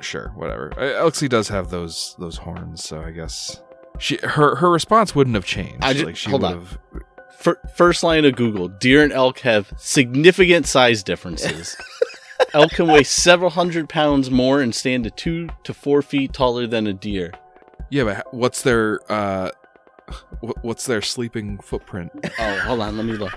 sure, 0.00 0.32
whatever. 0.34 0.72
Uh, 0.76 1.02
Elxie 1.02 1.28
does 1.28 1.48
have 1.48 1.70
those 1.70 2.14
those 2.18 2.38
horns, 2.38 2.82
so 2.84 3.00
I 3.02 3.10
guess 3.10 3.60
she 3.98 4.18
her 4.22 4.56
her 4.56 4.70
response 4.70 5.14
wouldn't 5.14 5.34
have 5.36 5.44
changed. 5.44 5.82
I 5.82 5.92
ju- 5.94 6.06
like 6.06 6.16
she 6.16 6.30
hold 6.30 6.42
would 6.42 6.52
on. 6.52 6.58
have. 6.60 6.78
Fir- 7.38 7.60
first 7.76 8.02
line 8.02 8.24
of 8.24 8.36
Google: 8.36 8.68
Deer 8.68 9.02
and 9.02 9.12
elk 9.12 9.40
have 9.40 9.72
significant 9.76 10.66
size 10.66 11.02
differences. 11.02 11.76
elk 12.54 12.72
can 12.72 12.86
weigh 12.86 13.02
several 13.04 13.50
hundred 13.50 13.88
pounds 13.88 14.30
more 14.30 14.60
and 14.60 14.74
stand 14.74 15.04
to 15.04 15.10
two 15.10 15.48
to 15.64 15.74
four 15.74 16.02
feet 16.02 16.32
taller 16.32 16.66
than 16.66 16.86
a 16.86 16.92
deer. 16.92 17.32
Yeah, 17.90 18.04
but 18.04 18.32
what's 18.34 18.62
their 18.62 19.00
uh, 19.12 19.50
what's 20.62 20.86
their 20.86 21.02
sleeping 21.02 21.58
footprint? 21.58 22.10
Oh, 22.38 22.58
hold 22.60 22.80
on, 22.80 22.96
let 22.96 23.06
me 23.06 23.12
look. 23.12 23.32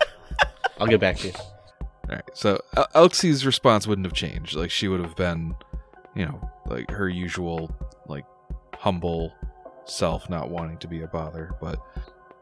I'll 0.79 0.87
get 0.87 0.99
back 0.99 1.17
to 1.17 1.27
you. 1.27 1.33
All 1.81 2.15
right. 2.15 2.23
So 2.33 2.61
El- 2.75 3.09
Elxie's 3.09 3.45
response 3.45 3.87
wouldn't 3.87 4.05
have 4.05 4.13
changed. 4.13 4.55
Like 4.55 4.71
she 4.71 4.87
would 4.87 5.01
have 5.01 5.15
been, 5.15 5.55
you 6.17 6.25
know, 6.25 6.49
like 6.67 6.89
her 6.91 7.07
usual, 7.07 7.69
like 8.07 8.25
humble 8.75 9.33
self, 9.85 10.29
not 10.29 10.49
wanting 10.49 10.77
to 10.79 10.87
be 10.87 11.01
a 11.01 11.07
bother. 11.07 11.55
But 11.61 11.79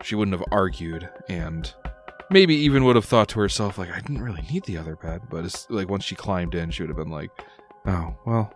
she 0.03 0.15
wouldn't 0.15 0.37
have 0.37 0.47
argued, 0.51 1.09
and 1.29 1.71
maybe 2.31 2.55
even 2.55 2.83
would 2.85 2.95
have 2.95 3.05
thought 3.05 3.29
to 3.29 3.39
herself, 3.39 3.77
like, 3.77 3.91
I 3.91 3.99
didn't 3.99 4.21
really 4.23 4.41
need 4.51 4.63
the 4.63 4.77
other 4.77 4.95
bed. 4.95 5.21
But 5.29 5.45
it's 5.45 5.69
like 5.69 5.89
once 5.89 6.03
she 6.03 6.15
climbed 6.15 6.55
in, 6.55 6.71
she 6.71 6.83
would 6.83 6.89
have 6.89 6.97
been 6.97 7.11
like, 7.11 7.29
Oh 7.85 8.15
well, 8.25 8.53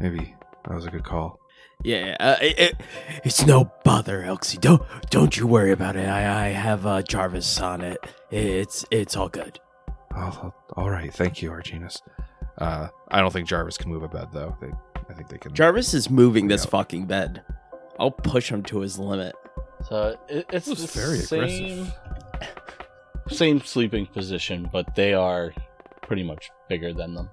maybe 0.00 0.34
that 0.66 0.74
was 0.74 0.86
a 0.86 0.90
good 0.90 1.04
call. 1.04 1.38
Yeah, 1.82 2.16
uh, 2.20 2.36
it, 2.42 2.58
it- 2.58 2.80
it's 3.24 3.46
no 3.46 3.70
bother, 3.84 4.22
Elxie. 4.22 4.60
Don't 4.60 4.82
don't 5.10 5.36
you 5.36 5.46
worry 5.46 5.72
about 5.72 5.96
it. 5.96 6.06
I 6.08 6.46
I 6.46 6.48
have 6.48 6.86
uh, 6.86 7.02
Jarvis 7.02 7.60
on 7.60 7.80
it. 7.80 7.98
It's 8.30 8.84
it's 8.90 9.16
all 9.16 9.28
good. 9.28 9.58
Oh, 10.16 10.52
all 10.76 10.90
right. 10.90 11.12
Thank 11.12 11.40
you, 11.42 11.50
Arginus. 11.50 12.00
Uh, 12.60 12.88
I 13.10 13.20
don't 13.20 13.32
think 13.32 13.48
Jarvis 13.48 13.76
can 13.78 13.90
move 13.90 14.02
a 14.02 14.08
bed 14.08 14.28
though. 14.32 14.56
They, 14.60 14.70
I 15.08 15.14
think 15.14 15.28
they 15.28 15.38
can. 15.38 15.52
Jarvis 15.54 15.94
is 15.94 16.10
moving 16.10 16.48
this 16.48 16.64
Yeah. 16.64 16.70
fucking 16.70 17.06
bed. 17.06 17.42
I'll 17.98 18.10
push 18.10 18.50
him 18.50 18.62
to 18.64 18.80
his 18.80 18.98
limit. 18.98 19.34
So 19.88 20.16
it, 20.28 20.46
it's 20.52 20.66
That 20.66 20.70
was 20.78 20.92
the 20.92 21.00
very 21.00 21.18
same, 21.18 21.86
same 23.28 23.60
sleeping 23.60 24.06
position, 24.06 24.68
but 24.72 24.94
they 24.94 25.14
are 25.14 25.52
pretty 26.02 26.22
much 26.22 26.50
bigger 26.68 26.92
than 26.92 27.14
them. 27.14 27.30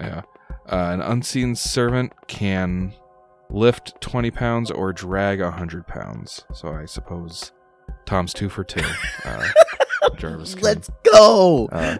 Yeah. 0.00 0.22
Uh, 0.70 0.90
an 0.92 1.00
unseen 1.00 1.54
servant 1.54 2.12
can 2.26 2.92
lift 3.50 4.00
20 4.00 4.30
pounds 4.32 4.70
or 4.70 4.92
drag 4.92 5.40
100 5.40 5.86
pounds. 5.86 6.44
So 6.52 6.68
I 6.72 6.84
suppose 6.86 7.52
Tom's 8.04 8.32
two 8.34 8.48
for 8.48 8.64
two. 8.64 8.84
Uh, 9.24 9.48
Jarvis 10.16 10.54
can, 10.54 10.64
Let's 10.64 10.90
go. 11.12 11.68
uh, 11.72 11.98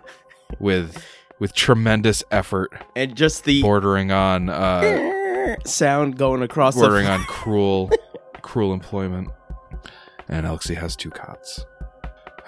with 0.58 1.02
with 1.38 1.52
tremendous 1.52 2.24
effort, 2.30 2.72
and 2.94 3.14
just 3.14 3.44
the 3.44 3.62
bordering 3.62 4.10
on 4.10 4.48
uh, 4.48 5.56
sound 5.64 6.16
going 6.16 6.42
across 6.42 6.74
bordering 6.74 7.04
the 7.04 7.12
on 7.12 7.20
cruel 7.28 7.90
cruel 8.42 8.72
employment. 8.72 9.28
And 10.28 10.44
Elxie 10.44 10.76
has 10.76 10.96
two 10.96 11.10
cots. 11.10 11.64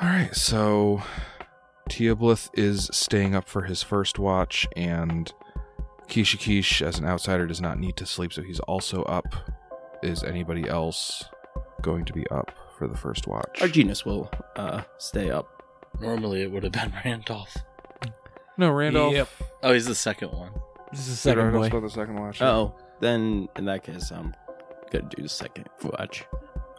All 0.00 0.08
right, 0.08 0.34
so 0.34 1.02
Teoblith 1.88 2.50
is 2.54 2.90
staying 2.92 3.34
up 3.34 3.48
for 3.48 3.62
his 3.62 3.82
first 3.82 4.18
watch, 4.18 4.66
and 4.76 5.32
Kishikish, 6.08 6.82
as 6.82 6.98
an 6.98 7.04
outsider, 7.04 7.46
does 7.46 7.60
not 7.60 7.78
need 7.78 7.96
to 7.96 8.06
sleep, 8.06 8.32
so 8.32 8.42
he's 8.42 8.60
also 8.60 9.02
up. 9.04 9.26
Is 10.02 10.22
anybody 10.22 10.68
else 10.68 11.24
going 11.82 12.04
to 12.04 12.12
be 12.12 12.26
up 12.28 12.52
for 12.76 12.86
the 12.86 12.96
first 12.96 13.26
watch? 13.26 13.60
our 13.60 13.68
Arginus 13.68 14.04
will 14.04 14.30
uh, 14.56 14.82
stay 14.98 15.30
up. 15.30 15.62
Normally, 16.00 16.42
it 16.42 16.52
would 16.52 16.62
have 16.62 16.72
been 16.72 16.92
Randolph. 17.04 17.56
No, 18.58 18.70
Randolph. 18.70 19.14
Yep. 19.14 19.28
Oh, 19.62 19.72
he's 19.72 19.86
the 19.86 19.94
second 19.94 20.32
one. 20.32 20.50
This 20.90 21.00
is 21.00 21.06
the 21.06 21.12
Did 21.12 21.18
second 21.18 21.38
Randolph 21.44 21.64
boy. 21.70 21.70
go 21.70 21.80
the 21.80 21.90
second 21.90 22.20
watch. 22.20 22.42
Oh, 22.42 22.74
then 23.00 23.48
in 23.56 23.64
that 23.66 23.82
case, 23.84 24.10
I'm 24.10 24.34
gonna 24.90 25.08
do 25.14 25.22
the 25.22 25.28
second 25.28 25.68
watch. 25.82 26.24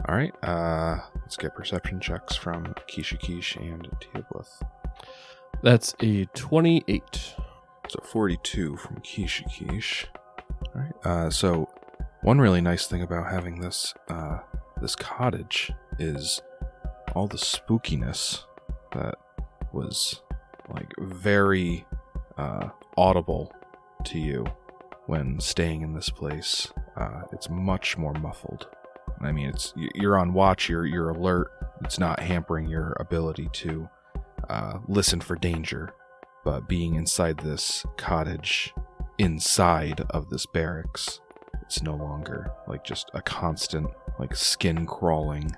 All 0.07 0.15
right. 0.15 0.33
Uh, 0.43 0.99
let's 1.21 1.37
get 1.37 1.55
perception 1.55 1.99
checks 1.99 2.35
from 2.35 2.73
Kishikish 2.89 3.57
and 3.57 3.87
Teoblith. 3.99 4.61
That's 5.61 5.93
a 6.01 6.25
28. 6.25 7.35
So 7.89 7.99
42 8.03 8.77
from 8.77 8.97
Kishikish. 8.97 10.05
All 10.75 10.81
right. 10.81 10.93
Uh, 11.05 11.29
so 11.29 11.67
one 12.21 12.39
really 12.39 12.61
nice 12.61 12.87
thing 12.87 13.01
about 13.01 13.29
having 13.31 13.59
this 13.61 13.93
uh, 14.09 14.39
this 14.81 14.95
cottage 14.95 15.71
is 15.97 16.41
all 17.13 17.27
the 17.27 17.37
spookiness 17.37 18.43
that 18.93 19.15
was 19.73 20.21
like 20.73 20.93
very 20.97 21.85
uh, 22.37 22.69
audible 22.97 23.53
to 24.05 24.19
you 24.19 24.45
when 25.07 25.39
staying 25.39 25.81
in 25.81 25.93
this 25.93 26.09
place. 26.09 26.71
Uh, 26.95 27.21
it's 27.31 27.49
much 27.49 27.97
more 27.97 28.13
muffled. 28.13 28.67
I 29.21 29.31
mean, 29.31 29.49
it's 29.49 29.73
you're 29.95 30.17
on 30.17 30.33
watch. 30.33 30.69
You're 30.69 30.85
you're 30.85 31.09
alert. 31.09 31.51
It's 31.83 31.99
not 31.99 32.19
hampering 32.19 32.67
your 32.67 32.95
ability 32.99 33.49
to 33.53 33.89
uh, 34.49 34.79
listen 34.87 35.21
for 35.21 35.35
danger 35.35 35.93
but 36.43 36.67
being 36.67 36.95
inside 36.95 37.37
this 37.37 37.85
cottage, 37.97 38.73
inside 39.17 40.01
of 40.09 40.29
this 40.29 40.45
barracks, 40.45 41.19
it's 41.61 41.83
no 41.83 41.95
longer 41.95 42.51
like 42.67 42.83
just 42.83 43.11
a 43.13 43.21
constant, 43.21 43.87
like 44.17 44.35
skin 44.35 44.85
crawling 44.85 45.55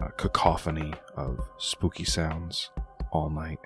uh, 0.00 0.08
cacophony 0.16 0.92
of 1.16 1.38
spooky 1.58 2.04
sounds 2.04 2.70
all 3.12 3.30
night. 3.30 3.60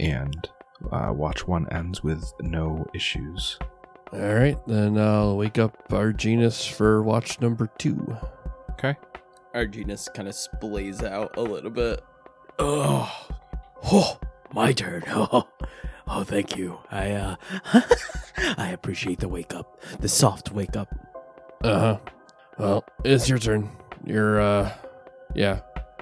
And 0.00 0.48
uh, 0.90 1.12
watch 1.14 1.46
one 1.46 1.68
ends 1.70 2.02
with 2.02 2.32
no 2.40 2.86
issues. 2.94 3.58
All 4.12 4.34
right, 4.34 4.56
then 4.66 4.98
I'll 4.98 5.36
wake 5.36 5.58
up 5.58 5.76
our 5.92 6.12
Arginus 6.12 6.68
for 6.68 7.02
watch 7.02 7.40
number 7.40 7.68
two. 7.78 8.16
Okay. 8.72 8.96
our 9.54 9.66
Arginus 9.66 10.12
kind 10.12 10.26
of 10.26 10.34
splays 10.34 11.04
out 11.04 11.36
a 11.36 11.42
little 11.42 11.70
bit. 11.70 12.02
Oh, 12.58 13.28
oh, 13.84 14.18
my 14.52 14.72
turn. 14.72 15.04
Oh, 15.12 15.46
oh, 16.08 16.24
thank 16.24 16.56
you. 16.56 16.78
I 16.90 17.12
uh, 17.12 17.36
I 18.56 18.70
appreciate 18.70 19.20
the 19.20 19.28
wake 19.28 19.54
up, 19.54 19.80
the 20.00 20.08
soft 20.08 20.50
wake 20.50 20.76
up. 20.76 20.88
Uh 21.62 21.78
huh. 21.78 21.98
Well, 22.58 22.84
it's 23.04 23.28
your 23.28 23.38
turn. 23.38 23.70
You're, 24.04 24.40
uh, 24.40 24.72
yeah. 25.34 25.60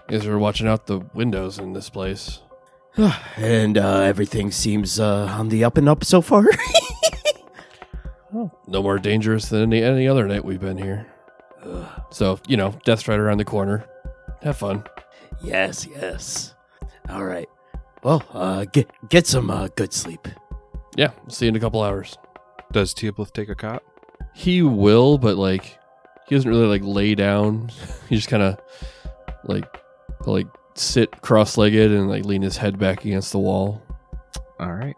You 0.09 0.19
guys 0.19 0.27
are 0.27 0.39
watching 0.39 0.67
out 0.69 0.87
the 0.87 1.01
windows 1.13 1.59
in 1.59 1.73
this 1.75 1.91
place. 1.91 2.41
and 3.37 3.79
uh, 3.79 4.01
everything 4.01 4.51
seems 4.51 4.99
uh, 4.99 5.27
on 5.39 5.49
the 5.49 5.65
up 5.65 5.79
and 5.79 5.89
up 5.89 6.05
so 6.05 6.21
far. 6.21 6.47
No 8.67 8.83
more 8.83 8.99
dangerous 8.99 9.49
than 9.49 9.63
any, 9.73 9.83
any 9.83 10.07
other 10.07 10.27
night 10.27 10.45
we've 10.45 10.61
been 10.61 10.77
here. 10.77 11.07
So, 12.11 12.39
you 12.47 12.57
know, 12.57 12.75
death's 12.85 13.09
right 13.09 13.19
around 13.19 13.39
the 13.39 13.45
corner. 13.45 13.87
Have 14.43 14.59
fun. 14.59 14.85
yes, 15.43 15.87
yes. 15.87 16.55
All 17.09 17.25
right. 17.25 17.49
Well, 18.03 18.23
uh, 18.33 18.67
get 18.67 18.91
get 19.09 19.27
some 19.27 19.51
uh, 19.51 19.69
good 19.75 19.93
sleep. 19.93 20.29
Yeah, 20.97 21.11
see 21.29 21.47
you 21.47 21.51
in 21.51 21.57
a 21.57 21.61
couple 21.61 21.83
hours. 21.83 22.17
Does 22.71 22.95
Teoblith 22.95 23.33
take 23.33 23.49
a 23.49 23.55
cot? 23.55 23.83
He 24.35 24.63
will, 24.63 25.17
but 25.19 25.37
like, 25.37 25.79
he 26.29 26.35
doesn't 26.35 26.51
really 26.51 26.67
like 26.67 26.83
lay 26.85 27.15
down. 27.15 27.71
he 28.09 28.17
just 28.17 28.29
kind 28.29 28.43
of 28.43 28.59
like, 29.45 29.65
like 30.27 30.47
sit 30.79 31.21
cross-legged 31.23 31.91
and 31.91 32.09
like 32.09 32.25
lean 32.25 32.43
his 32.43 32.57
head 32.57 32.79
back 32.79 33.05
against 33.05 33.33
the 33.33 33.39
wall. 33.39 33.83
All 34.61 34.73
right. 34.73 34.97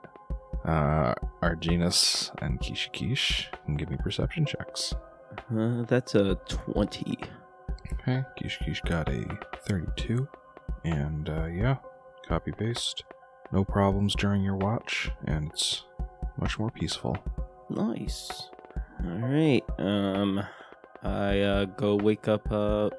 Uh, 0.64 1.14
Arginus 1.42 2.30
and 2.42 2.60
Kishikish 2.60 3.46
can 3.64 3.76
give 3.76 3.90
me 3.90 3.96
perception 3.96 4.44
checks. 4.44 4.94
Uh, 5.56 5.82
that's 5.82 6.14
a 6.14 6.34
twenty. 6.48 7.18
Okay, 7.94 8.22
Kishikish 8.38 8.84
got 8.88 9.08
a 9.08 9.24
32. 9.66 10.28
And 10.84 11.28
uh, 11.28 11.46
yeah, 11.46 11.76
copy 12.26 12.52
paste. 12.52 13.04
No 13.52 13.64
problems 13.64 14.14
during 14.14 14.42
your 14.42 14.56
watch, 14.56 15.10
and 15.26 15.50
it's 15.50 15.84
much 16.38 16.58
more 16.58 16.70
peaceful. 16.70 17.16
Nice. 17.68 18.48
All 19.04 19.18
right. 19.18 19.62
Um, 19.78 20.42
I 21.02 21.40
uh, 21.40 21.64
go 21.64 21.96
wake 21.96 22.28
up 22.28 22.50
uh, 22.52 22.90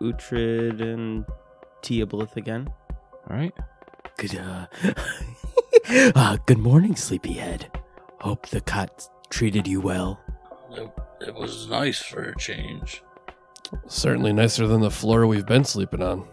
Uhtred 0.00 0.80
and 0.80 1.24
Teoblith 1.82 2.36
again. 2.36 2.68
All 3.30 3.36
right. 3.36 3.54
Good, 4.16 4.36
uh, 4.38 4.66
uh, 6.14 6.36
good 6.46 6.58
morning, 6.58 6.96
sleepyhead. 6.96 7.70
Hope 8.20 8.46
the 8.48 8.60
cot 8.60 9.08
treated 9.30 9.66
you 9.66 9.80
well. 9.80 10.20
It, 10.72 10.90
it 11.28 11.34
was 11.34 11.68
nice 11.68 12.00
for 12.00 12.22
a 12.22 12.36
change. 12.38 13.02
Certainly 13.86 14.34
nicer 14.34 14.66
than 14.66 14.80
the 14.80 14.90
floor 14.90 15.26
we've 15.26 15.46
been 15.46 15.64
sleeping 15.64 16.02
on. 16.02 16.26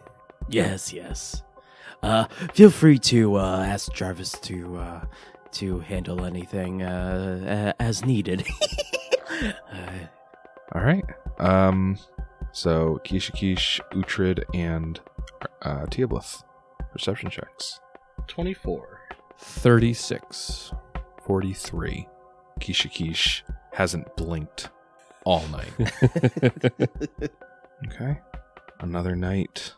Yes, 0.49 0.93
yes. 0.93 1.43
Uh, 2.01 2.25
feel 2.53 2.69
free 2.69 2.97
to 2.99 3.35
uh, 3.35 3.63
ask 3.63 3.93
Jarvis 3.93 4.31
to 4.41 4.77
uh, 4.77 5.05
to 5.51 5.79
handle 5.79 6.25
anything 6.25 6.81
uh, 6.83 7.73
as 7.79 8.05
needed. 8.05 8.45
uh, 9.41 9.91
All 10.73 10.81
right. 10.81 11.05
Um, 11.39 11.97
so 12.51 12.99
Kishikish, 13.03 13.79
Uhtred, 13.91 14.43
and 14.53 14.99
uh, 15.61 15.85
Teoblith. 15.85 16.43
Perception 16.91 17.29
checks. 17.29 17.79
24. 18.27 18.99
36. 19.37 20.71
43. 21.25 22.07
Kishikish 22.59 23.41
hasn't 23.73 24.15
blinked 24.15 24.69
all 25.25 25.45
night. 25.47 25.73
Okay. 27.87 28.19
Another 28.79 29.15
night 29.15 29.73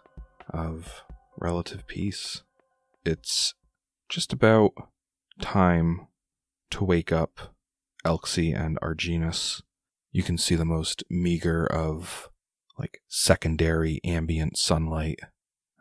of 0.50 1.04
relative 1.38 1.86
peace. 1.88 2.44
It's 3.06 3.54
just 4.10 4.34
about 4.34 4.72
time 5.40 6.08
to 6.72 6.84
wake 6.84 7.12
up 7.12 7.54
Elxie 8.06 8.58
and 8.60 8.80
Arginus. 8.82 9.62
You 10.12 10.24
can 10.24 10.38
see 10.38 10.56
the 10.56 10.66
most 10.66 11.04
meager 11.10 11.66
of 11.66 12.30
like 12.78 13.02
secondary 13.08 14.02
ambient 14.04 14.58
sunlight 14.58 15.20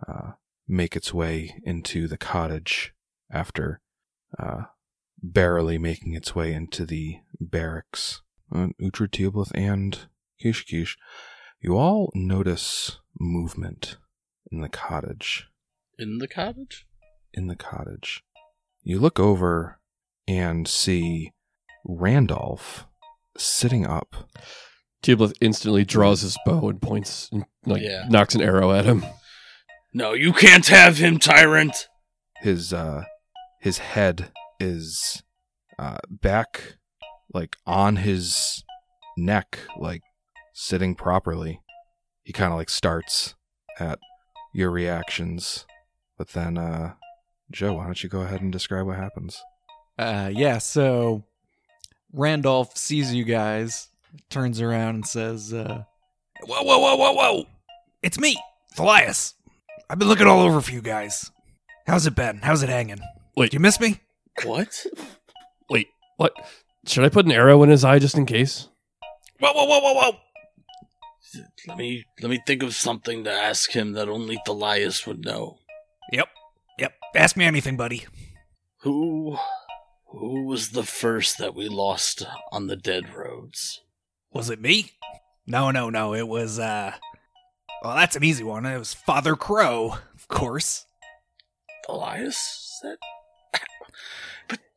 uh, 0.09 0.32
make 0.68 0.96
its 0.96 1.12
way 1.12 1.55
into 1.64 2.07
the 2.09 2.18
cottage 2.18 2.92
after 3.32 3.80
uh, 4.38 4.62
barely 5.22 5.78
making 5.78 6.14
its 6.14 6.34
way 6.34 6.53
into 6.53 6.84
the 6.86 7.18
barracks. 7.40 8.22
Uh, 8.55 8.68
Uhtred 8.80 9.11
Teoblith 9.11 9.51
and 9.55 9.98
Kishikish, 10.42 10.96
you 11.61 11.76
all 11.76 12.11
notice 12.14 12.98
movement 13.18 13.96
in 14.51 14.61
the 14.61 14.68
cottage. 14.68 15.46
In 15.98 16.18
the 16.18 16.28
cottage? 16.28 16.86
In 17.34 17.46
the 17.46 17.57
cottage. 17.57 18.24
You 18.82 18.98
look 18.98 19.20
over 19.20 19.78
and 20.26 20.66
see 20.66 21.32
Randolph 21.84 22.86
sitting 23.36 23.86
up. 23.86 24.16
Teoblith 25.03 25.34
instantly 25.40 25.84
draws 25.84 26.22
his 26.22 26.36
bow 26.44 26.68
and 26.70 26.80
points 26.80 27.28
and 27.32 27.44
like 27.66 27.82
Yeah. 27.82 28.07
nocks 28.09 28.34
an 28.34 28.42
arrow 28.42 28.72
at 28.72 28.84
him. 28.84 29.05
No, 29.93 30.12
you 30.12 30.32
can't 30.32 30.66
have 30.68 30.99
him, 30.99 31.18
tyrant! 31.18 31.88
His 32.41 32.72
uh 32.72 33.05
his 33.61 33.78
head 33.78 34.30
is 34.59 35.22
uh 35.78 35.99
back 36.09 36.76
like 37.34 37.57
on 37.66 37.97
his 37.97 38.64
neck, 39.16 39.59
like 39.76 40.03
sitting 40.55 40.95
properly. 40.95 41.61
He 42.22 42.32
kind 42.32 42.53
of 42.53 42.59
like 42.59 42.70
starts 42.70 43.34
at 43.78 43.99
your 44.53 44.70
reactions, 44.70 45.66
but 46.16 46.28
then 46.28 46.57
uh 46.57 46.95
Joe, 47.51 47.74
why 47.74 47.84
don't 47.84 48.03
you 48.03 48.09
go 48.09 48.20
ahead 48.20 48.41
and 48.43 48.53
describe 48.53 48.86
what 48.86 48.97
happens? 48.97 49.43
Uh, 49.99 50.30
yeah, 50.32 50.59
so 50.59 51.24
Randolph 52.12 52.76
sees 52.76 53.12
you 53.12 53.24
guys, 53.24 53.88
turns 54.30 54.61
around 54.61 54.95
and 54.95 55.07
says, 55.07 55.53
uh, 55.53 55.82
Whoa, 56.45 56.62
whoa, 56.62 56.78
whoa, 56.78 56.97
whoa, 56.97 57.12
whoa! 57.12 57.47
It's 58.03 58.18
me, 58.18 58.38
Thalias. 58.76 59.34
I've 59.91 59.99
been 59.99 60.07
looking 60.07 60.28
all 60.28 60.43
over 60.43 60.61
for 60.61 60.70
you 60.70 60.82
guys. 60.82 61.32
How's 61.84 62.07
it 62.07 62.14
been? 62.14 62.38
How's 62.45 62.62
it 62.62 62.68
hanging? 62.68 63.01
Wait. 63.36 63.51
Do 63.51 63.57
you 63.57 63.61
miss 63.61 63.80
me? 63.80 63.99
What? 64.45 64.86
Wait, 65.68 65.88
what? 66.16 66.32
Should 66.86 67.05
I 67.05 67.09
put 67.09 67.26
an 67.26 67.32
arrow 67.32 67.61
in 67.64 67.70
his 67.70 67.84
eye 67.84 67.99
just 67.99 68.16
in 68.16 68.24
case? 68.24 68.68
Whoa, 69.41 69.53
whoa, 69.53 69.64
whoa, 69.64 69.80
whoa, 69.80 69.95
whoa! 69.95 70.18
Let 71.66 71.76
me 71.76 72.05
let 72.22 72.30
me 72.30 72.41
think 72.47 72.62
of 72.62 72.72
something 72.72 73.24
to 73.24 73.32
ask 73.32 73.72
him 73.72 73.95
that 73.95 74.09
only 74.09 74.38
Thalias 74.47 75.09
would 75.09 75.24
know. 75.24 75.59
Yep, 76.12 76.28
yep. 76.78 76.93
Ask 77.16 77.36
me 77.36 77.45
anything, 77.45 77.76
buddy. 77.76 78.07
Who 78.82 79.38
who 80.07 80.45
was 80.45 80.70
the 80.70 80.84
first 80.84 81.36
that 81.38 81.57
we 81.57 81.68
lost 81.68 82.24
on 82.53 82.68
the 82.68 82.76
dead 82.76 83.12
roads? 83.12 83.82
Was 84.32 84.51
it 84.51 84.61
me? 84.61 84.93
No, 85.49 85.72
no, 85.72 85.91
no. 85.91 86.14
It 86.14 86.28
was, 86.28 86.61
uh. 86.61 86.93
Well, 87.83 87.97
that's 87.97 88.16
an 88.16 88.24
easy 88.24 88.45
one. 88.45 88.66
It 88.66 88.78
was 88.78 88.93
Father 88.93 89.35
Crow, 89.37 89.95
of 90.14 90.28
course. 90.28 90.87
Thalias? 91.89 92.37
That 92.83 92.99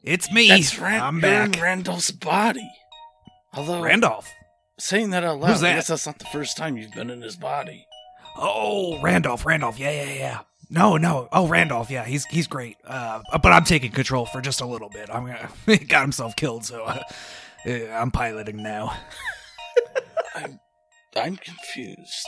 It's 0.03 0.31
me. 0.31 0.47
that's 0.49 0.79
Ran- 0.79 1.01
I'm 1.01 1.19
back. 1.19 1.59
Randolph's 1.61 2.11
body. 2.11 2.69
Although 3.53 3.81
Randolph. 3.83 4.31
saying 4.79 5.11
that 5.11 5.23
out 5.23 5.39
loud, 5.39 5.51
Who's 5.51 5.63
I 5.63 5.73
guess 5.73 5.87
that's 5.87 6.05
not 6.05 6.19
the 6.19 6.25
first 6.25 6.57
time 6.57 6.77
you've 6.77 6.91
been 6.93 7.09
in 7.09 7.21
his 7.21 7.35
body. 7.35 7.85
Oh, 8.37 8.99
Randolph, 9.01 9.45
Randolph. 9.45 9.77
Yeah, 9.77 9.91
yeah, 9.91 10.13
yeah. 10.13 10.39
No, 10.69 10.97
no. 10.97 11.27
Oh, 11.31 11.47
Randolph. 11.47 11.91
Yeah, 11.91 12.03
he's 12.03 12.25
he's 12.25 12.47
great. 12.47 12.77
Uh, 12.83 13.21
but 13.33 13.51
I'm 13.51 13.63
taking 13.63 13.91
control 13.91 14.25
for 14.25 14.41
just 14.41 14.59
a 14.61 14.65
little 14.65 14.89
bit. 14.89 15.09
I'm 15.13 15.25
gonna. 15.27 15.49
he 15.67 15.77
got 15.77 16.01
himself 16.01 16.35
killed, 16.35 16.65
so 16.65 16.83
uh, 16.83 16.99
I'm 17.91 18.09
piloting 18.09 18.63
now. 18.63 18.97
I'm 20.35 20.59
I'm 21.15 21.35
confused. 21.37 22.27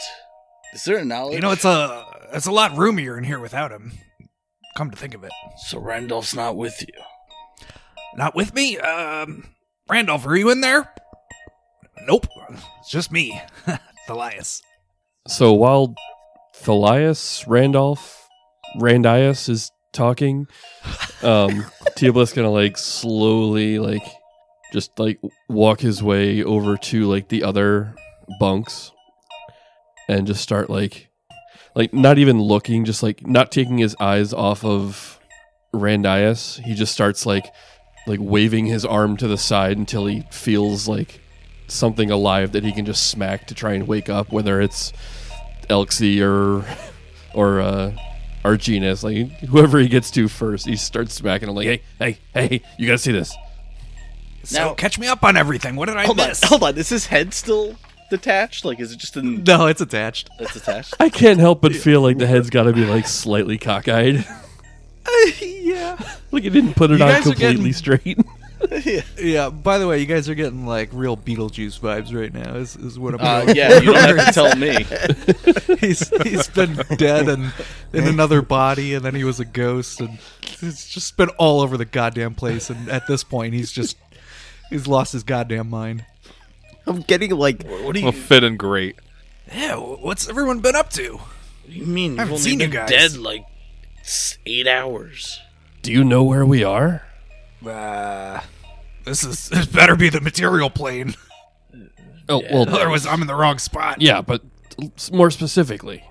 Is 0.75 0.83
there 0.83 0.97
a 0.97 1.05
knowledge? 1.05 1.35
You 1.35 1.39
know, 1.39 1.51
it's 1.51 1.63
a 1.63 2.05
it's 2.33 2.47
a 2.47 2.51
lot 2.51 2.75
roomier 2.75 3.17
in 3.17 3.23
here 3.23 3.39
without 3.39 3.71
him. 3.71 3.93
Come 4.75 4.91
to 4.91 4.97
think 4.97 5.13
of 5.13 5.23
it, 5.23 5.31
so 5.67 5.79
Randolph's 5.79 6.35
not 6.35 6.57
with 6.57 6.81
you. 6.81 7.67
not 8.17 8.35
with 8.35 8.53
me. 8.53 8.77
Um, 8.77 9.45
Randolph, 9.89 10.27
are 10.27 10.35
you 10.35 10.49
in 10.49 10.59
there? 10.59 10.91
Nope. 12.05 12.27
It's 12.81 12.89
just 12.89 13.09
me, 13.09 13.41
Thalias. 14.09 14.61
So 15.29 15.53
while 15.53 15.95
Thalias, 16.57 17.45
Randolph, 17.47 18.27
Randias 18.77 19.47
is 19.47 19.71
talking, 19.93 20.45
um, 21.23 21.63
Teoblith's 21.97 22.33
gonna 22.33 22.51
like 22.51 22.77
slowly 22.77 23.79
like 23.79 24.05
just 24.73 24.99
like 24.99 25.21
walk 25.47 25.79
his 25.79 26.03
way 26.03 26.43
over 26.43 26.75
to 26.75 27.09
like 27.09 27.29
the 27.29 27.43
other 27.43 27.95
bunks 28.41 28.91
and 30.07 30.27
just 30.27 30.41
start 30.41 30.69
like 30.69 31.09
like 31.75 31.93
not 31.93 32.17
even 32.17 32.41
looking, 32.41 32.85
just 32.85 33.03
like 33.03 33.25
not 33.27 33.51
taking 33.51 33.77
his 33.79 33.95
eyes 33.99 34.33
off 34.33 34.63
of 34.63 35.19
Randias. 35.73 36.59
He 36.63 36.73
just 36.73 36.93
starts 36.93 37.25
like 37.25 37.45
like 38.07 38.19
waving 38.21 38.65
his 38.67 38.85
arm 38.85 39.17
to 39.17 39.27
the 39.27 39.37
side 39.37 39.77
until 39.77 40.05
he 40.05 40.23
feels 40.31 40.87
like 40.87 41.19
something 41.67 42.11
alive 42.11 42.51
that 42.51 42.63
he 42.63 42.71
can 42.71 42.85
just 42.85 43.07
smack 43.07 43.47
to 43.47 43.55
try 43.55 43.73
and 43.73 43.87
wake 43.87 44.09
up, 44.09 44.31
whether 44.31 44.61
it's 44.61 44.93
Elxie 45.69 46.21
or 46.21 46.65
or 47.33 47.59
uh 47.61 47.91
Arginus, 48.43 49.03
like 49.03 49.31
whoever 49.49 49.79
he 49.79 49.87
gets 49.87 50.11
to 50.11 50.27
first, 50.27 50.67
he 50.67 50.75
starts 50.75 51.15
smacking 51.15 51.49
him 51.49 51.55
like, 51.55 51.65
hey, 51.65 51.81
hey, 51.97 52.19
hey, 52.33 52.61
you 52.77 52.85
gotta 52.85 52.99
see 52.99 53.11
this. 53.11 53.35
So 54.43 54.59
Now- 54.59 54.73
catch 54.75 54.99
me 54.99 55.07
up 55.07 55.23
on 55.23 55.35
everything. 55.35 55.75
What 55.75 55.87
did 55.87 55.97
I 55.97 56.05
Hold 56.05 56.19
on, 56.19 56.27
miss? 56.29 56.43
hold 56.43 56.63
on. 56.63 56.77
Is 56.77 56.89
his 56.89 57.07
head 57.07 57.33
still 57.33 57.75
detached? 58.09 58.65
Like, 58.65 58.79
is 58.79 58.91
it 58.91 58.97
just 58.97 59.17
in 59.17 59.43
No, 59.43 59.67
it's 59.67 59.81
attached. 59.81 60.29
It's 60.39 60.55
attached? 60.55 60.95
I 60.99 61.09
can't 61.09 61.39
help 61.39 61.61
but 61.61 61.75
feel 61.75 62.01
like 62.01 62.17
the 62.17 62.27
head's 62.27 62.49
gotta 62.49 62.73
be 62.73 62.85
like 62.85 63.07
slightly 63.07 63.57
cockeyed. 63.57 64.25
yeah. 65.41 65.97
like 66.31 66.43
he 66.43 66.49
didn't 66.49 66.75
put 66.75 66.91
it 66.91 66.99
You 66.99 67.05
on 67.05 67.11
guys 67.11 67.27
are 67.27 67.31
completely 67.31 67.55
getting- 67.55 67.73
straight. 67.73 68.17
Yeah. 68.83 69.01
Yeah. 69.19 69.49
By 69.49 69.77
the 69.77 69.85
way, 69.87 69.99
you 69.99 70.07
guys 70.07 70.27
are 70.27 70.33
getting 70.33 70.65
like 70.65 70.89
real 70.91 71.15
Beetlejuice 71.15 71.79
vibes 71.79 72.15
right 72.19 72.33
now. 72.33 72.55
Is 72.55 72.75
is 72.77 72.97
what 72.97 73.13
I'm. 73.13 73.19
Uh, 73.21 73.45
going 73.45 73.55
yeah, 73.57 73.73
you 73.79 73.93
for. 73.93 73.99
don't 73.99 74.17
have 74.17 74.27
to 74.27 74.33
tell 74.33 74.55
me. 74.55 75.77
he's 75.81 76.07
he's 76.23 76.47
been 76.47 76.73
dead 76.97 77.27
and 77.27 77.53
in 77.93 78.07
another 78.07 78.41
body, 78.41 78.95
and 78.95 79.05
then 79.05 79.13
he 79.13 79.23
was 79.23 79.39
a 79.39 79.45
ghost, 79.45 79.99
and 79.99 80.17
it's 80.61 80.89
just 80.89 81.15
been 81.15 81.29
all 81.37 81.59
over 81.61 81.77
the 81.77 81.85
goddamn 81.85 82.33
place. 82.33 82.69
And 82.71 82.89
at 82.89 83.05
this 83.07 83.23
point, 83.23 83.53
he's 83.53 83.71
just 83.71 83.97
he's 84.71 84.87
lost 84.87 85.13
his 85.13 85.23
goddamn 85.23 85.69
mind. 85.69 86.05
I'm 86.87 87.01
getting 87.01 87.31
like 87.31 87.63
What 87.63 87.93
do 87.93 87.99
you, 87.99 88.05
Well, 88.05 88.11
fitting 88.13 88.57
great. 88.57 88.95
Yeah, 89.53 89.75
what's 89.75 90.27
everyone 90.29 90.59
been 90.59 90.75
up 90.75 90.89
to? 90.91 91.13
what 91.17 91.21
do 91.69 91.73
you 91.73 91.85
mean? 91.85 92.11
You've 92.11 92.19
haven't 92.19 92.33
only 92.33 92.43
seen 92.43 92.59
you 92.59 92.65
been 92.67 92.71
guys. 92.71 92.89
dead 92.89 93.17
like 93.17 93.45
s- 94.01 94.37
eight 94.45 94.67
hours. 94.67 95.39
Do 95.81 95.91
you 95.91 96.03
know 96.03 96.23
where 96.23 96.45
we 96.45 96.63
are? 96.63 97.03
Uh, 97.65 98.39
this 99.03 99.23
is 99.23 99.49
this 99.53 99.65
better 99.67 99.95
be 99.95 100.09
the 100.09 100.21
material 100.21 100.69
plane. 100.69 101.15
Oh 102.29 102.41
Yeah. 102.41 102.53
well, 102.53 102.69
Otherwise, 102.75 103.05
I'm 103.05 103.21
in 103.21 103.27
the 103.27 103.35
wrong 103.35 103.59
spot. 103.59 104.01
yeah, 104.01 104.21
but 104.21 104.41
s- 104.97 105.11
more 105.11 105.29
specifically, 105.31 106.03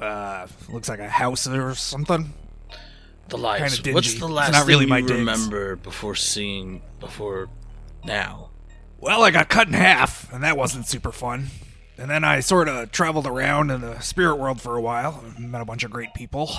Uh, 0.00 0.46
looks 0.70 0.88
like 0.88 1.00
a 1.00 1.08
house 1.08 1.46
or 1.46 1.74
something. 1.74 2.32
The 3.28 3.38
lies. 3.38 3.60
Kinda 3.80 3.94
What's 3.94 4.08
dingy. 4.08 4.18
the 4.20 4.26
It's 4.26 4.34
last 4.34 4.52
not 4.52 4.66
really 4.66 4.80
thing 4.84 4.88
my 4.90 4.98
you 4.98 5.06
digs. 5.06 5.18
remember 5.20 5.76
before 5.76 6.14
seeing 6.14 6.82
before 7.00 7.48
now? 8.04 8.50
Well, 9.04 9.22
I 9.22 9.30
got 9.30 9.50
cut 9.50 9.66
in 9.66 9.74
half, 9.74 10.32
and 10.32 10.42
that 10.44 10.56
wasn't 10.56 10.86
super 10.86 11.12
fun. 11.12 11.48
And 11.98 12.10
then 12.10 12.24
I 12.24 12.40
sort 12.40 12.70
of 12.70 12.90
traveled 12.90 13.26
around 13.26 13.70
in 13.70 13.82
the 13.82 14.00
spirit 14.00 14.36
world 14.36 14.62
for 14.62 14.76
a 14.76 14.80
while, 14.80 15.22
met 15.38 15.60
a 15.60 15.66
bunch 15.66 15.84
of 15.84 15.90
great 15.90 16.14
people. 16.14 16.50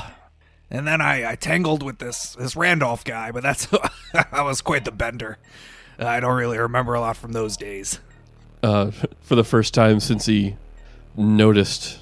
And 0.70 0.88
then 0.88 1.02
I, 1.02 1.32
I 1.32 1.36
tangled 1.38 1.82
with 1.82 1.98
this 1.98 2.36
this 2.36 2.56
Randolph 2.56 3.04
guy, 3.04 3.32
but 3.32 3.41
that's 3.41 3.66
that 4.14 4.43
was 4.43 4.62
quite 4.62 4.86
the 4.86 4.91
bender. 4.91 5.39
I 5.98 6.20
don't 6.20 6.38
really 6.38 6.60
remember 6.60 6.93
a 6.93 7.00
lot 7.00 7.18
from 7.18 7.32
those 7.32 7.58
days. 7.58 8.00
Uh, 8.62 8.91
for 9.22 9.34
the 9.34 9.43
first 9.43 9.74
time 9.74 10.00
since 10.00 10.28
he 10.28 10.56
noticed 11.18 11.98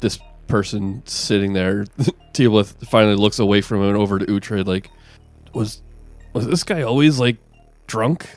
this 0.00 0.18
person 0.48 1.02
sitting 1.06 1.54
there, 1.54 1.84
Teoblith 2.34 2.86
finally 2.88 3.16
looks 3.16 3.38
away 3.38 3.62
from 3.62 3.78
him 3.78 3.88
and 3.88 3.96
over 3.96 4.18
to 4.18 4.26
Uhtred. 4.26 4.66
Like, 4.66 4.90
was 5.54 5.80
was 6.34 6.46
this 6.46 6.62
guy 6.62 6.82
always 6.82 7.18
like 7.18 7.38
drunk? 7.86 8.28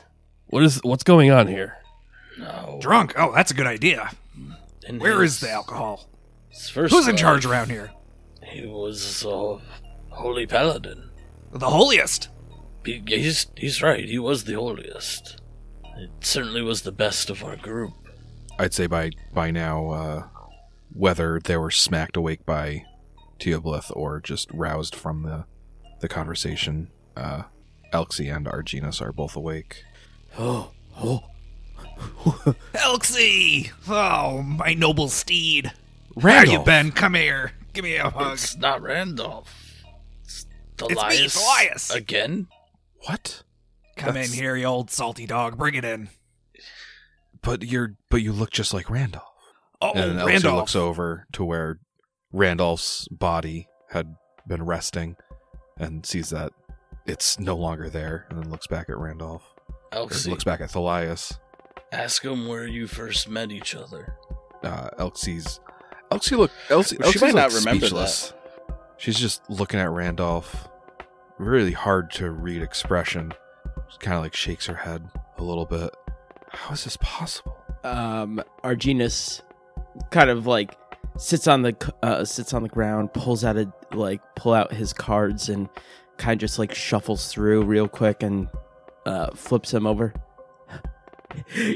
What 0.52 0.62
is 0.64 0.80
what's 0.84 1.02
going 1.02 1.30
on 1.30 1.46
here? 1.46 1.78
No. 2.38 2.78
Drunk? 2.82 3.14
Oh, 3.16 3.32
that's 3.32 3.50
a 3.50 3.54
good 3.54 3.66
idea. 3.66 4.10
In 4.86 4.98
Where 4.98 5.22
is 5.22 5.32
his- 5.32 5.40
the 5.40 5.50
alcohol? 5.50 6.10
his 6.50 6.68
first 6.68 6.92
Who's 6.92 7.06
in 7.08 7.14
life, 7.14 7.20
charge 7.22 7.46
around 7.46 7.70
here? 7.70 7.90
He 8.44 8.66
was 8.66 9.24
a 9.24 9.58
holy 10.10 10.46
paladin. 10.46 11.08
The 11.52 11.70
holiest. 11.70 12.28
He, 12.84 13.02
he's 13.06 13.46
he's 13.56 13.82
right. 13.82 14.04
He 14.06 14.18
was 14.18 14.44
the 14.44 14.52
holiest. 14.54 15.40
It 15.96 16.10
certainly 16.20 16.60
was 16.60 16.82
the 16.82 16.92
best 16.92 17.30
of 17.30 17.42
our 17.42 17.56
group. 17.56 17.94
I'd 18.58 18.74
say 18.74 18.86
by 18.86 19.12
by 19.32 19.50
now, 19.50 19.88
uh, 19.88 20.22
whether 20.92 21.40
they 21.42 21.56
were 21.56 21.70
smacked 21.70 22.18
awake 22.18 22.44
by 22.44 22.84
Teoblith 23.38 23.90
or 23.96 24.20
just 24.20 24.50
roused 24.52 24.94
from 24.94 25.22
the 25.22 25.46
the 26.00 26.08
conversation, 26.08 26.90
uh, 27.16 27.44
Elxie 27.94 28.34
and 28.34 28.44
Arginus 28.46 29.00
are 29.00 29.12
both 29.12 29.34
awake. 29.34 29.84
Oh, 30.38 30.70
oh. 30.96 31.24
Elxie! 32.74 33.70
Oh, 33.88 34.42
my 34.42 34.74
noble 34.74 35.08
steed. 35.08 35.72
Where 36.14 36.44
you 36.46 36.60
been? 36.60 36.90
Come 36.92 37.14
here. 37.14 37.52
Give 37.72 37.84
me 37.84 37.96
a 37.96 38.10
hug. 38.10 38.34
It's 38.34 38.56
not 38.56 38.82
Randolph. 38.82 39.82
It's 40.24 40.46
me, 40.80 40.94
Elias. 40.94 41.36
Elias. 41.36 41.90
Again? 41.90 42.48
What? 43.06 43.42
Come 43.96 44.14
That's- 44.14 44.32
in 44.32 44.38
here, 44.38 44.56
you 44.56 44.64
old 44.66 44.90
salty 44.90 45.26
dog. 45.26 45.56
Bring 45.58 45.74
it 45.74 45.84
in. 45.84 46.08
But 47.42 47.64
you're 47.64 47.94
but 48.08 48.22
you 48.22 48.32
look 48.32 48.50
just 48.50 48.72
like 48.72 48.88
Randolph. 48.88 49.24
Oh, 49.80 49.92
and 49.94 50.20
Elxie 50.20 50.26
Randolph. 50.26 50.56
looks 50.56 50.76
over 50.76 51.26
to 51.32 51.44
where 51.44 51.80
Randolph's 52.32 53.08
body 53.08 53.66
had 53.90 54.14
been 54.46 54.64
resting, 54.64 55.16
and 55.76 56.06
sees 56.06 56.30
that 56.30 56.52
it's 57.04 57.40
no 57.40 57.56
longer 57.56 57.90
there, 57.90 58.26
and 58.30 58.38
then 58.40 58.50
looks 58.50 58.68
back 58.68 58.88
at 58.88 58.96
Randolph. 58.96 59.42
Or 59.92 60.06
Elxie, 60.08 60.28
looks 60.28 60.44
back 60.44 60.60
at 60.60 60.70
Thalias. 60.70 61.38
ask 61.92 62.24
him 62.24 62.46
where 62.46 62.66
you 62.66 62.86
first 62.86 63.28
met 63.28 63.50
each 63.52 63.74
other. 63.74 64.14
uh, 64.62 64.90
Elxie's. 64.98 65.60
Elxie 66.10 66.36
look. 66.36 66.50
Elxie, 66.68 66.90
She 66.90 66.96
Elxie's 67.18 67.22
might 67.22 67.34
not 67.34 67.52
like 67.52 67.58
remember 67.60 67.86
speechless. 67.86 68.34
She's 68.98 69.18
just 69.18 69.48
looking 69.50 69.80
at 69.80 69.90
Randolph. 69.90 70.68
Really 71.38 71.72
hard 71.72 72.10
to 72.12 72.30
read 72.30 72.62
expression. 72.62 73.32
She 73.90 73.98
kind 73.98 74.16
of 74.16 74.22
like 74.22 74.34
shakes 74.34 74.66
her 74.66 74.74
head 74.74 75.08
a 75.38 75.42
little 75.42 75.64
bit. 75.66 75.90
How 76.50 76.72
is 76.74 76.84
this 76.84 76.96
possible? 76.98 77.56
um 77.84 78.40
Arginus 78.62 79.40
kind 80.12 80.30
of 80.30 80.46
like 80.46 80.76
sits 81.18 81.48
on 81.48 81.62
the 81.62 81.74
uh 82.04 82.24
sits 82.24 82.52
on 82.54 82.62
the 82.62 82.68
ground, 82.68 83.12
pulls 83.12 83.44
out 83.44 83.56
a 83.56 83.72
like 83.92 84.20
pull 84.36 84.52
out 84.52 84.72
his 84.72 84.92
cards 84.92 85.48
and 85.48 85.68
kind 86.18 86.34
of 86.34 86.38
just 86.40 86.58
like 86.60 86.72
shuffles 86.74 87.32
through 87.32 87.64
real 87.64 87.88
quick 87.88 88.22
and 88.22 88.48
uh 89.06 89.30
flips 89.34 89.72
him 89.72 89.86
over. 89.86 90.12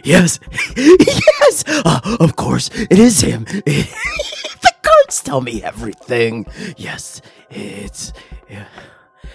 Yes, 0.04 0.38
yes. 0.76 1.64
Uh, 1.66 2.16
of 2.20 2.36
course, 2.36 2.68
it 2.74 2.98
is 2.98 3.22
him. 3.22 3.44
the 3.64 4.72
cards 4.82 5.22
tell 5.22 5.40
me 5.40 5.62
everything. 5.62 6.44
Yes, 6.76 7.22
it's. 7.50 8.12
Yeah. 8.50 8.66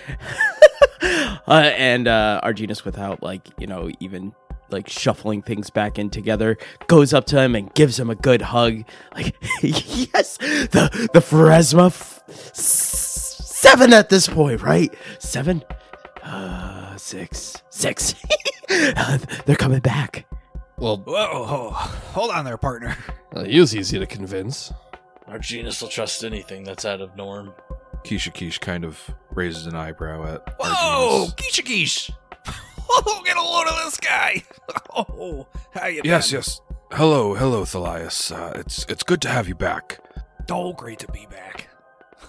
uh, 1.48 1.72
and 1.76 2.08
uh 2.08 2.39
Arginus 2.44 2.86
without 2.86 3.24
like, 3.24 3.48
you 3.60 3.66
know, 3.68 3.89
even 4.00 4.34
like 4.70 4.88
shuffling 4.89 5.42
things 5.42 5.70
back 5.70 5.98
in 6.00 6.10
together, 6.10 6.58
goes 6.88 7.14
up 7.14 7.26
to 7.26 7.42
him 7.42 7.56
and 7.56 7.74
gives 7.74 8.00
him 8.00 8.10
a 8.10 8.16
good 8.16 8.42
hug. 8.44 8.84
Like, 9.16 9.36
yes, 9.62 10.38
the 10.38 11.10
the 11.14 11.22
s- 12.30 13.42
seven 13.44 13.92
at 13.92 14.10
this 14.10 14.28
point, 14.28 14.62
right? 14.62 14.94
Seven, 15.20 15.64
uh, 16.24 16.80
six, 16.98 17.62
six. 17.70 18.16
uh, 18.70 19.18
they're 19.46 19.56
coming 19.56 19.80
back. 19.80 20.26
Well, 20.78 20.98
Whoa, 20.98 21.46
whoa, 21.46 21.70
hold 21.70 22.32
on 22.32 22.44
there, 22.46 22.58
partner. 22.58 22.98
uh, 23.36 23.44
he 23.44 23.60
was 23.60 23.76
easy 23.76 24.00
to 24.00 24.06
convince. 24.08 24.74
Arginus 25.30 25.82
will 25.82 25.89
trust 25.89 26.24
anything 26.24 26.64
that's 26.64 26.86
out 26.86 27.02
of 27.02 27.16
norm. 27.16 27.54
Keisha 28.04 28.34
Keish 28.34 28.60
kind 28.60 28.84
of 28.84 29.00
raises 29.32 29.68
an 29.68 29.76
eyebrow 29.76 30.34
at. 30.34 30.56
Whoa, 30.60 31.28
Arginus. 31.28 31.36
Keisha 31.36 31.64
Keish. 31.66 32.12
Oh, 32.94 33.22
get 33.26 33.38
a 33.38 33.42
load 33.42 33.68
of 33.68 33.86
this 33.86 33.98
guy. 33.98 34.44
Oh, 34.94 35.48
how 35.74 35.86
you 35.88 36.02
Yes, 36.04 36.30
been? 36.32 36.39
yes. 36.39 36.60
Hello, 36.92 37.36
hello, 37.36 37.64
Thalias. 37.64 38.36
Uh, 38.36 38.52
it's 38.60 38.86
it's 38.89 39.04
good 39.04 39.22
to 39.22 39.30
have 39.30 39.48
you 39.48 39.56
back. 39.56 40.00
Oh, 40.50 40.74
great 40.74 41.00
to 41.00 41.08
be 41.14 41.26
back. 41.32 41.70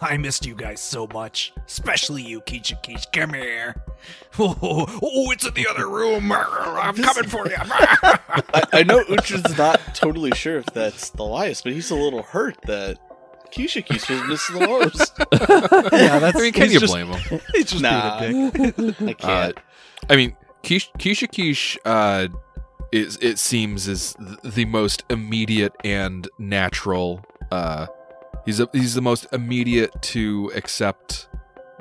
I 0.11 0.17
missed 0.17 0.45
you 0.47 0.55
guys 0.55 0.81
so 0.81 1.07
much, 1.13 1.53
especially 1.67 2.23
you, 2.23 2.41
Keisha 2.43 2.83
Keish. 2.83 3.11
Come 3.13 3.35
here. 3.35 3.75
Oh, 4.39 4.57
oh, 5.03 5.31
it's 5.31 5.47
in 5.47 5.55
the 5.55 5.67
other 5.69 5.89
room. 5.89 6.33
I'm 6.33 6.95
coming 6.97 7.29
for 7.29 7.47
you. 7.49 7.55
I, 7.59 8.63
I 8.73 8.83
know 8.83 9.05
Uhtred's 9.05 9.57
not 9.57 9.81
totally 9.95 10.33
sure 10.33 10.59
if 10.59 10.67
that's 10.67 11.11
Thalias, 11.11 11.63
but 11.63 11.73
he's 11.73 11.91
a 11.91 11.95
little 11.95 12.23
hurt 12.23 12.57
that 12.67 12.99
Keisha 13.53 13.85
Keisha 13.87 14.21
was 14.21 14.29
missing 14.29 14.59
the 14.59 14.67
most. 14.67 15.13
yeah, 15.93 16.19
that's. 16.19 16.37
I 16.37 16.41
mean, 16.41 16.53
can 16.53 16.63
he's 16.65 16.75
you 16.75 16.81
just- 16.81 16.93
blame 16.93 17.09
him? 17.09 17.41
He's 17.55 17.67
just 17.71 17.83
Nah. 17.83 18.21
being 18.21 18.47
a 18.49 18.61
dick. 18.61 19.01
I 19.03 19.13
can't. 19.15 19.59
I 20.11 20.17
mean, 20.17 20.37
Keish, 20.65 20.89
Keisha 20.99 21.29
Keish 21.31 21.77
uh, 21.85 22.29
is 22.91 23.19
it 23.23 23.39
seems 23.39 23.87
is 23.89 24.15
th- 24.15 24.55
the 24.55 24.65
most 24.65 25.05
immediate 25.11 25.75
and 25.85 26.29
natural. 26.39 27.25
Uh, 27.51 27.87
he's 28.45 28.61
a, 28.61 28.69
he's 28.73 28.95
the 28.95 29.03
most 29.03 29.27
immediate 29.33 29.91
to 30.03 30.51
accept 30.55 31.29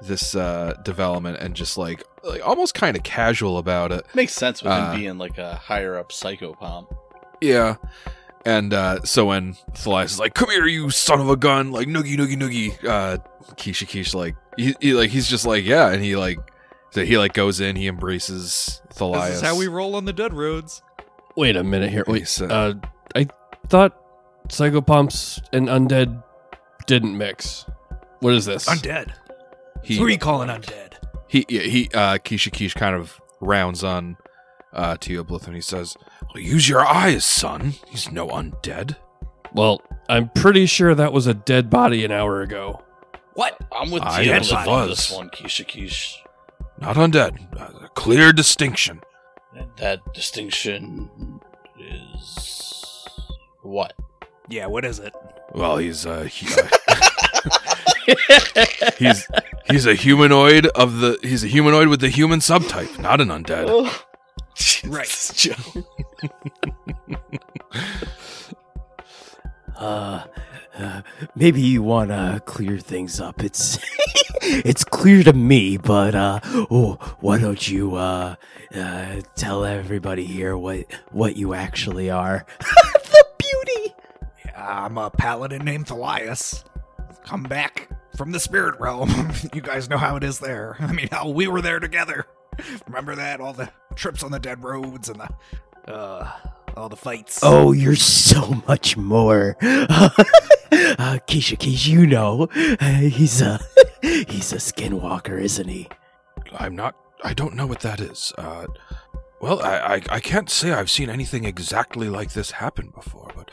this 0.01 0.35
uh, 0.35 0.73
development 0.83 1.37
and 1.39 1.55
just 1.55 1.77
like 1.77 2.03
like 2.23 2.45
almost 2.45 2.73
kind 2.73 2.95
of 2.97 3.03
casual 3.03 3.57
about 3.57 3.91
it. 3.91 4.05
Makes 4.15 4.33
sense 4.33 4.63
with 4.63 4.71
Uh, 4.71 4.91
him 4.91 4.99
being 4.99 5.17
like 5.17 5.37
a 5.37 5.55
higher 5.55 5.97
up 5.97 6.09
psychopomp. 6.11 6.87
Yeah. 7.39 7.75
And 8.45 8.73
uh, 8.73 9.03
so 9.03 9.25
when 9.27 9.53
Thalias 9.73 10.05
is 10.05 10.19
like, 10.19 10.33
"Come 10.33 10.49
here, 10.49 10.65
you 10.65 10.89
son 10.89 11.19
of 11.21 11.29
a 11.29 11.35
gun!" 11.37 11.71
Like 11.71 11.87
noogie 11.87 12.17
noogie 12.17 12.35
noogie, 12.37 12.83
uh, 12.83 13.17
Keisha 13.53 13.85
Keish 13.87 14.15
like 14.15 14.35
he, 14.57 14.75
he 14.81 14.93
like 14.93 15.11
he's 15.11 15.27
just 15.27 15.45
like 15.45 15.63
yeah, 15.63 15.89
and 15.91 16.03
he 16.03 16.15
like 16.15 16.39
so 16.89 17.05
he 17.05 17.19
like 17.19 17.33
goes 17.33 17.59
in, 17.59 17.75
he 17.75 17.85
embraces 17.87 18.81
Thalias. 18.95 19.27
This 19.27 19.35
is 19.35 19.41
how 19.41 19.55
we 19.55 19.67
roll 19.67 19.95
on 19.95 20.05
the 20.05 20.13
dead 20.13 20.33
roads. 20.33 20.81
Wait 21.35 21.55
a 21.55 21.63
minute 21.63 21.91
here. 21.91 22.03
Wait, 22.07 22.21
He's, 22.21 22.41
uh, 22.41 22.73
I 23.15 23.27
thought 23.67 23.95
psychopomps 24.47 25.39
and 25.53 25.67
undead 25.67 26.23
didn't 26.87 27.17
mix. 27.17 27.65
What 28.19 28.33
is 28.33 28.45
this? 28.45 28.67
Undead. 28.69 29.11
he 29.83 29.97
Who 29.97 30.05
are 30.05 30.09
you 30.09 30.17
calling 30.17 30.49
undead? 30.49 30.93
he 31.27 31.45
yeah, 31.49 31.61
he 31.61 31.89
uh 31.93 32.17
Keisha 32.17 32.51
Keish 32.51 32.75
kind 32.75 32.95
of 32.95 33.19
rounds 33.39 33.83
on 33.83 34.17
uh 34.73 34.95
Teoblith 34.97 35.45
and 35.47 35.55
he 35.55 35.61
says, 35.61 35.95
"Use 36.35 36.67
your 36.69 36.85
eyes, 36.85 37.25
son. 37.25 37.73
He's 37.87 38.11
no 38.11 38.27
undead." 38.27 38.97
Well, 39.53 39.81
I'm 40.07 40.29
pretty 40.29 40.65
sure 40.65 40.95
that 40.95 41.11
was 41.13 41.27
a 41.27 41.33
dead 41.33 41.69
body 41.69 42.05
an 42.05 42.11
hour 42.11 42.41
ago. 42.41 42.81
What? 43.33 43.57
I'm 43.71 43.91
with 43.91 44.03
I 44.03 44.23
Tia 44.23 44.33
yes, 44.35 44.51
on 44.51 44.61
it 44.67 44.87
this 44.87 45.09
was. 45.09 45.17
one, 45.17 45.29
Keisha 45.29 45.65
Keish. 45.65 46.15
Not 46.79 46.95
undead. 46.95 47.37
Uh, 47.59 47.87
clear 47.89 48.31
distinction. 48.33 49.01
And 49.55 49.67
that 49.77 49.99
distinction 50.13 51.09
is 51.79 53.05
what? 53.63 53.93
Yeah, 54.51 54.67
what 54.67 54.85
is 54.85 54.99
it? 54.99 55.13
Well, 55.53 55.77
he's 55.77 56.05
uh, 56.05 56.23
he, 56.23 56.47
uh 56.53 56.67
he's 58.99 59.27
he's 59.69 59.85
a 59.85 59.95
humanoid 59.95 60.67
of 60.67 60.99
the 60.99 61.17
he's 61.23 61.43
a 61.43 61.47
humanoid 61.47 61.87
with 61.87 62.01
the 62.01 62.09
human 62.09 62.39
subtype, 62.39 62.99
not 62.99 63.21
an 63.21 63.29
undead. 63.29 63.65
Oh, 63.67 64.03
Right. 64.85 65.05
Jesus, 65.07 65.35
Joe. 65.35 65.83
Uh, 69.77 70.23
uh, 70.77 71.01
maybe 71.35 71.59
you 71.59 71.81
want 71.81 72.09
to 72.11 72.39
clear 72.45 72.77
things 72.77 73.19
up. 73.19 73.43
It's 73.43 73.79
it's 74.43 74.83
clear 74.83 75.23
to 75.23 75.33
me, 75.33 75.77
but 75.77 76.13
uh, 76.13 76.39
oh, 76.69 76.99
why 77.19 77.39
don't 77.39 77.67
you 77.67 77.95
uh, 77.95 78.35
uh, 78.75 79.21
tell 79.35 79.65
everybody 79.65 80.25
here 80.25 80.55
what 80.55 80.85
what 81.11 81.35
you 81.35 81.55
actually 81.55 82.11
are? 82.11 82.45
The 84.61 84.67
beauty. 84.67 84.79
Yeah, 84.79 84.85
I'm 84.85 84.97
a 84.97 85.09
paladin 85.09 85.65
named 85.65 85.87
Thalias. 85.87 86.63
Come 87.25 87.43
back 87.43 87.89
from 88.17 88.31
the 88.31 88.39
spirit 88.39 88.79
realm. 88.79 89.09
you 89.53 89.61
guys 89.61 89.89
know 89.89 89.97
how 89.97 90.15
it 90.15 90.23
is 90.23 90.39
there. 90.39 90.75
I 90.79 90.91
mean, 90.91 91.07
how 91.11 91.29
we 91.29 91.47
were 91.47 91.61
there 91.61 91.79
together. 91.79 92.25
Remember 92.87 93.15
that? 93.15 93.39
All 93.39 93.53
the 93.53 93.69
trips 93.95 94.23
on 94.23 94.31
the 94.31 94.39
dead 94.39 94.63
roads 94.63 95.09
and 95.09 95.19
the 95.19 95.29
Uh, 95.91 96.31
all 96.77 96.89
the 96.89 96.95
fights. 96.95 97.39
Oh, 97.43 97.71
you're 97.71 97.95
so 97.95 98.61
much 98.67 98.95
more. 98.95 99.57
uh, 99.61 100.09
Keisha, 101.27 101.57
Keisha, 101.57 101.87
you 101.87 102.07
know, 102.07 102.47
uh, 102.79 102.85
he's 103.01 103.41
a 103.41 103.59
he's 104.01 104.53
a 104.53 104.57
skinwalker, 104.57 105.41
isn't 105.41 105.67
he? 105.67 105.89
I'm 106.53 106.75
not. 106.75 106.95
I 107.23 107.33
don't 107.33 107.55
know 107.55 107.67
what 107.67 107.81
that 107.81 107.99
is. 107.99 108.31
Uh, 108.37 108.67
well, 109.41 109.61
I, 109.63 109.95
I, 109.95 110.01
I 110.09 110.19
can't 110.19 110.49
say 110.49 110.71
I've 110.71 110.89
seen 110.91 111.09
anything 111.09 111.45
exactly 111.45 112.09
like 112.09 112.33
this 112.33 112.51
happen 112.51 112.89
before, 112.93 113.31
but 113.35 113.51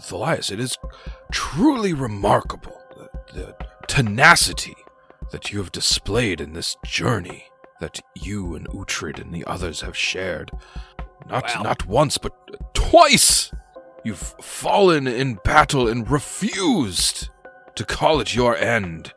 Thalias, 0.00 0.50
it 0.50 0.60
is 0.60 0.76
truly 1.32 1.92
remarkable 1.92 2.80
the, 2.96 3.08
the 3.34 3.56
tenacity 3.86 4.74
that 5.30 5.52
you 5.52 5.58
have 5.58 5.72
displayed 5.72 6.40
in 6.40 6.52
this 6.52 6.76
journey 6.84 7.44
that 7.80 8.00
you 8.14 8.54
and 8.54 8.66
Uhtred 8.68 9.20
and 9.20 9.32
the 9.32 9.44
others 9.46 9.82
have 9.82 9.96
shared. 9.96 10.50
Not 11.28 11.44
Wow. 11.54 11.62
not 11.62 11.86
once, 11.86 12.18
but 12.18 12.32
twice. 12.74 13.52
You've 14.04 14.34
fallen 14.40 15.06
in 15.06 15.34
battle 15.44 15.86
and 15.88 16.08
refused 16.10 17.28
to 17.74 17.84
call 17.84 18.20
it 18.20 18.34
your 18.34 18.56
end. 18.56 19.12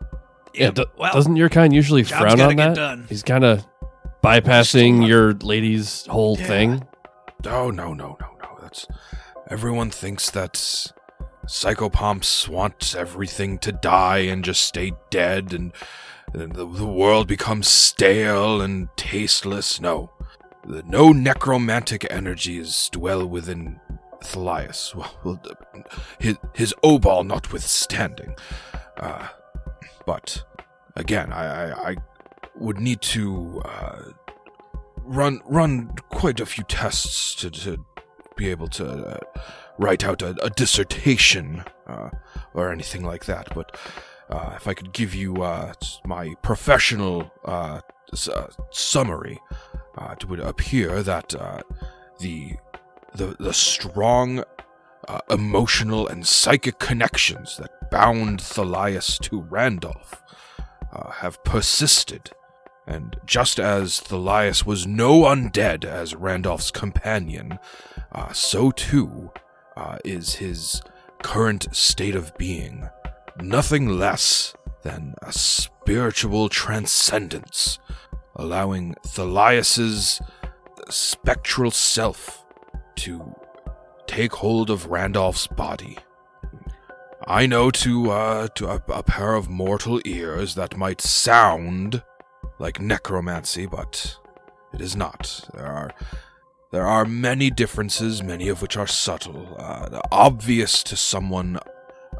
Yeah, 0.54 0.72
do- 0.72 0.86
well, 0.98 1.14
doesn't 1.14 1.38
your 1.38 1.48
kind 1.50 1.74
usually 1.74 2.04
frown 2.04 2.42
on 2.42 2.56
that? 2.58 2.76
done. 2.76 3.06
He's 3.08 3.24
kind 3.24 3.46
of 3.46 3.66
bypassing 4.24 5.08
your 5.08 5.34
lady's 5.36 6.06
whole 6.08 6.38
Yeah. 6.40 6.48
thing. 6.48 6.88
Oh 7.48 7.72
no 7.72 7.94
no 7.94 8.18
no 8.20 8.28
no! 8.44 8.58
That's 8.62 8.86
everyone 9.52 9.90
thinks 9.90 10.30
that 10.32 10.54
psychopomps 11.46 12.48
want 12.48 12.96
everything 12.98 13.58
to 13.60 13.72
die 13.74 14.20
and 14.20 14.46
just 14.46 14.66
stay 14.66 14.94
dead, 15.10 15.54
and, 15.54 15.74
the, 16.34 16.66
the 16.66 16.88
world 16.88 17.28
becomes 17.28 17.68
stale 17.68 18.62
and 18.62 18.88
tasteless. 18.96 19.82
No, 19.82 20.10
no 20.66 21.12
necromantic 21.12 22.08
energies 22.10 22.90
dwell 22.94 23.28
within 23.28 23.80
Thalias. 24.24 24.96
Well, 25.26 25.42
his 26.20 26.38
his 26.54 26.74
notwithstanding. 26.84 28.36
Uh, 28.98 29.28
but 30.06 30.44
again, 30.96 31.34
I, 31.34 31.72
I 31.72 31.90
I 31.92 31.96
would 32.56 32.80
need 32.80 33.02
to. 33.02 33.62
Uh, 33.66 34.02
run 35.04 35.42
run 35.46 35.94
quite 36.10 36.40
a 36.40 36.46
few 36.46 36.64
tests 36.64 37.36
to, 37.36 37.50
to 37.50 37.86
be 38.42 38.50
able 38.50 38.68
to 38.68 38.86
uh, 38.88 39.20
write 39.78 40.04
out 40.04 40.22
a, 40.24 40.32
a 40.44 40.50
dissertation 40.50 41.64
uh, 41.88 42.10
or 42.56 42.72
anything 42.72 43.04
like 43.04 43.26
that. 43.26 43.54
But 43.54 43.78
uh, 44.30 44.54
if 44.56 44.68
I 44.68 44.74
could 44.74 44.94
give 44.94 45.14
you 45.14 45.44
uh, 45.44 45.74
my 46.06 46.34
professional 46.42 47.32
uh, 47.46 47.82
s- 48.12 48.30
uh, 48.30 48.50
summary, 48.72 49.40
it 50.14 50.26
would 50.28 50.40
appear 50.40 51.04
that 51.04 51.30
the 52.20 52.58
the 53.14 53.36
the 53.40 53.54
strong 53.54 54.44
emotional 55.30 56.08
and 56.08 56.26
psychic 56.26 56.80
connections 56.80 57.58
that 57.58 57.92
bound 57.92 58.40
Thalias 58.40 59.20
to 59.28 59.42
Randolph 59.42 60.24
have 61.22 61.44
persisted 61.44 62.32
and 62.88 63.18
just 63.26 63.60
as 63.60 64.00
Thalias 64.02 64.66
was 64.66 64.88
no 64.88 65.22
undead 65.22 65.86
as 65.86 66.16
Randolph's 66.16 66.72
companion, 66.72 67.60
uh, 68.12 68.34
so 68.34 68.72
too 68.72 69.32
uh, 69.76 69.98
is 70.04 70.36
his 70.36 70.82
current 71.24 71.68
state 71.76 72.16
of 72.16 72.36
being. 72.38 72.90
Nothing 73.42 73.88
less 73.88 74.54
than 74.84 75.16
a 75.22 75.32
spiritual 75.32 76.50
transcendence, 76.50 77.80
allowing 78.36 78.96
Thalias's 79.06 80.22
spectral 80.90 81.72
self 81.72 82.46
to 82.96 83.36
take 84.08 84.34
hold 84.34 84.70
of 84.70 84.88
Randolph's 84.88 85.48
body. 85.48 85.98
I 87.28 87.46
know 87.46 87.72
to 87.72 88.12
uh, 88.12 88.48
to 88.56 88.68
a, 88.68 88.82
a 88.90 89.04
pair 89.04 89.36
of 89.36 89.50
mortal 89.50 90.02
ears 90.06 90.56
that 90.56 90.76
might 90.76 91.02
sound 91.02 92.04
like 92.60 92.82
necromancy, 92.82 93.68
but 93.68 94.18
it 94.74 94.82
is 94.82 94.96
not. 94.96 95.48
There 95.54 95.66
are 95.66 95.92
there 96.72 96.88
are 96.88 97.06
many 97.06 97.50
differences, 97.50 98.24
many 98.24 98.48
of 98.48 98.62
which 98.62 98.78
are 98.78 98.88
subtle, 98.88 99.56
uh, 99.60 100.02
obvious 100.12 100.84
to 100.84 100.96
someone 100.96 101.60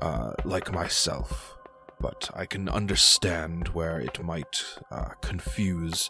uh, 0.02 0.34
like 0.44 0.72
myself. 0.74 1.56
But 2.00 2.30
I 2.36 2.46
can 2.46 2.68
understand 2.68 3.70
where 3.70 4.00
it 4.00 4.22
might 4.24 4.64
uh, 4.92 5.10
confuse 5.22 6.10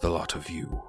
the 0.00 0.08
lot 0.08 0.34
of 0.34 0.48
you. 0.48 0.82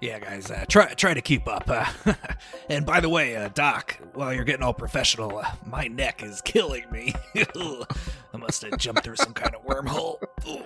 Yeah, 0.00 0.18
guys, 0.18 0.50
uh, 0.50 0.64
try 0.66 0.86
try 0.94 1.12
to 1.12 1.20
keep 1.20 1.46
up. 1.46 1.64
Uh, 1.68 1.84
and 2.70 2.86
by 2.86 3.00
the 3.00 3.10
way, 3.10 3.36
uh, 3.36 3.50
Doc, 3.50 3.98
while 4.14 4.32
you're 4.32 4.44
getting 4.44 4.62
all 4.62 4.72
professional, 4.72 5.42
my 5.66 5.88
neck 5.88 6.22
is 6.22 6.40
killing 6.40 6.84
me. 6.90 7.14
I 7.36 8.36
must 8.38 8.62
have 8.62 8.78
jumped 8.78 9.04
through 9.04 9.16
some 9.16 9.34
kind 9.34 9.54
of 9.54 9.64
wormhole. 9.66 10.16
Ooh, 10.48 10.64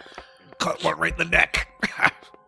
one 0.82 0.98
right 0.98 1.12
in 1.12 1.18
the 1.18 1.24
neck. 1.24 1.68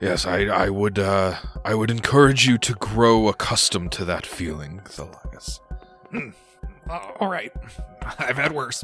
Yes, 0.00 0.26
I, 0.26 0.44
I 0.46 0.70
would 0.70 0.98
uh, 0.98 1.36
I 1.64 1.74
would 1.74 1.90
encourage 1.90 2.46
you 2.46 2.56
to 2.58 2.74
grow 2.74 3.28
accustomed 3.28 3.92
to 3.92 4.04
that 4.06 4.24
feeling, 4.24 4.80
Thalias. 4.84 5.60
Uh, 6.88 6.98
all 7.20 7.28
right, 7.28 7.52
I've 8.18 8.36
had 8.36 8.52
worse. 8.52 8.82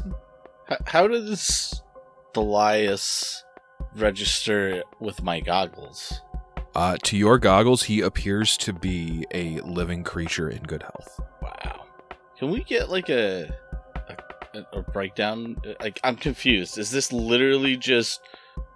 H- 0.69 0.77
how 0.85 1.07
does 1.07 1.81
Thalias 2.33 3.41
register 3.95 4.83
with 4.99 5.23
my 5.23 5.39
goggles? 5.39 6.21
Uh, 6.75 6.97
to 7.01 7.17
your 7.17 7.39
goggles, 7.39 7.83
he 7.83 8.01
appears 8.01 8.55
to 8.57 8.71
be 8.71 9.25
a 9.33 9.59
living 9.61 10.03
creature 10.03 10.47
in 10.47 10.61
good 10.63 10.83
health. 10.83 11.19
Wow. 11.41 11.85
Can 12.37 12.51
we 12.51 12.63
get 12.63 12.89
like 12.89 13.09
a 13.09 13.49
a, 14.53 14.77
a 14.77 14.81
breakdown? 14.83 15.57
Like 15.79 15.99
I'm 16.03 16.15
confused. 16.15 16.77
Is 16.77 16.91
this 16.91 17.11
literally 17.11 17.75
just 17.75 18.21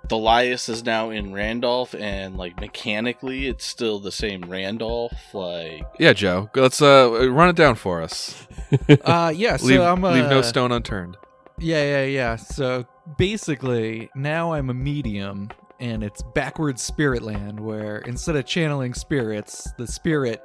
Thalias 0.07 0.67
is 0.67 0.83
now 0.83 1.09
in 1.09 1.31
Randolph 1.33 1.95
and 1.95 2.35
like 2.37 2.59
mechanically 2.59 3.47
it's 3.47 3.65
still 3.65 3.99
the 3.99 4.11
same 4.11 4.41
Randolph? 4.47 5.13
Like 5.33 5.83
Yeah, 5.99 6.13
Joe, 6.13 6.49
let's 6.55 6.81
uh, 6.81 7.29
run 7.31 7.49
it 7.49 7.55
down 7.55 7.75
for 7.75 8.01
us. 8.01 8.47
Uh, 9.03 9.33
yeah. 9.35 9.57
So 9.57 9.65
leave, 9.65 9.81
I'm 9.81 10.03
uh, 10.03 10.11
leave 10.13 10.29
no 10.29 10.41
stone 10.41 10.71
unturned. 10.71 11.17
Yeah, 11.59 11.83
yeah, 11.83 12.05
yeah. 12.05 12.35
So 12.37 12.85
basically, 13.17 14.09
now 14.15 14.53
I'm 14.53 14.69
a 14.69 14.73
medium, 14.73 15.49
and 15.81 16.03
it's 16.03 16.23
backwards 16.33 16.81
spirit 16.81 17.21
land, 17.21 17.59
where 17.59 17.97
instead 17.99 18.35
of 18.37 18.45
channeling 18.45 18.93
spirits, 18.93 19.71
the 19.77 19.85
spirit 19.87 20.41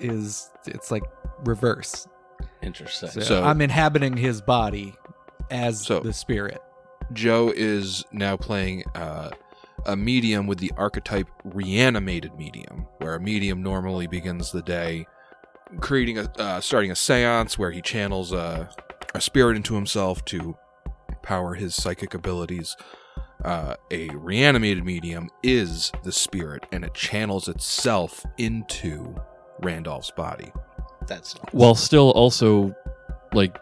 is 0.00 0.50
it's 0.66 0.90
like 0.90 1.02
reverse. 1.44 2.08
interesting. 2.62 3.10
So, 3.10 3.20
So- 3.20 3.44
I'm 3.44 3.60
inhabiting 3.60 4.16
his 4.16 4.40
body 4.40 4.94
as 5.50 5.84
So- 5.84 6.00
the 6.00 6.12
spirit. 6.14 6.60
Joe 7.12 7.52
is 7.54 8.04
now 8.12 8.36
playing 8.36 8.84
uh, 8.94 9.30
a 9.84 9.96
medium 9.96 10.46
with 10.46 10.58
the 10.58 10.72
archetype 10.76 11.28
reanimated 11.44 12.36
medium, 12.36 12.86
where 12.98 13.14
a 13.14 13.20
medium 13.20 13.62
normally 13.62 14.06
begins 14.06 14.50
the 14.52 14.62
day 14.62 15.06
creating 15.80 16.18
a 16.18 16.30
uh, 16.38 16.60
starting 16.60 16.90
a 16.90 16.94
séance 16.94 17.58
where 17.58 17.70
he 17.70 17.80
channels 17.80 18.32
a, 18.32 18.68
a 19.14 19.20
spirit 19.20 19.56
into 19.56 19.74
himself 19.74 20.24
to 20.26 20.56
power 21.22 21.54
his 21.54 21.74
psychic 21.74 22.14
abilities. 22.14 22.76
Uh, 23.44 23.74
a 23.90 24.08
reanimated 24.10 24.84
medium 24.84 25.28
is 25.42 25.92
the 26.04 26.12
spirit, 26.12 26.64
and 26.72 26.84
it 26.84 26.94
channels 26.94 27.48
itself 27.48 28.24
into 28.38 29.14
Randolph's 29.60 30.10
body. 30.10 30.50
That's 31.06 31.36
not 31.36 31.54
While 31.54 31.74
still 31.74 32.10
also 32.12 32.74
like 33.32 33.56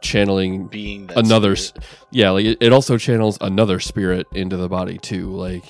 channeling 0.00 0.66
being 0.66 1.06
that 1.08 1.18
another 1.18 1.56
spirit. 1.56 1.86
yeah, 2.10 2.30
like 2.30 2.46
it, 2.46 2.58
it 2.60 2.72
also 2.72 2.98
channels 2.98 3.38
another 3.40 3.80
spirit 3.80 4.26
into 4.34 4.56
the 4.56 4.68
body 4.68 4.98
too. 4.98 5.30
Like 5.30 5.64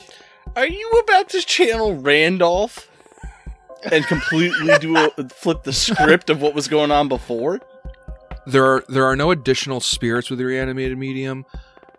Are 0.57 0.66
you 0.66 0.91
about 1.05 1.29
to 1.31 1.41
channel 1.41 1.97
Randolph 1.97 2.91
and 3.91 4.05
completely 4.07 4.79
do 4.79 4.97
a, 4.97 5.11
flip 5.29 5.62
the 5.62 5.72
script 5.72 6.31
of 6.31 6.41
what 6.41 6.55
was 6.55 6.68
going 6.68 6.91
on 6.91 7.09
before? 7.09 7.61
there 8.49 8.64
are 8.64 8.85
there 8.89 9.05
are 9.05 9.14
no 9.14 9.31
additional 9.31 9.79
spirits 9.79 10.31
with 10.31 10.39
the 10.39 10.45
reanimated 10.45 10.97
medium, 10.97 11.45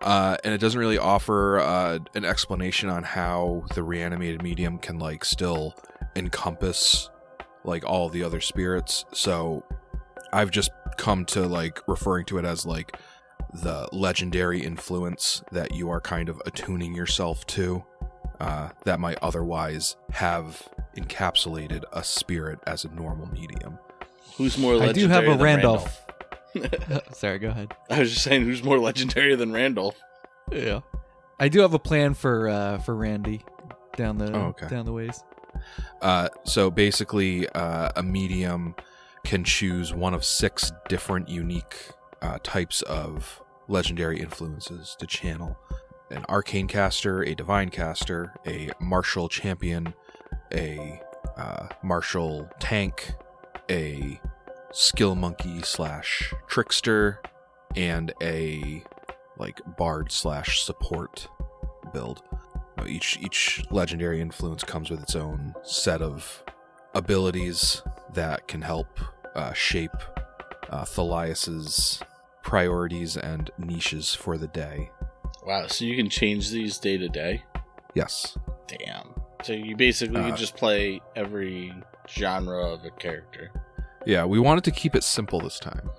uh, 0.01 0.36
and 0.43 0.53
it 0.53 0.57
doesn't 0.57 0.80
really 0.80 0.97
offer 0.97 1.59
uh, 1.59 1.99
an 2.15 2.25
explanation 2.25 2.89
on 2.89 3.03
how 3.03 3.63
the 3.75 3.84
reanimated 3.84 4.41
medium 4.41 4.80
can 4.80 4.97
like 4.97 5.23
still 5.23 5.75
encompass 6.15 7.09
like 7.63 7.86
all 7.86 8.09
the 8.09 8.23
other 8.23 8.41
spirits. 8.41 9.05
So 9.13 9.63
I've 10.34 10.49
just 10.49 10.71
come 11.00 11.26
to 11.26 11.47
like 11.47 11.82
referring 11.88 12.26
to 12.26 12.38
it 12.38 12.45
as 12.45 12.66
like 12.66 12.97
the 13.54 13.88
legendary 13.91 14.60
influence 14.64 15.41
that 15.52 15.74
you 15.74 15.89
are 15.89 16.00
kind 16.02 16.30
of 16.30 16.39
attuning 16.45 16.93
yourself 16.93 17.47
to 17.47 17.84
uh, 18.39 18.70
that 18.86 19.00
might 19.00 19.18
otherwise 19.22 19.95
have 20.12 20.68
encapsulated 20.95 21.84
a 21.91 22.04
spirit 22.04 22.60
as 22.68 22.86
a 22.86 22.89
normal 22.89 23.28
medium. 23.32 23.80
Who's 24.38 24.58
more 24.58 24.82
I 24.82 24.91
do 24.91 25.08
have 25.08 25.24
a 25.24 25.32
than 25.32 25.39
Randolph. 25.39 26.06
Randolph? 26.56 27.14
Sorry, 27.18 27.39
go 27.39 27.50
ahead. 27.50 27.74
I 27.89 28.00
was 28.00 28.12
just 28.12 28.24
saying, 28.24 28.43
who's 28.43 28.64
more 28.64 28.80
legendary 28.80 29.36
than 29.36 29.52
Randolph? 29.52 30.00
Yeah, 30.52 30.82
I 31.39 31.47
do 31.50 31.60
have 31.62 31.74
a 31.74 31.80
plan 31.80 32.14
for 32.14 32.50
uh 32.50 32.78
for 32.80 32.95
Randy 32.95 33.41
down 33.95 34.18
the 34.18 34.32
Oh, 34.36 34.39
okay. 34.47 34.68
down 34.68 34.86
the 34.86 34.93
ways. 34.93 35.24
Uh, 36.02 36.30
so 36.45 36.72
basically, 36.72 37.47
uh, 37.50 37.89
a 37.95 38.04
medium 38.04 38.76
can 39.24 39.43
choose 39.43 39.93
one 39.93 40.13
of 40.13 40.24
six 40.24 40.72
different 40.88 41.30
unique 41.30 41.91
uh, 42.22 42.38
types 42.43 42.82
of 42.84 43.41
legendary 43.67 44.20
influences 44.20 44.95
to 44.99 45.05
channel 45.05 45.57
an 46.11 46.26
arcane 46.28 46.67
caster, 46.67 47.22
a 47.24 47.36
divine 47.36 47.70
caster, 47.70 48.34
a 48.47 48.70
martial 48.80 49.30
champion, 49.30 49.93
a 50.53 51.01
uh, 51.38 51.67
martial 51.84 52.49
tank, 52.59 53.13
a 53.70 54.20
skill 54.72 55.15
monkey 55.15 55.61
slash 55.61 56.34
trickster, 56.47 57.22
and 57.76 58.11
a 58.22 58.84
like 59.38 59.61
bard 59.78 60.11
slash 60.11 60.63
support 60.63 61.28
build. 61.93 62.24
Each 62.88 63.17
each 63.22 63.63
legendary 63.72 64.22
influence 64.22 64.63
comes 64.63 64.89
with 64.89 65.01
its 65.01 65.15
own 65.15 65.53
set 65.63 66.01
of 66.01 66.43
abilities 67.00 67.82
that 68.14 68.47
can 68.47 68.62
help 68.62 68.88
uh, 69.36 69.54
shape 69.54 69.95
uh, 70.70 70.84
Thalias's 70.86 72.02
priorities 72.43 73.18
and 73.18 73.50
niches 73.58 74.14
for 74.14 74.38
the 74.38 74.47
day. 74.47 74.91
Wow, 75.45 75.68
so 75.68 75.86
you 75.86 75.95
can 75.95 76.10
change 76.10 76.52
these 76.52 76.78
day 76.78 76.97
to 76.97 77.08
day? 77.10 77.43
Yes. 77.95 78.38
Damn. 78.68 79.14
So 79.43 79.54
you 79.54 79.76
basically 79.76 80.20
Uh, 80.22 80.28
can 80.30 80.36
just 80.38 80.56
play 80.56 81.02
every 81.16 81.74
genre 82.08 82.74
of 82.74 82.86
a 82.86 82.91
character. 82.91 83.52
Yeah, 84.06 84.26
we 84.26 84.38
wanted 84.39 84.64
to 84.66 84.72
keep 84.72 84.95
it 84.95 85.04
simple 85.04 85.39
this 85.39 85.60
time. 85.60 85.89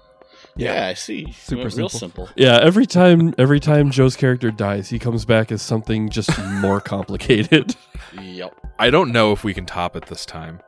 Yeah, 0.56 0.86
I 0.88 0.94
see. 0.94 1.32
Super 1.32 1.68
Real 1.68 1.88
simple. 1.88 2.26
simple. 2.26 2.28
Yeah, 2.36 2.58
every 2.62 2.86
time 2.86 3.34
every 3.38 3.60
time 3.60 3.90
Joe's 3.90 4.16
character 4.16 4.50
dies, 4.50 4.90
he 4.90 4.98
comes 4.98 5.24
back 5.24 5.50
as 5.52 5.62
something 5.62 6.10
just 6.10 6.30
more 6.60 6.80
complicated. 6.94 7.76
Yep. 8.20 8.54
I 8.78 8.90
don't 8.90 9.12
know 9.12 9.32
if 9.32 9.42
we 9.44 9.54
can 9.54 9.64
top 9.66 9.96
it 9.96 10.06
this 10.06 10.26
time. 10.26 10.60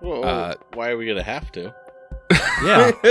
Whoa, 0.00 0.22
Uh, 0.22 0.54
why 0.74 0.90
are 0.90 0.96
we 0.96 1.06
gonna 1.06 1.22
have 1.22 1.50
to? 1.52 1.74
Yeah. 2.62 2.90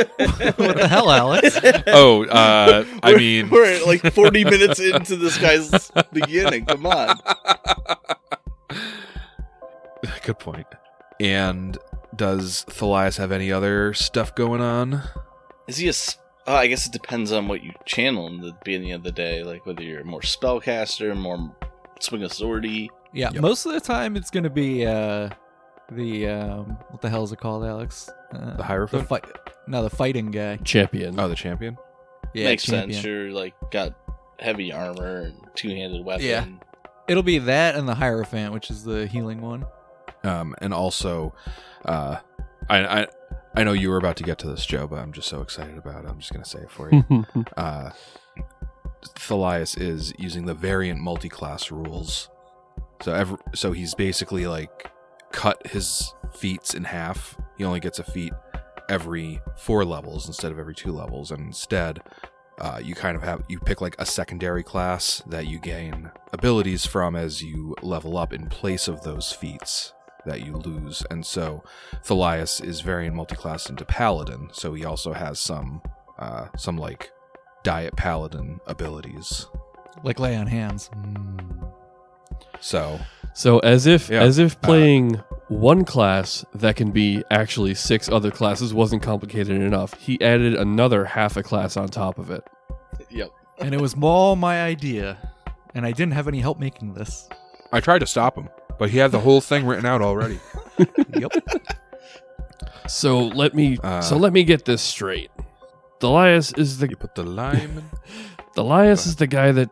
what 0.55 0.77
the 0.77 0.87
hell, 0.89 1.09
Alex? 1.11 1.59
Oh, 1.87 2.25
uh, 2.25 2.83
I 3.03 3.15
mean, 3.15 3.49
we're 3.49 3.83
like 3.85 4.01
40 4.13 4.43
minutes 4.43 4.79
into 4.79 5.15
this 5.15 5.37
guy's 5.37 5.91
beginning. 6.11 6.65
Come 6.65 6.85
on. 6.85 7.17
good 10.23 10.39
point. 10.39 10.67
And 11.19 11.77
does 12.15 12.65
Thalias 12.69 13.17
have 13.17 13.31
any 13.31 13.51
other 13.51 13.93
stuff 13.93 14.33
going 14.35 14.61
on? 14.61 15.01
Is 15.67 15.77
he 15.77 15.87
a? 15.87 15.89
s- 15.89 16.17
Oh, 16.47 16.53
I 16.55 16.67
guess 16.67 16.85
it 16.85 16.93
depends 16.93 17.31
on 17.31 17.47
what 17.47 17.63
you 17.63 17.71
channel 17.85 18.27
in 18.27 18.39
the 18.39 18.55
beginning 18.63 18.91
of 18.91 19.01
the 19.01 19.11
day. 19.11 19.41
Like 19.43 19.65
whether 19.65 19.81
you're 19.81 20.03
more 20.03 20.21
spellcaster, 20.21 21.17
more 21.17 21.55
swing 21.99 22.21
a 22.21 22.27
swordy. 22.27 22.87
Yeah, 23.13 23.31
Yep. 23.33 23.41
most 23.41 23.65
of 23.65 23.71
the 23.73 23.79
time 23.79 24.15
it's 24.15 24.29
gonna 24.29 24.51
be 24.51 24.85
uh 24.85 25.29
the 25.91 26.27
um 26.27 26.77
what 26.89 27.01
the 27.01 27.09
hell 27.09 27.23
is 27.23 27.31
it 27.31 27.39
called, 27.39 27.63
Alex? 27.63 28.09
Uh, 28.33 28.55
The 28.57 28.63
Hierophant? 28.63 29.03
The 29.03 29.07
fight. 29.07 29.25
No, 29.67 29.83
the 29.83 29.89
fighting 29.89 30.31
guy. 30.31 30.57
Champion. 30.57 31.19
Oh, 31.19 31.27
the 31.27 31.35
champion. 31.35 31.77
Yeah, 32.33 32.45
Makes 32.45 32.63
champion. 32.65 32.93
sense. 32.93 33.05
You're 33.05 33.31
like 33.31 33.53
got 33.71 33.93
heavy 34.39 34.71
armor 34.73 35.21
and 35.21 35.35
two 35.55 35.69
handed 35.69 36.03
weapon. 36.05 36.25
Yeah. 36.25 36.45
It'll 37.07 37.23
be 37.23 37.37
that 37.39 37.75
and 37.75 37.87
the 37.87 37.95
Hierophant, 37.95 38.51
which 38.53 38.69
is 38.71 38.83
the 38.83 39.07
healing 39.07 39.41
one. 39.41 39.65
Um, 40.23 40.55
and 40.59 40.73
also, 40.73 41.33
uh, 41.85 42.17
I, 42.69 43.01
I 43.01 43.07
I 43.55 43.63
know 43.63 43.73
you 43.73 43.89
were 43.89 43.97
about 43.97 44.17
to 44.17 44.23
get 44.23 44.39
to 44.39 44.47
this, 44.47 44.65
Joe, 44.65 44.87
but 44.87 44.97
I'm 44.99 45.11
just 45.13 45.27
so 45.29 45.41
excited 45.41 45.77
about 45.77 46.03
it. 46.03 46.09
I'm 46.09 46.19
just 46.19 46.33
gonna 46.33 46.45
say 46.45 46.59
it 46.59 46.71
for 46.71 46.91
you. 46.91 47.25
uh, 47.57 47.91
Thalias 49.15 49.79
is 49.79 50.13
using 50.17 50.45
the 50.45 50.53
variant 50.53 50.99
multi-class 50.99 51.71
rules. 51.71 52.29
So 53.01 53.13
every, 53.13 53.37
so 53.53 53.71
he's 53.71 53.93
basically 53.93 54.47
like 54.47 54.89
cut 55.35 55.67
his 55.67 56.13
feats 56.33 56.73
in 56.73 56.85
half. 56.85 57.37
He 57.57 57.65
only 57.65 57.81
gets 57.81 57.99
a 57.99 58.03
feat 58.03 58.33
every 58.89 59.41
four 59.57 59.83
levels 59.83 60.27
instead 60.27 60.51
of 60.51 60.57
every 60.57 60.73
two 60.73 60.93
levels, 60.93 61.29
and 61.29 61.47
instead, 61.47 62.01
uh, 62.59 62.79
you 62.81 62.95
kind 62.95 63.17
of 63.17 63.23
have 63.23 63.43
you 63.49 63.59
pick 63.59 63.81
like 63.81 63.95
a 63.99 64.05
secondary 64.05 64.63
class 64.63 65.21
that 65.27 65.45
you 65.45 65.59
gain 65.59 66.09
abilities 66.31 66.85
from 66.85 67.15
as 67.15 67.43
you 67.43 67.75
level 67.81 68.17
up 68.17 68.31
in 68.31 68.47
place 68.47 68.87
of 68.87 69.01
those 69.01 69.33
feats 69.33 69.93
that 70.25 70.41
you 70.41 70.55
lose. 70.55 71.03
And 71.11 71.25
so 71.25 71.63
Thalias 72.05 72.63
is 72.63 72.79
variant 72.79 73.15
multi-class 73.15 73.69
into 73.69 73.83
paladin, 73.83 74.49
so 74.53 74.73
he 74.73 74.85
also 74.85 75.11
has 75.11 75.37
some 75.37 75.81
uh, 76.17 76.47
some 76.57 76.77
like 76.77 77.11
diet 77.63 77.95
paladin 77.97 78.61
abilities. 78.67 79.47
Like 80.03 80.19
lay 80.19 80.37
on 80.37 80.47
hands. 80.47 80.89
So 82.61 82.99
So 83.35 83.59
as 83.59 83.85
if 83.85 84.09
Yeah. 84.09 84.21
as 84.23 84.39
if 84.39 84.59
playing 84.61 85.21
one 85.49 85.83
class 85.85 86.43
that 86.55 86.75
can 86.77 86.91
be 86.91 87.23
actually 87.29 87.73
six 87.75 88.09
other 88.09 88.31
classes 88.31 88.73
wasn't 88.73 89.03
complicated 89.03 89.61
enough, 89.61 89.93
he 89.99 90.19
added 90.21 90.55
another 90.55 91.05
half 91.05 91.35
a 91.37 91.43
class 91.43 91.75
on 91.77 91.87
top 91.89 92.17
of 92.17 92.31
it. 92.31 92.43
Yep. 93.11 93.29
and 93.59 93.73
it 93.73 93.79
was 93.81 93.95
all 94.01 94.35
my 94.35 94.63
idea. 94.63 95.17
And 95.75 95.85
I 95.85 95.91
didn't 95.91 96.13
have 96.13 96.27
any 96.27 96.39
help 96.39 96.59
making 96.59 96.93
this. 96.93 97.27
I 97.71 97.79
tried 97.81 97.99
to 97.99 98.05
stop 98.05 98.37
him, 98.37 98.49
but 98.79 98.89
he 98.89 98.97
had 98.97 99.11
the 99.11 99.19
whole 99.19 99.41
thing 99.41 99.65
written 99.65 99.85
out 99.85 100.01
already. 100.01 100.39
Yep. 101.17 101.31
So 102.87 103.19
let 103.27 103.53
me 103.53 103.77
Uh. 103.83 104.01
so 104.01 104.17
let 104.17 104.33
me 104.33 104.43
get 104.43 104.65
this 104.65 104.81
straight. 104.81 105.31
Thalias 105.99 106.57
is 106.57 106.77
the 106.79 106.89
You 106.89 106.95
put 106.95 107.15
the 107.15 107.23
lime. 107.23 107.77
in- 107.79 107.89
Thalias 108.55 109.05
is 109.07 109.15
the 109.17 109.27
guy 109.27 109.51
that 109.51 109.69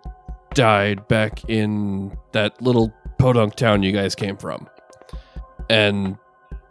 died 0.53 1.07
back 1.07 1.47
in 1.49 2.17
that 2.31 2.61
little 2.61 2.93
podunk 3.23 3.55
town 3.55 3.81
you 3.81 3.93
guys 3.93 4.15
came 4.15 4.35
from. 4.35 4.67
And 5.69 6.17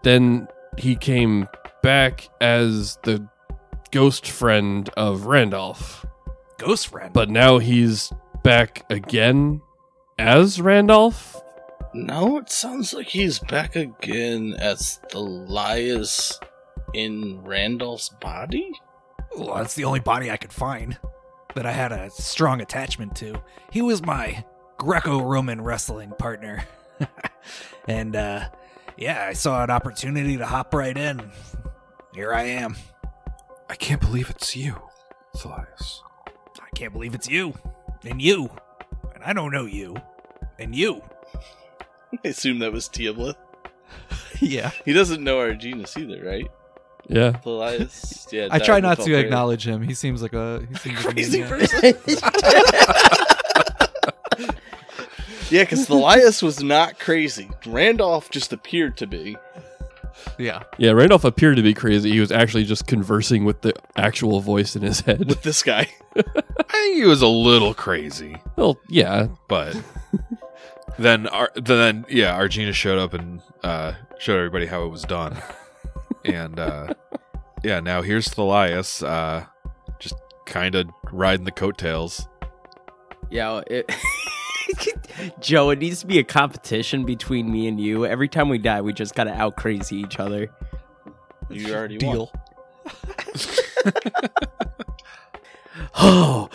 then 0.03 0.49
he 0.77 0.97
came 0.97 1.49
back 1.83 2.29
as 2.43 2.99
the 3.05 3.27
ghost 3.91 4.29
friend 4.29 4.91
of 4.91 5.25
Randolph. 5.25 6.05
Ghost 6.59 6.89
friend. 6.89 7.11
But 7.15 7.31
now 7.31 7.57
he's 7.57 8.13
back 8.43 8.85
again 8.91 9.63
as 10.19 10.61
Randolph? 10.61 11.43
No, 11.95 12.37
it 12.37 12.51
sounds 12.51 12.93
like 12.93 13.09
he's 13.09 13.39
back 13.39 13.75
again 13.75 14.55
as 14.59 15.01
Thalias 15.11 16.39
in 16.93 17.43
Randolph's 17.45 18.11
body. 18.11 18.71
Well, 19.39 19.55
that's 19.55 19.75
the 19.75 19.85
only 19.85 20.01
body 20.01 20.31
I 20.31 20.37
could 20.37 20.53
find 20.53 20.99
that 21.55 21.65
I 21.65 21.73
had 21.73 21.93
a 21.93 22.11
strong 22.11 22.61
attachment 22.61 23.17
to. 23.17 23.41
He 23.71 23.81
was 23.81 24.03
my 24.03 24.45
Greco-Roman 24.83 25.61
wrestling 25.61 26.13
partner. 26.19 26.67
and 27.89 28.17
uh 28.17 28.49
yeah, 28.97 29.27
I 29.29 29.33
saw 29.33 29.63
an 29.63 29.71
opportunity 29.71 30.37
to 30.37 30.45
hop 30.45 30.75
right 30.75 30.97
in. 30.97 31.31
Here 32.15 32.33
I 32.33 32.43
am. 32.43 32.75
I 33.71 33.77
can't 33.77 34.01
believe 34.01 34.29
it's 34.29 34.57
you, 34.57 34.75
Thalias. 35.37 36.01
I 36.61 36.69
can't 36.75 36.93
believe 36.93 37.15
it's 37.15 37.29
you. 37.29 37.55
And 38.05 38.21
you. 38.21 38.51
And 39.15 39.23
I 39.23 39.33
don't 39.33 39.53
know 39.53 39.67
you. 39.67 39.95
And 40.59 40.75
you. 40.75 41.01
I 42.13 42.29
assume 42.29 42.59
that 42.59 42.73
was 42.73 42.89
Teoblith. 42.89 43.37
yeah. 44.41 44.73
He 44.85 44.93
doesn't 44.93 45.23
know 45.23 45.39
Arginus 45.39 45.97
either, 45.97 46.25
right? 46.29 46.51
Yeah. 47.09 47.33
Thalias. 47.45 48.19
Yeah. 48.33 48.49
I 48.51 48.59
try 48.59 48.81
not 48.81 48.99
to 49.01 49.15
acknowledge 49.15 49.67
him. 49.67 49.83
He 49.83 49.95
seems 49.95 50.23
like 50.23 50.33
a 50.33 50.67
he 50.69 50.75
seems 50.77 51.05
like 51.05 51.05
a 51.05 51.13
crazy 51.13 51.41
maniac. 51.43 51.71
person. 51.71 53.19
Yeah, 55.53 55.65
because 55.65 55.87
Thalias 55.87 56.43
was 56.43 56.63
not 56.63 56.99
crazy. 56.99 57.51
Randolph 57.67 58.31
just 58.31 58.53
appeared 58.53 58.97
to 58.99 59.07
be. 59.07 59.37
Yeah. 60.39 60.63
Yeah, 60.79 60.93
Randolph 60.93 61.25
appeared 61.25 61.57
to 61.57 61.63
be 61.63 61.75
crazy. 61.75 62.11
He 62.11 62.21
was 62.21 62.33
actually 62.33 62.65
just 62.65 62.87
conversing 62.87 63.45
with 63.45 63.61
the 63.61 63.75
actual 63.97 64.41
voice 64.41 64.77
in 64.77 64.83
his 64.83 65.01
head. 65.01 65.29
with 65.29 65.43
this 65.43 65.63
guy. 65.63 65.89
I 66.17 66.23
think 66.73 66.97
he 66.97 67.05
was 67.05 67.23
a 67.23 67.29
little 67.29 67.75
crazy, 67.75 68.37
well, 68.57 68.79
yeah. 68.89 69.29
but 69.49 69.77
then, 70.99 71.27
Ar- 71.29 71.53
then 71.55 72.05
yeah, 72.09 72.39
Arginus 72.39 72.75
showed 72.75 72.99
up 72.99 73.15
and 73.15 73.41
uh, 73.63 73.93
showed 74.19 74.37
everybody 74.37 74.67
how 74.67 74.85
it 74.85 74.89
was 74.89 75.03
done, 75.03 75.41
and 76.25 76.59
uh, 76.59 76.93
yeah, 77.63 77.81
now 77.81 78.03
here's 78.03 78.29
Thalias, 78.29 79.07
uh, 79.07 79.47
just 79.99 80.15
kind 80.45 80.75
of 80.75 80.89
riding 81.11 81.45
the 81.45 81.53
coattails. 81.53 82.29
Yeah, 83.31 83.63
it, 83.69 83.91
Joe, 85.41 85.71
it 85.71 85.79
needs 85.79 86.01
to 86.01 86.07
be 86.07 86.19
a 86.19 86.25
competition 86.25 87.05
between 87.05 87.51
me 87.51 87.69
and 87.69 87.81
you. 87.81 88.07
Every 88.07 88.29
time 88.29 88.49
we 88.49 88.59
die, 88.59 88.81
we 88.81 88.93
just 88.93 89.15
gotta 89.15 89.33
out 89.33 89.57
crazy 89.57 89.97
each 89.97 90.19
other. 90.19 90.51
You 91.51 91.75
already 91.75 91.99
Deal. 91.99 92.33
Oh, 95.95 96.49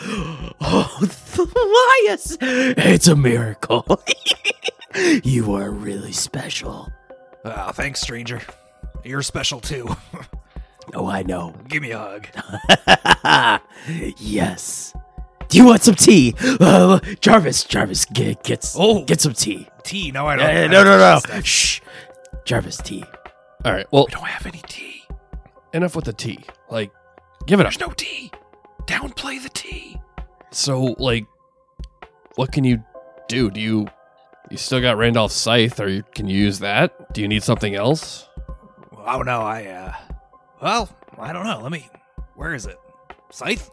oh, 0.62 1.00
Thalias! 1.02 2.38
It's 2.78 3.08
a 3.08 3.16
miracle. 3.16 3.86
you 5.24 5.54
are 5.56 5.70
really 5.72 6.12
special. 6.12 6.92
Oh, 7.44 7.72
thanks, 7.72 8.02
stranger. 8.02 8.42
You're 9.04 9.22
special 9.22 9.60
too. 9.60 9.96
Oh, 10.94 11.08
I 11.08 11.24
know. 11.24 11.54
Give 11.68 11.82
me 11.82 11.92
a 11.92 12.00
hug. 12.00 12.28
yes. 14.18 14.94
Do 15.50 15.58
you 15.58 15.66
want 15.66 15.82
some 15.84 15.96
tea? 15.96 16.36
Uh, 16.60 17.00
Jarvis, 17.22 17.64
Jarvis, 17.64 18.06
get 18.06 18.44
get, 18.44 18.74
Oh. 18.78 19.04
get 19.06 19.22
some 19.22 19.34
tea. 19.34 19.68
Tea? 19.84 20.12
No, 20.12 20.28
I 20.28 20.36
don't. 20.36 20.46
Uh, 20.46 20.50
I 20.50 20.68
no, 20.68 20.84
don't 20.84 20.86
no, 20.86 20.98
no. 20.98 21.14
taste 21.16 21.28
that. 21.28 21.46
Shh. 21.46 21.82
Jarvis 22.46 22.78
tea. 22.78 23.04
All 23.66 23.72
right. 23.74 23.86
Well, 23.92 24.06
We 24.08 24.12
don't 24.12 24.26
have 24.28 24.46
any 24.46 24.62
tea. 24.68 25.04
enough 25.74 25.96
with 25.96 26.06
the 26.06 26.14
tea. 26.14 26.40
Like, 26.70 26.92
give 27.46 27.60
it 27.60 27.66
up. 27.66 27.72
There's 27.74 27.80
no 27.88 27.94
tea. 27.94 28.32
Downplay 28.86 29.42
the 29.42 29.50
tea. 29.50 30.00
So, 30.52 30.96
like, 30.98 31.26
what 32.36 32.52
can 32.52 32.64
you 32.64 32.84
do? 33.28 33.50
Do 33.52 33.60
you 33.60 33.88
you 34.50 34.58
still 34.58 34.80
got 34.80 34.98
Randolph's 34.98 35.36
scythe, 35.36 35.80
or 35.80 35.90
you, 35.90 36.04
can 36.16 36.28
you 36.28 36.38
use 36.38 36.60
that? 36.60 37.14
Do 37.14 37.22
you 37.22 37.28
need 37.28 37.44
something 37.44 37.76
else? 37.76 38.28
Oh 39.06 39.22
no, 39.22 39.42
I 39.42 39.66
uh 39.66 39.94
well, 40.62 40.90
I 41.20 41.34
don't 41.34 41.46
know. 41.46 41.60
Let 41.62 41.72
me 41.72 41.90
where 42.36 42.54
is 42.54 42.66
it? 42.66 42.78
Scythe? 43.30 43.70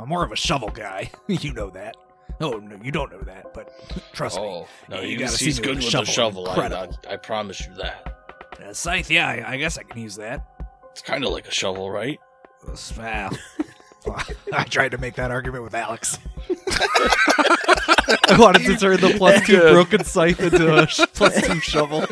I'm 0.00 0.08
more 0.08 0.24
of 0.24 0.32
a 0.32 0.36
shovel 0.36 0.70
guy. 0.70 1.10
you 1.28 1.52
know 1.52 1.70
that. 1.70 1.96
Oh 2.40 2.52
no, 2.58 2.78
you 2.82 2.90
don't 2.90 3.12
know 3.12 3.20
that, 3.20 3.52
but 3.52 3.70
trust 4.12 4.36
me. 4.38 4.42
Oh, 4.42 4.66
no, 4.88 5.00
You 5.00 5.08
he 5.08 5.16
gotta 5.16 5.32
see 5.32 5.44
he's 5.46 5.60
me 5.60 5.66
good 5.66 5.76
with 5.76 5.84
with 5.86 5.94
a 5.94 5.98
the 5.98 6.04
shovel. 6.06 6.46
shovel. 6.46 6.74
I, 6.74 6.86
I, 7.10 7.14
I 7.14 7.16
promise 7.16 7.60
you 7.66 7.74
that. 7.74 8.16
Uh, 8.64 8.72
scythe, 8.72 9.10
yeah, 9.10 9.28
I, 9.28 9.52
I 9.52 9.56
guess 9.58 9.76
I 9.78 9.82
can 9.82 10.00
use 10.00 10.16
that. 10.16 10.46
It's 10.92 11.02
kind 11.02 11.24
of 11.24 11.32
like 11.32 11.46
a 11.46 11.50
shovel, 11.50 11.90
right? 11.90 12.18
Well, 12.66 12.76
I 14.52 14.64
tried 14.64 14.90
to 14.92 14.98
make 14.98 15.14
that 15.16 15.30
argument 15.30 15.64
with 15.64 15.74
Alex. 15.74 16.18
I 16.48 18.36
wanted 18.38 18.64
to 18.66 18.76
turn 18.76 19.00
the 19.00 19.14
plus 19.16 19.46
two 19.46 19.60
broken 19.60 20.04
scythe 20.04 20.40
into 20.40 20.74
a 20.82 20.86
sh- 20.86 21.00
plus 21.14 21.40
two 21.46 21.60
shovel. 21.60 22.06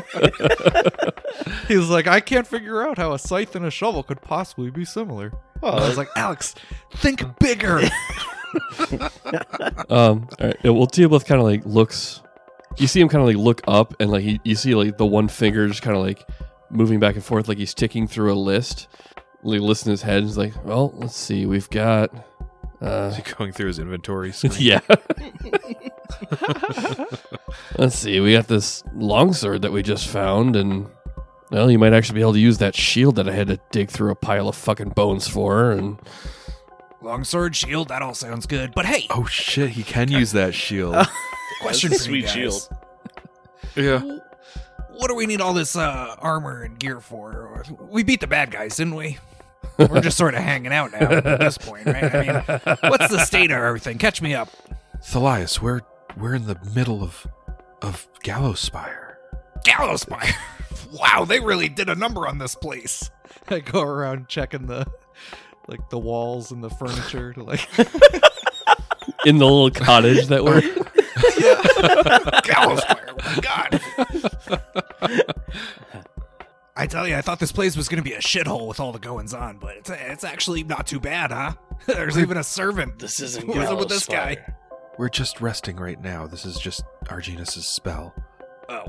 he 1.69 1.77
was 1.77 1.89
like, 1.91 2.07
I 2.07 2.21
can't 2.21 2.47
figure 2.47 2.87
out 2.87 2.99
how 2.99 3.13
a 3.13 3.19
scythe 3.19 3.55
and 3.57 3.65
a 3.65 3.71
shovel 3.71 4.03
could 4.03 4.21
possibly 4.23 4.71
be 4.71 4.85
similar. 4.85 5.33
I 5.63 5.89
was 5.89 5.97
like, 5.97 6.09
Alex, 6.17 6.55
think 6.95 7.23
bigger. 7.39 7.81
Um. 9.91 10.27
All 10.41 10.47
right. 10.47 10.57
yeah, 10.65 10.71
Well, 10.71 10.87
Teoblith 10.87 11.27
kind 11.27 11.39
of 11.41 11.47
like 11.47 11.65
looks. 11.67 12.23
You 12.79 12.87
see 12.87 12.99
him 13.01 13.09
kind 13.09 13.21
of 13.21 13.29
like 13.29 13.37
look 13.37 13.61
up, 13.69 13.95
and 14.01 14.11
like 14.11 14.23
he, 14.23 14.41
you 14.45 14.55
see 14.55 14.75
like 14.75 14.97
the 14.97 15.05
one 15.07 15.29
finger 15.29 15.69
just 15.69 15.83
kind 15.83 15.97
of 15.97 16.03
like 16.03 16.25
moving 16.71 16.99
back 16.99 17.15
and 17.15 17.23
forth, 17.25 17.47
like 17.49 17.59
he's 17.59 17.75
ticking 17.75 18.07
through 18.09 18.33
a 18.33 18.35
list. 18.37 18.89
Like 19.43 19.61
list 19.61 19.85
in 19.87 19.91
his 19.91 20.01
head. 20.03 20.19
and 20.19 20.27
He's 20.27 20.39
like, 20.39 20.65
well, 20.65 20.93
let's 20.97 21.15
see. 21.15 21.45
We've 21.47 21.69
got. 21.69 22.11
Uh, 22.81 23.11
Is 23.13 23.17
he 23.27 23.35
going 23.35 23.53
through 23.53 23.67
his 23.69 23.79
inventory? 23.79 24.33
screen? 24.33 24.53
yeah. 24.59 24.81
Let's 27.77 27.97
see. 27.97 28.21
We 28.21 28.33
got 28.33 28.49
this 28.49 28.83
longsword 28.95 29.63
that 29.63 29.73
we 29.73 29.83
just 29.83 30.09
found, 30.09 30.57
and 30.57 30.89
well, 31.51 31.71
you 31.71 31.79
might 31.79 31.93
actually 31.93 32.17
be 32.17 32.21
able 32.21 32.33
to 32.35 32.39
use 32.41 32.59
that 32.59 32.75
shield 32.77 33.17
that 33.17 33.29
I 33.29 33.33
had 33.33 33.47
to 33.49 33.59
dig 33.71 33.91
through 33.91 34.11
a 34.11 34.15
pile 34.15 34.49
of 34.49 34.57
fucking 34.57 34.91
bones 34.91 35.29
for. 35.29 35.71
And 35.73 35.99
Longsword, 37.01 37.55
shield, 37.57 37.89
that 37.89 38.03
all 38.03 38.15
sounds 38.15 38.47
good. 38.47 38.75
But 38.75 38.87
hey, 38.87 39.07
Oh 39.11 39.25
shit, 39.27 39.71
he 39.71 39.83
can 39.83 40.11
use 40.11 40.33
that 40.33 40.55
shield. 40.55 40.95
question 41.61 41.91
for 41.91 41.95
a 41.95 41.99
you 41.99 42.03
sweet 42.05 42.25
guys. 42.25 42.33
shield. 42.33 42.69
yeah. 43.77 44.19
What 44.91 45.09
do 45.09 45.15
we 45.15 45.27
need 45.27 45.41
all 45.41 45.55
this 45.55 45.77
uh, 45.77 46.17
armor 46.19 46.63
and 46.63 46.79
gear 46.79 47.01
for? 47.01 47.63
We 47.81 48.03
beat 48.03 48.21
the 48.21 48.27
bad 48.27 48.51
guys, 48.51 48.77
didn't 48.77 48.97
we? 48.97 49.19
We're 49.79 50.01
just 50.01 50.17
sort 50.19 50.35
of 50.35 50.41
hanging 50.43 50.73
out 50.73 50.91
now 50.91 50.99
at 51.13 51.39
this 51.39 51.57
point, 51.59 51.87
right? 51.87 52.03
I 52.13 52.21
mean, 52.27 52.69
what's 52.91 53.09
the 53.13 53.25
state 53.25 53.53
of 53.53 53.59
everything? 53.63 53.99
Catch 53.99 54.21
me 54.21 54.35
up. 54.35 54.49
Thalias, 55.01 55.61
we're 55.61 55.83
we're 56.17 56.35
in 56.35 56.47
the 56.47 56.59
middle 56.75 57.05
of 57.05 57.29
of 57.81 58.09
Gallowspire. 58.25 59.15
Gallows 59.63 60.01
Spire. 60.03 60.35
Wow, 60.93 61.25
they 61.25 61.41
really 61.41 61.69
did 61.69 61.89
a 61.89 61.95
number 61.95 62.27
on 62.27 62.39
this 62.39 62.55
place. 62.55 63.11
I 63.49 63.61
go 63.61 63.83
around 63.83 64.29
checking 64.29 64.67
the 64.67 64.87
like 65.67 65.91
the 65.91 65.99
walls 65.99 66.51
and 66.51 66.65
the 66.65 66.71
furniture 66.71 67.33
to 67.35 67.43
like 67.43 67.69
in 69.27 69.39
the 69.39 69.45
little 69.45 69.71
cottage 69.71 70.27
that 70.29 70.45
we're. 70.45 70.61
Gallowspire. 72.49 73.15
Oh 73.23 73.41
god. 73.43 73.81
I 76.77 76.87
tell 76.87 77.09
you, 77.09 77.17
I 77.17 77.23
thought 77.23 77.41
this 77.41 77.51
place 77.51 77.77
was 77.77 77.89
going 77.89 78.03
to 78.03 78.09
be 78.09 78.15
a 78.15 78.21
shithole 78.21 78.69
with 78.69 78.79
all 78.79 78.93
the 78.93 79.01
goings 79.01 79.35
on, 79.35 79.59
but 79.59 79.77
it's 79.77 79.91
it's 79.91 80.25
actually 80.25 80.63
not 80.63 80.87
too 80.87 81.01
bad, 81.01 81.33
huh? 81.33 81.55
There's 81.87 82.17
even 82.19 82.37
a 82.37 82.45
servant. 82.45 82.99
This 82.99 83.21
isn't 83.21 83.49
What 83.49 83.57
is 83.57 83.63
it 83.63 83.67
Gallows 83.67 83.79
with 83.81 83.89
this 83.89 84.07
guy? 84.07 84.37
We're 84.97 85.09
just 85.09 85.41
resting 85.41 85.77
right 85.77 86.01
now. 86.01 86.27
This 86.27 86.45
is 86.45 86.59
just 86.59 86.83
Arginus's 87.09 87.67
spell. 87.67 88.15
Oh. 88.69 88.85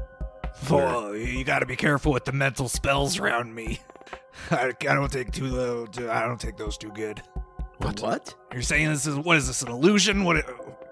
Oh, 0.69 1.13
you 1.13 1.43
got 1.43 1.59
to 1.59 1.65
be 1.65 1.75
careful 1.75 2.11
with 2.11 2.25
the 2.25 2.31
mental 2.31 2.67
spells 2.69 3.17
around 3.19 3.53
me. 3.55 3.79
I, 4.51 4.67
I 4.67 4.71
don't 4.93 5.11
take 5.11 5.31
too 5.31 5.45
low. 5.47 5.85
Too, 5.85 6.09
I 6.09 6.21
don't 6.21 6.39
take 6.39 6.57
those 6.57 6.77
too 6.77 6.91
good. 6.91 7.21
What? 7.77 8.01
What? 8.01 8.35
You're 8.53 8.61
saying 8.61 8.89
this 8.89 9.05
is 9.07 9.15
what 9.17 9.37
is 9.37 9.47
this 9.47 9.61
an 9.61 9.69
illusion? 9.69 10.23
What 10.25 10.37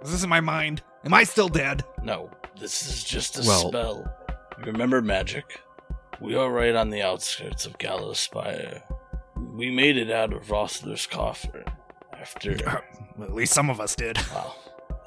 is 0.02 0.12
this 0.12 0.24
in 0.24 0.30
my 0.30 0.40
mind? 0.40 0.82
Am 1.06 1.14
I 1.14 1.24
still 1.24 1.50
dead? 1.50 1.84
No, 2.04 2.30
this 2.60 2.88
is 2.88 3.04
just 3.04 3.38
a 3.38 3.42
Well- 3.48 3.70
spell. 3.70 4.14
You 4.60 4.72
remember 4.72 5.02
magic? 5.02 5.60
We 6.20 6.36
are 6.36 6.50
right 6.52 6.74
on 6.76 6.90
the 6.90 7.04
outskirts 7.04 7.66
of 7.68 7.78
Gallowspire. 7.78 8.82
We 9.36 9.70
made 9.70 9.98
it 9.98 10.10
out 10.10 10.34
of 10.34 10.50
Roslar's 10.50 11.06
Coffer 11.06 11.64
after, 12.14 12.58
Well, 12.66 12.82
at 13.28 13.36
least 13.36 13.54
some 13.54 13.70
of 13.70 13.80
us 13.80 13.96
did. 13.96 14.18
well, 14.34 14.56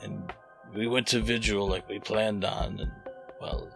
and 0.02 0.32
we 0.72 0.86
went 0.86 1.08
to 1.08 1.20
Vigil 1.20 1.68
like 1.68 1.88
we 1.88 1.98
planned 1.98 2.44
on, 2.44 2.78
and, 2.78 2.92
well, 3.40 3.68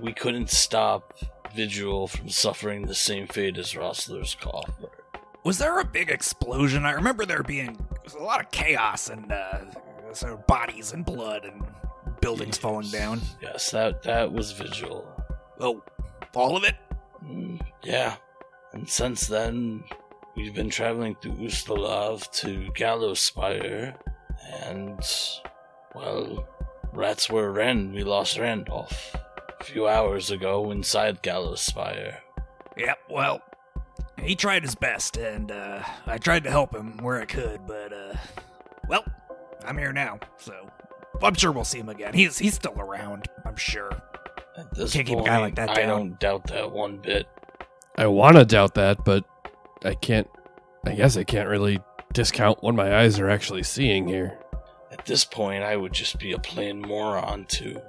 we 0.00 0.12
couldn't 0.12 0.50
stop 0.50 1.14
Vigil 1.54 2.08
from 2.08 2.28
suffering 2.28 2.86
the 2.86 2.94
same 2.94 3.26
fate 3.26 3.58
as 3.58 3.74
Roslar's 3.74 4.34
Coffer. 4.34 4.90
Was 5.44 5.58
there 5.58 5.80
a 5.80 5.84
big 5.84 6.10
explosion? 6.10 6.84
I 6.84 6.92
remember 6.92 7.26
there 7.26 7.42
being 7.42 7.76
a 8.18 8.22
lot 8.22 8.40
of 8.40 8.50
chaos 8.50 9.08
and 9.08 9.30
uh, 9.32 9.60
sort 10.12 10.32
of 10.32 10.46
bodies 10.46 10.92
and 10.92 11.04
blood 11.04 11.44
and 11.44 11.62
buildings 12.20 12.56
falling 12.56 12.88
down. 12.90 13.20
Yes, 13.42 13.70
that 13.72 14.02
that 14.04 14.32
was 14.32 14.52
Vigil. 14.52 15.06
Oh, 15.58 15.82
all 16.34 16.56
of 16.56 16.64
it? 16.64 16.76
Mm, 17.24 17.60
yeah. 17.82 18.16
And 18.72 18.88
since 18.88 19.26
then, 19.26 19.84
we've 20.36 20.54
been 20.54 20.70
traveling 20.70 21.16
through 21.20 21.32
Ustalav 21.32 22.30
to 22.40 22.70
Gallowspire, 22.72 23.94
and, 24.64 25.00
well, 25.94 26.48
rats 26.92 27.28
were 27.28 27.52
Ren, 27.52 27.92
we 27.92 28.02
lost 28.02 28.38
Randolph 28.38 29.14
a 29.62 29.64
few 29.64 29.86
hours 29.86 30.32
ago 30.32 30.72
inside 30.72 31.22
Gallowspire. 31.22 32.16
Yep. 32.76 32.98
Well, 33.08 33.40
he 34.20 34.34
tried 34.34 34.64
his 34.64 34.74
best, 34.74 35.16
and 35.16 35.52
uh, 35.52 35.84
I 36.04 36.18
tried 36.18 36.42
to 36.44 36.50
help 36.50 36.74
him 36.74 36.96
where 36.96 37.20
I 37.20 37.26
could, 37.26 37.60
but 37.68 37.92
uh, 37.92 38.14
well, 38.88 39.04
I'm 39.64 39.78
here 39.78 39.92
now, 39.92 40.18
so 40.36 40.68
I'm 41.22 41.34
sure 41.34 41.52
we'll 41.52 41.62
see 41.62 41.78
him 41.78 41.88
again. 41.88 42.12
He's 42.12 42.38
he's 42.38 42.54
still 42.54 42.74
around, 42.76 43.28
I'm 43.46 43.54
sure. 43.54 43.90
At 44.58 44.74
this 44.74 44.92
Can't 44.94 45.06
keep 45.06 45.18
a 45.18 45.22
guy 45.22 45.38
like 45.38 45.54
that 45.54 45.68
down. 45.68 45.78
I 45.78 45.86
don't 45.86 46.18
doubt 46.18 46.48
that 46.48 46.72
one 46.72 46.96
bit. 46.96 47.28
I 47.96 48.08
want 48.08 48.38
to 48.38 48.44
doubt 48.44 48.74
that, 48.74 49.04
but 49.04 49.24
I 49.84 49.94
can't. 49.94 50.28
I 50.84 50.94
guess 50.94 51.16
I 51.16 51.22
can't 51.22 51.48
really 51.48 51.78
discount 52.12 52.64
what 52.64 52.74
my 52.74 52.98
eyes 52.98 53.20
are 53.20 53.30
actually 53.30 53.62
seeing 53.62 54.08
here. 54.08 54.38
At 54.90 55.06
this 55.06 55.24
point, 55.24 55.62
I 55.62 55.76
would 55.76 55.92
just 55.92 56.18
be 56.18 56.32
a 56.32 56.38
plain 56.38 56.82
moron, 56.82 57.44
too. 57.44 57.80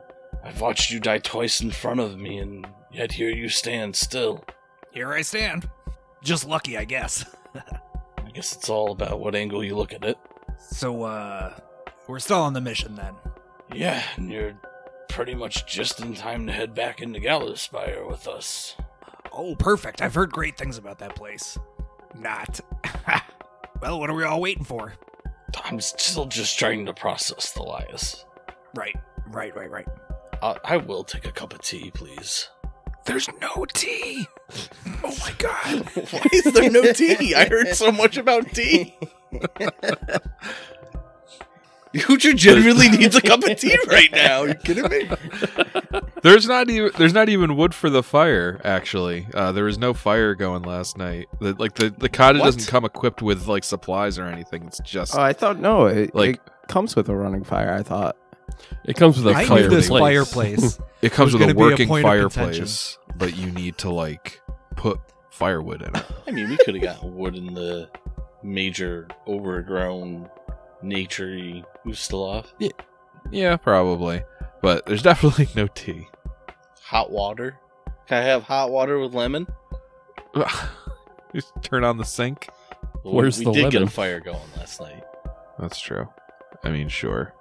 I've 0.43 0.59
watched 0.59 0.91
you 0.91 0.99
die 0.99 1.19
twice 1.19 1.61
in 1.61 1.71
front 1.71 1.99
of 1.99 2.17
me, 2.17 2.37
and 2.37 2.67
yet 2.91 3.13
here 3.13 3.29
you 3.29 3.49
stand 3.49 3.95
still. 3.95 4.43
Here 4.91 5.11
I 5.13 5.21
stand. 5.21 5.69
Just 6.23 6.47
lucky, 6.47 6.77
I 6.77 6.83
guess. 6.83 7.25
I 7.55 8.29
guess 8.33 8.55
it's 8.55 8.69
all 8.69 8.91
about 8.91 9.19
what 9.19 9.35
angle 9.35 9.63
you 9.63 9.75
look 9.75 9.93
at 9.93 10.03
it. 10.03 10.17
So, 10.57 11.03
uh, 11.03 11.53
we're 12.07 12.19
still 12.19 12.41
on 12.41 12.53
the 12.53 12.61
mission 12.61 12.95
then. 12.95 13.15
Yeah, 13.73 14.03
and 14.17 14.31
you're 14.31 14.57
pretty 15.09 15.35
much 15.35 15.65
just 15.65 15.99
in 15.99 16.15
time 16.15 16.47
to 16.47 16.53
head 16.53 16.73
back 16.73 17.01
into 17.01 17.19
Gallowspire 17.19 18.07
with 18.07 18.27
us. 18.27 18.75
Oh, 19.31 19.55
perfect. 19.55 20.01
I've 20.01 20.13
heard 20.13 20.31
great 20.31 20.57
things 20.57 20.77
about 20.77 20.99
that 20.99 21.15
place. 21.15 21.57
Not. 22.15 22.59
well, 23.81 23.99
what 23.99 24.09
are 24.09 24.15
we 24.15 24.23
all 24.23 24.41
waiting 24.41 24.63
for? 24.63 24.93
I'm 25.63 25.79
still 25.79 26.25
just 26.25 26.57
trying 26.57 26.85
to 26.85 26.93
process 26.93 27.53
Thalias. 27.53 28.25
Right, 28.75 28.95
right, 29.27 29.55
right, 29.55 29.69
right. 29.69 29.87
I, 30.43 30.57
I 30.65 30.77
will 30.77 31.03
take 31.05 31.25
a 31.25 31.31
cup 31.31 31.53
of 31.53 31.61
tea, 31.61 31.89
please. 31.93 32.49
There's 33.05 33.29
no 33.41 33.65
tea. 33.73 34.27
Oh 35.03 35.15
my 35.21 35.33
god. 35.37 35.89
Why 36.11 36.21
is 36.33 36.43
there 36.53 36.69
no 36.69 36.91
tea? 36.91 37.33
I 37.33 37.47
heard 37.47 37.69
so 37.75 37.91
much 37.91 38.17
about 38.17 38.49
tea. 38.53 38.95
Hoocher 41.93 42.35
genuinely 42.35 42.89
needs 42.89 43.15
a 43.15 43.21
cup 43.21 43.43
of 43.43 43.57
tea 43.59 43.77
right 43.87 44.11
now. 44.11 44.41
Are 44.41 44.47
you 44.47 44.55
kidding 44.55 44.89
me? 44.89 45.09
There's 46.23 46.47
not 46.47 46.69
even 46.69 46.91
there's 46.97 47.13
not 47.13 47.29
even 47.29 47.55
wood 47.55 47.73
for 47.75 47.89
the 47.89 48.01
fire. 48.01 48.59
Actually, 48.63 49.27
uh, 49.35 49.51
there 49.51 49.65
was 49.65 49.77
no 49.77 49.93
fire 49.93 50.33
going 50.33 50.63
last 50.63 50.97
night. 50.97 51.27
The, 51.39 51.53
like 51.53 51.75
the 51.75 51.91
the 51.91 52.09
cottage 52.09 52.39
What? 52.39 52.45
doesn't 52.55 52.67
come 52.69 52.83
equipped 52.83 53.21
with 53.21 53.47
like 53.47 53.63
supplies 53.63 54.17
or 54.17 54.25
anything. 54.25 54.63
It's 54.65 54.79
just 54.79 55.15
Oh, 55.15 55.21
I 55.21 55.33
thought 55.33 55.59
no. 55.59 55.85
It, 55.85 56.15
Like- 56.15 56.35
it 56.37 56.41
comes 56.67 56.95
with 56.95 57.09
a 57.09 57.15
running 57.15 57.43
fire. 57.43 57.71
I 57.71 57.83
thought. 57.83 58.17
It 58.85 58.95
comes 58.95 59.17
with 59.17 59.27
a 59.33 59.37
I 59.37 59.41
knew 59.43 59.47
fireplace. 59.47 59.69
this 59.69 59.89
fireplace. 59.89 60.79
it 61.01 61.11
comes 61.11 61.33
with 61.33 61.41
a 61.41 61.45
gonna 61.53 61.57
a 61.57 61.69
working 61.69 61.87
point 61.87 62.05
of 62.05 62.33
contention. 62.33 62.65
fireplace, 62.65 62.97
but 63.15 63.37
you 63.37 63.51
need 63.51 63.77
to 63.79 63.89
like 63.89 64.41
put 64.75 64.99
firewood 65.31 65.81
in 65.81 65.95
it. 65.95 66.05
I 66.27 66.31
mean, 66.31 66.49
we 66.49 66.57
could 66.57 66.75
have 66.75 66.83
gotten 66.83 67.15
wood 67.15 67.35
in 67.35 67.53
the 67.53 67.89
major 68.43 69.07
overgrown, 69.27 70.29
naturey 70.83 71.63
Ustalav. 71.85 72.45
Yeah, 73.31 73.55
probably. 73.57 74.23
But 74.61 74.85
there's 74.85 75.01
definitely 75.11 75.49
no 75.55 75.67
tea. 75.67 76.07
Hot 76.83 77.11
water. 77.11 77.57
Can 78.07 78.21
I 78.21 78.25
have 78.25 78.43
hot 78.43 78.69
water 78.71 78.99
with 78.99 79.13
lemon? 79.13 79.47
Just 81.35 81.51
turn 81.61 81.83
on 81.83 81.97
the 81.97 82.05
sink. 82.05 82.49
Well, 83.03 83.13
Where's 83.15 83.39
we 83.39 83.45
the 83.45 83.51
did 83.53 83.71
get 83.71 83.81
a 83.81 83.87
fire 83.87 84.19
going 84.19 84.39
last 84.57 84.79
night. 84.79 85.03
That's 85.59 85.79
true. 85.79 86.07
I 86.63 86.69
mean, 86.69 86.89
sure. 86.89 87.33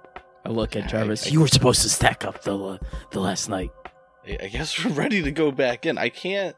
I 0.45 0.49
look 0.49 0.75
at 0.75 0.89
Jarvis. 0.89 1.31
You 1.31 1.39
were 1.41 1.47
supposed 1.47 1.81
to 1.83 1.89
stack 1.89 2.25
up 2.25 2.43
the 2.43 2.79
the 3.11 3.19
last 3.19 3.49
night. 3.49 3.71
I 4.27 4.37
I 4.43 4.47
guess 4.47 4.83
we're 4.83 4.91
ready 4.91 5.21
to 5.23 5.31
go 5.31 5.51
back 5.51 5.85
in. 5.85 5.97
I 5.97 6.09
can't. 6.09 6.55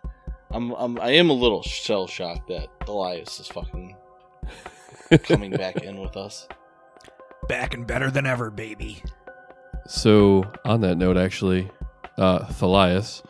I'm. 0.51 0.71
I'm. 0.71 0.99
I 0.99 1.11
am 1.11 1.29
a 1.29 1.33
little 1.33 1.61
shell 1.63 2.07
shocked 2.07 2.47
that 2.49 2.67
Thalias 2.81 3.39
is 3.39 3.47
fucking 3.47 3.95
coming 5.23 5.51
back 5.51 5.77
in 5.83 5.99
with 5.99 6.17
us. 6.17 6.47
Back 7.47 7.75
and 7.75 7.85
better 7.85 8.09
than 8.09 8.25
ever, 8.25 8.49
baby. 8.49 9.03
So, 9.85 10.51
on 10.63 10.81
that 10.81 10.95
note, 10.97 11.15
actually, 11.15 11.69
uh, 12.17 12.39
Thalias, 12.47 13.21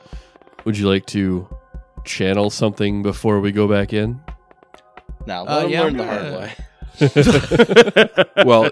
would 0.64 0.78
you 0.78 0.88
like 0.88 1.06
to 1.08 1.50
channel 2.06 2.50
something 2.50 3.04
before 3.04 3.42
we 3.42 3.52
go 3.52 3.68
back 3.68 3.92
in? 3.92 4.22
Now 5.26 5.46
Uh, 5.46 5.56
let 5.56 5.66
him 5.66 5.72
yeah, 5.72 5.82
learn 5.82 5.90
I'm 5.90 5.98
the 5.98 6.06
hard 6.06 6.22
gonna- 6.24 6.40
way. 6.40 8.36
well 8.46 8.70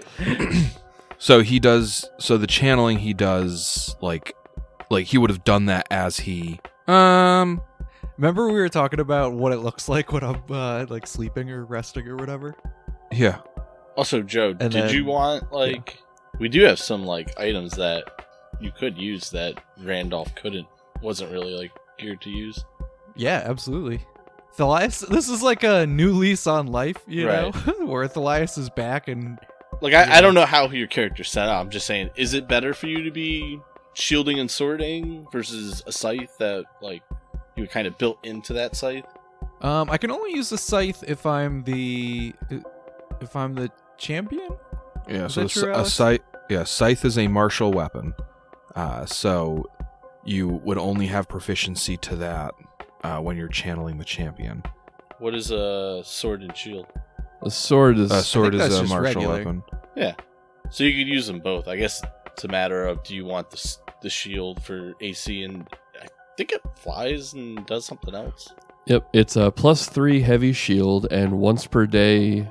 so 1.24 1.40
he 1.42 1.58
does 1.58 2.08
so 2.18 2.36
the 2.36 2.46
channeling 2.46 2.98
he 2.98 3.14
does 3.14 3.96
like 4.02 4.36
like 4.90 5.06
he 5.06 5.16
would 5.16 5.30
have 5.30 5.42
done 5.44 5.64
that 5.66 5.86
as 5.90 6.18
he 6.18 6.60
um 6.86 7.62
Remember 8.18 8.46
we 8.46 8.52
were 8.60 8.68
talking 8.68 9.00
about 9.00 9.32
what 9.32 9.52
it 9.52 9.56
looks 9.58 9.88
like 9.88 10.12
when 10.12 10.22
I'm 10.22 10.40
uh, 10.50 10.86
like 10.88 11.04
sleeping 11.06 11.50
or 11.50 11.64
resting 11.64 12.06
or 12.06 12.14
whatever. 12.16 12.54
yeah 13.10 13.38
Also, 13.96 14.22
Joe, 14.22 14.54
And 14.60 14.70
did 14.72 14.92
you 14.92 15.04
want 15.04 15.50
like? 15.50 15.98
We 16.38 16.48
do 16.48 16.62
have 16.62 16.78
some 16.78 17.04
like 17.04 17.36
items 17.40 17.72
that 17.76 18.04
you 18.60 18.70
could 18.70 18.96
use 18.96 19.30
that 19.30 19.60
Randolph 19.82 20.32
couldn't. 20.36 20.66
Wasn't 21.02 21.32
really 21.32 21.54
like 21.54 21.72
geared 21.98 22.20
to 22.20 22.30
use. 22.30 22.64
Yeah, 23.16 23.42
absolutely. 23.44 24.00
Thalias, 24.56 25.04
this 25.08 25.28
is 25.28 25.42
like 25.42 25.64
a 25.64 25.84
new 25.84 26.12
lease 26.12 26.46
on 26.46 26.68
life, 26.68 26.98
you 27.08 27.26
Right. 27.26 27.52
know, 27.66 27.72
where 27.86 28.06
Thalias 28.06 28.56
is 28.58 28.70
back 28.70 29.08
and 29.08 29.38
Like 29.80 29.94
I, 29.94 30.18
I 30.18 30.20
don't 30.20 30.34
know 30.34 30.46
how 30.46 30.68
your 30.70 30.86
character's 30.88 31.30
set 31.30 31.48
up. 31.48 31.60
I'm 31.60 31.70
just 31.70 31.86
saying, 31.86 32.10
is 32.16 32.34
it 32.34 32.48
better 32.48 32.72
for 32.74 32.86
you 32.86 33.02
to 33.02 33.10
be 33.10 33.60
shielding 33.92 34.38
and 34.40 34.50
sorting 34.50 35.26
versus 35.30 35.82
a 35.86 35.92
scythe 35.92 36.36
that 36.38 36.64
like 36.80 37.02
you 37.56 37.66
kind 37.66 37.86
of 37.86 37.96
built 37.98 38.18
into 38.24 38.52
that 38.54 38.76
scythe? 38.76 39.04
um, 39.60 39.88
I 39.90 39.98
can 39.98 40.10
only 40.10 40.32
use 40.32 40.50
the 40.50 40.58
scythe 40.58 41.04
if 41.06 41.24
I'm 41.26 41.62
the 41.64 42.32
if 43.20 43.36
I'm 43.36 43.54
the 43.54 43.70
champion. 43.98 44.48
yeah 45.08 45.26
Is 45.26 45.34
so 45.34 45.42
that 45.42 45.50
true, 45.50 45.70
a 45.70 45.74
Alex? 45.76 45.92
scythe 45.92 46.20
yeah 46.50 46.64
scythe 46.64 47.04
is 47.04 47.16
a 47.18 47.26
martial 47.28 47.72
weapon 47.72 48.12
uh 48.74 49.06
so 49.06 49.64
you 50.24 50.48
would 50.48 50.76
only 50.78 51.06
have 51.06 51.28
proficiency 51.28 51.96
to 51.98 52.16
that 52.16 52.52
uh, 53.04 53.18
when 53.20 53.36
you're 53.36 53.48
channeling 53.48 53.98
the 53.98 54.04
champion 54.04 54.62
What 55.18 55.34
is 55.34 55.50
a 55.50 56.02
sword 56.04 56.42
and 56.42 56.56
shield? 56.56 56.86
A 57.44 57.50
sword 57.50 57.98
is. 57.98 58.10
a 58.10 58.22
sword 58.22 58.54
is 58.54 58.60
a 58.74 58.84
martial 58.84 59.00
regular. 59.22 59.34
weapon 59.38 59.62
Yeah. 59.96 60.14
So 60.70 60.82
you 60.84 60.92
could 61.04 61.12
use 61.12 61.26
them 61.26 61.40
both. 61.40 61.68
I 61.68 61.76
guess 61.76 62.02
it's 62.26 62.44
a 62.44 62.48
matter 62.48 62.86
of 62.86 63.02
do 63.04 63.14
you 63.14 63.24
want 63.24 63.50
the 63.50 63.76
the 64.02 64.10
shield 64.10 64.62
for 64.62 64.94
AC 65.00 65.42
and 65.44 65.68
I 66.02 66.06
think 66.36 66.52
it 66.52 66.60
flies 66.76 67.32
and 67.34 67.64
does 67.66 67.84
something 67.86 68.14
else. 68.14 68.52
Yep, 68.86 69.08
it's 69.14 69.36
a 69.36 69.50
plus 69.50 69.88
three 69.88 70.20
heavy 70.20 70.52
shield, 70.52 71.06
and 71.10 71.38
once 71.38 71.66
per 71.66 71.86
day, 71.86 72.46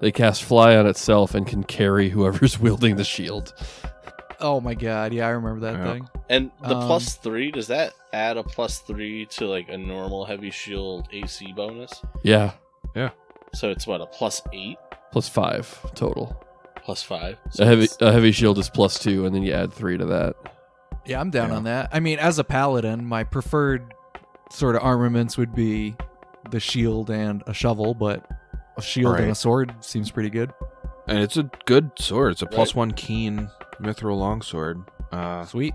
they 0.00 0.12
cast 0.12 0.44
fly 0.44 0.76
on 0.76 0.86
itself 0.86 1.34
and 1.34 1.46
can 1.46 1.64
carry 1.64 2.10
whoever's 2.10 2.58
wielding 2.60 2.96
the 2.96 3.04
shield. 3.04 3.54
Oh 4.40 4.60
my 4.60 4.74
god, 4.74 5.12
yeah, 5.14 5.26
I 5.26 5.30
remember 5.30 5.60
that 5.60 5.78
Yeah. 5.78 5.92
thing. 5.92 6.08
And 6.28 6.50
the 6.66 6.76
Um, 6.76 6.86
plus 6.86 7.14
three 7.14 7.50
does 7.50 7.68
that 7.68 7.94
add 8.12 8.36
a 8.36 8.42
plus 8.42 8.78
three 8.80 9.24
to 9.26 9.46
like 9.46 9.68
a 9.70 9.78
normal 9.78 10.24
heavy 10.26 10.50
shield 10.50 11.08
AC 11.12 11.52
bonus? 11.54 11.90
Yeah. 12.22 12.52
Yeah, 12.94 13.10
So 13.54 13.70
it's 13.70 13.86
what 13.86 14.00
a 14.00 14.06
plus 14.06 14.42
eight, 14.52 14.76
plus 15.12 15.28
five 15.28 15.78
total. 15.94 16.36
plus 16.82 17.02
five. 17.02 17.38
So 17.50 17.64
A 17.64 17.66
heavy 17.66 17.84
it's- 17.84 17.98
a 18.00 18.12
heavy 18.12 18.32
shield 18.32 18.58
is 18.58 18.68
plus 18.70 18.98
two, 18.98 19.26
and 19.26 19.34
then 19.34 19.42
you 19.42 19.52
add 19.52 19.72
three 19.72 19.98
to 19.98 20.06
that. 20.06 20.36
Yeah, 21.04 21.20
I'm 21.20 21.30
down 21.30 21.50
Yeah. 21.50 21.56
on 21.56 21.64
that. 21.64 21.88
I 21.92 22.00
mean, 22.00 22.18
as 22.18 22.38
a 22.38 22.44
paladin, 22.44 23.04
my 23.04 23.24
preferred 23.24 23.92
sort 24.50 24.76
of 24.76 24.82
armaments 24.82 25.36
would 25.36 25.54
be 25.54 25.96
the 26.50 26.60
shield 26.60 27.10
and 27.10 27.42
a 27.46 27.52
shovel, 27.52 27.94
but 27.94 28.26
a 28.78 28.82
shield 28.82 29.16
and 29.16 29.24
Right. 29.24 29.32
a 29.32 29.34
sword 29.34 29.74
seems 29.80 30.10
pretty 30.10 30.30
good. 30.30 30.52
and 31.06 31.18
it's 31.20 31.38
a 31.38 31.44
good 31.64 31.90
sword 31.98 32.32
it's 32.32 32.42
a 32.42 32.46
plus 32.46 32.70
Right. 32.72 32.76
one 32.76 32.90
keen 32.92 33.48
mithril 33.80 34.18
longsword 34.18 34.82
uh 35.10 35.42
Sweet. 35.46 35.74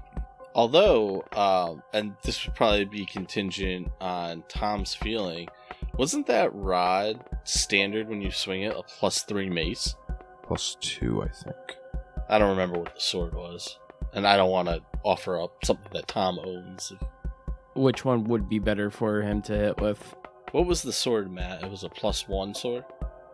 Although, 0.54 1.24
um, 1.36 1.82
and 1.92 2.16
this 2.24 2.46
would 2.46 2.54
probably 2.56 2.86
be 2.86 3.06
contingent 3.08 3.92
on 4.00 4.44
Tom's 4.48 4.94
feeling, 4.94 5.48
wasn't 5.98 6.28
that 6.28 6.54
rod 6.54 7.24
standard 7.44 8.08
when 8.10 8.22
you 8.22 8.32
swing 8.32 8.64
it 8.64 8.76
a 8.76 8.84
plus 8.84 9.24
three 9.24 9.50
mace? 9.50 9.96
plus 10.44 10.76
two 10.82 11.24
i 11.24 11.28
think 11.28 11.56
I 12.30 12.40
don't 12.40 12.52
remember 12.52 12.80
what 12.80 12.96
the 12.96 13.02
sword 13.02 13.34
was, 13.34 13.78
and 14.14 14.26
I 14.26 14.38
don't 14.38 14.50
want 14.50 14.68
to 14.70 14.82
offer 15.04 15.40
up 15.40 15.64
something 15.64 15.92
that 15.94 16.08
Tom 16.08 16.40
owns. 16.40 16.94
Which 17.76 18.06
one 18.06 18.24
would 18.24 18.48
be 18.48 18.60
better 18.60 18.90
for 18.90 19.22
him 19.22 19.42
to 19.44 19.54
hit 19.54 19.80
with? 19.82 20.16
What 20.52 20.66
was 20.66 20.82
the 20.82 20.94
sword, 20.94 21.32
Matt? 21.32 21.64
It 21.64 21.70
was 21.70 21.84
a 21.84 21.90
plus 21.90 22.28
one 22.28 22.54
sword. 22.54 22.86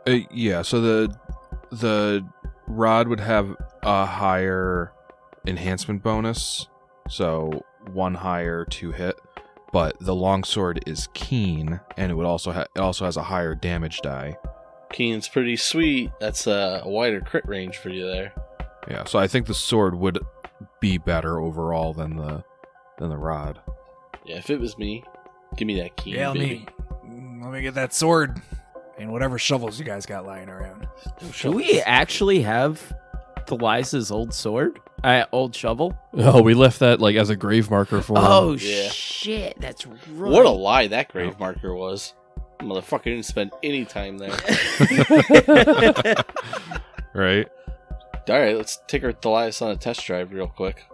Uh, 0.07 0.17
yeah, 0.31 0.63
so 0.63 0.81
the 0.81 1.15
the 1.71 2.25
rod 2.67 3.07
would 3.07 3.19
have 3.19 3.55
a 3.83 4.05
higher 4.05 4.91
enhancement 5.45 6.01
bonus, 6.01 6.67
so 7.07 7.63
one 7.93 8.15
higher 8.15 8.65
to 8.65 8.91
hit, 8.91 9.17
but 9.71 9.97
the 9.99 10.15
longsword 10.15 10.83
is 10.87 11.07
keen, 11.13 11.79
and 11.97 12.11
it 12.11 12.15
would 12.15 12.25
also 12.25 12.51
ha- 12.51 12.65
it 12.75 12.79
also 12.79 13.05
has 13.05 13.17
a 13.17 13.23
higher 13.23 13.55
damage 13.55 14.01
die. 14.01 14.37
Keen's 14.91 15.27
pretty 15.27 15.55
sweet. 15.55 16.11
That's 16.19 16.47
a, 16.47 16.81
a 16.83 16.89
wider 16.89 17.21
crit 17.21 17.47
range 17.47 17.77
for 17.77 17.89
you 17.89 18.05
there. 18.07 18.33
Yeah, 18.89 19.03
so 19.05 19.19
I 19.19 19.27
think 19.27 19.45
the 19.45 19.53
sword 19.53 19.95
would 19.95 20.19
be 20.79 20.97
better 20.97 21.39
overall 21.39 21.93
than 21.93 22.15
the 22.17 22.43
than 22.97 23.09
the 23.09 23.17
rod. 23.17 23.59
Yeah, 24.25 24.37
if 24.37 24.49
it 24.49 24.59
was 24.59 24.77
me, 24.77 25.03
give 25.57 25.67
me 25.67 25.79
that 25.81 25.95
Keen, 25.97 26.15
Yeah, 26.15 26.29
let 26.29 26.37
baby. 26.39 26.65
me 27.05 27.41
let 27.43 27.51
me 27.51 27.61
get 27.61 27.75
that 27.75 27.93
sword 27.93 28.41
and 28.97 29.11
whatever 29.11 29.37
shovels 29.39 29.79
you 29.79 29.85
guys 29.85 30.05
got 30.05 30.25
lying 30.25 30.49
around. 30.49 30.87
Do 31.41 31.51
we 31.51 31.81
actually 31.81 32.41
have 32.41 32.81
Thalias's 33.45 34.11
old 34.11 34.33
sword? 34.33 34.79
Uh, 35.03 35.25
old 35.31 35.55
shovel? 35.55 35.97
Oh, 36.13 36.41
we 36.41 36.53
left 36.53 36.79
that 36.79 36.99
like 36.99 37.15
as 37.15 37.29
a 37.29 37.35
grave 37.35 37.69
marker 37.71 38.01
for 38.01 38.17
him. 38.17 38.23
Oh 38.25 38.53
Yeah. 38.53 38.89
shit, 38.89 39.59
that's 39.59 39.85
right. 39.87 40.31
What 40.31 40.45
a 40.45 40.49
lie 40.49 40.87
that 40.87 41.11
grave 41.11 41.39
marker 41.39 41.73
was. 41.73 42.13
Motherfucker 42.59 43.03
didn't 43.05 43.23
spend 43.25 43.51
any 43.63 43.85
time 43.85 44.17
there. 44.17 44.31
Right? 47.13 47.47
All 48.29 48.39
right, 48.39 48.55
let's 48.55 48.79
take 48.87 49.03
our 49.03 49.11
Thalias 49.13 49.61
on 49.63 49.71
a 49.71 49.75
test 49.75 50.05
drive 50.05 50.31
real 50.31 50.47
quick. 50.47 50.85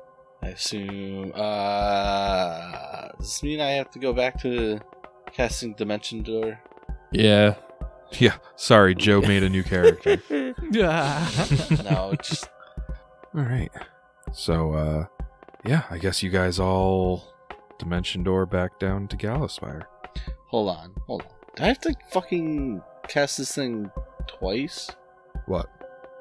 I 0.42 0.48
assume. 0.50 1.34
Uh, 1.36 3.10
does 3.18 3.28
this 3.28 3.44
mean 3.44 3.60
I 3.60 3.72
have 3.72 3.92
to 3.92 4.00
go 4.00 4.14
back 4.14 4.40
to 4.44 4.80
casting 5.34 5.74
Dimension 5.74 6.24
Door? 6.24 6.58
Yeah, 7.12 7.56
Yeah. 8.20 8.36
Sorry, 8.56 8.96
Joe 8.96 9.20
made 9.22 9.44
a 9.44 9.50
new 9.50 9.64
character. 9.64 10.22
Yeah. 10.72 11.28
No, 11.84 12.14
just 12.22 12.48
all 13.36 13.42
right. 13.42 13.72
So 14.36 14.74
uh 14.74 15.06
yeah, 15.66 15.84
I 15.90 15.98
guess 15.98 16.22
you 16.22 16.30
guys 16.30 16.60
all 16.60 17.24
dimension 17.80 18.22
door 18.22 18.46
back 18.46 18.80
down 18.80 19.08
to 19.08 19.18
Gallowspire. 19.18 19.84
hold 20.48 20.70
on, 20.70 20.94
hold 21.08 21.24
on. 21.24 21.28
Do 21.56 21.64
I 21.64 21.68
have 21.68 21.80
to 21.82 21.96
fucking 22.12 22.82
cast 23.08 23.38
this 23.38 23.56
thing 23.56 23.90
twice? 24.28 24.92
What? 25.46 25.68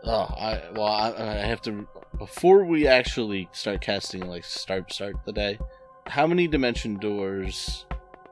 Oh, 0.05 0.33
I 0.39 0.63
well, 0.75 0.87
I, 0.87 1.13
I 1.19 1.47
have 1.47 1.61
to 1.63 1.89
before 2.19 2.65
we 2.65 2.87
actually 2.87 3.49
start 3.53 3.81
casting, 3.81 4.27
like 4.29 4.45
start 4.45 4.93
start 4.93 5.17
the 5.25 5.33
day. 5.33 5.59
How 6.07 6.27
many 6.27 6.47
dimension 6.47 6.97
doors 6.99 7.87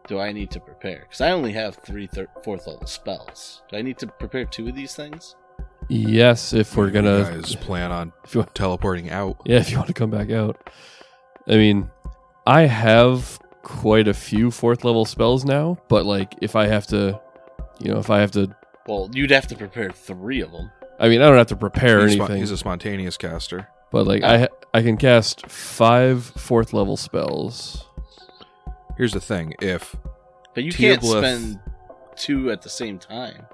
do 0.07 0.19
I 0.21 0.31
need 0.33 0.51
to 0.53 0.61
prepare? 0.61 1.01
Because 1.01 1.21
I 1.21 1.31
only 1.33 1.53
have 1.53 1.77
three 1.77 2.07
thir- 2.07 2.29
fourth 2.45 2.67
level 2.67 2.87
spells. 2.87 3.63
Do 3.71 3.79
I 3.79 3.83
need 3.83 3.99
to 3.99 4.07
prepare 4.07 4.45
two 4.45 4.69
of 4.69 4.77
these 4.77 4.95
things? 4.95 5.35
Yes. 5.89 6.53
If 6.53 6.77
we're 6.77 6.87
You 6.87 6.93
gonna, 6.93 7.23
guys 7.41 7.55
plan 7.57 7.91
on 7.93 8.13
if 8.25 8.35
you, 8.35 8.45
teleporting 8.55 9.11
out. 9.11 9.41
yeah, 9.45 9.59
if 9.59 9.71
you 9.71 9.77
want 9.77 9.89
to 9.89 9.95
come 9.95 10.11
back 10.11 10.31
out. 10.31 10.71
I 11.49 11.57
mean, 11.57 11.91
I 12.47 12.63
have 12.63 13.39
quite 13.63 14.09
a 14.09 14.15
few 14.15 14.51
fourth 14.51 14.85
level 14.85 15.05
spells 15.05 15.45
now, 15.45 15.79
but 15.89 16.05
like 16.07 16.35
if 16.41 16.57
I 16.57 16.67
have 16.67 16.87
to, 16.89 17.21
you 17.81 17.93
know, 17.93 17.99
if 17.99 18.11
I 18.11 18.21
have 18.21 18.31
to, 18.33 18.55
Well, 18.87 19.11
you'd 19.13 19.31
have 19.31 19.47
to 19.49 19.57
prepare 19.57 19.91
three 19.91 20.41
of 20.41 20.53
them. 20.53 20.71
I 21.01 21.09
mean, 21.09 21.21
I 21.21 21.27
don't 21.29 21.37
have 21.39 21.47
to 21.49 21.57
prepare 21.57 22.07
he's, 22.07 22.17
spo- 22.17 22.21
anything, 22.21 22.39
he's 22.39 22.51
a 22.53 22.57
spontaneous 22.57 23.17
caster. 23.17 23.67
but 23.91 24.07
like 24.07 24.23
I 24.23 24.49
I 24.75 24.83
can 24.83 24.97
cast 24.97 25.47
five 25.51 26.25
fourth 26.25 26.73
level 26.73 26.97
spells. 26.97 27.87
Here's 28.97 29.13
the 29.13 29.21
thing: 29.21 29.55
if 29.61 29.97
But 30.55 30.63
you 30.65 30.73
can't 30.73 31.03
spend 31.03 31.59
two 32.15 32.51
at 32.53 32.63
the 32.63 32.69
same 32.69 32.99
time. 32.99 33.47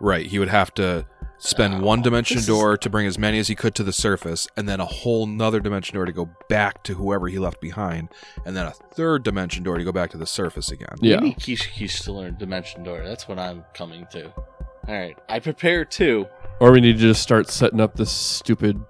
right, 0.00 0.24
he 0.26 0.38
would 0.38 0.48
have 0.48 0.72
to 0.74 1.04
spend 1.38 1.74
Oh, 1.76 1.80
one 1.80 2.02
dimension 2.02 2.36
this 2.36 2.42
is- 2.42 2.48
door 2.48 2.76
to 2.76 2.90
bring 2.90 3.06
as 3.06 3.18
many 3.18 3.38
as 3.38 3.48
he 3.48 3.54
could 3.54 3.74
to 3.76 3.82
the 3.84 3.92
surface, 3.92 4.48
and 4.56 4.68
then 4.68 4.80
a 4.80 4.84
whole 4.84 5.26
nother 5.26 5.60
dimension 5.60 5.94
door 5.94 6.04
to 6.04 6.12
go 6.12 6.28
back 6.48 6.82
to 6.84 6.94
whoever 6.94 7.28
he 7.28 7.38
left 7.38 7.60
behind, 7.60 8.08
and 8.44 8.56
then 8.56 8.66
a 8.66 8.72
third 8.72 9.22
dimension 9.22 9.62
door 9.62 9.78
to 9.78 9.84
go 9.84 9.92
back 9.92 10.10
to 10.10 10.18
the 10.18 10.26
surface 10.26 10.70
again. 10.70 10.96
Yeah. 11.00 11.20
We 11.20 11.28
need 11.28 11.38
Kishkish 11.40 12.00
to 12.02 12.12
learn 12.12 12.36
Dimension 12.38 12.82
Door. 12.82 13.04
That's 13.04 13.28
what 13.28 13.38
I'm 13.38 13.64
coming 13.74 14.06
to. 14.12 14.26
All 14.34 14.94
right, 14.94 15.16
I 15.28 15.38
prepare 15.38 15.84
two. 15.84 16.26
Or 16.60 16.72
we 16.72 16.80
need 16.80 16.94
to 16.94 16.98
just 17.00 17.22
start 17.22 17.48
setting 17.50 17.80
up 17.80 17.94
this 17.96 18.10
stupid 18.10 18.80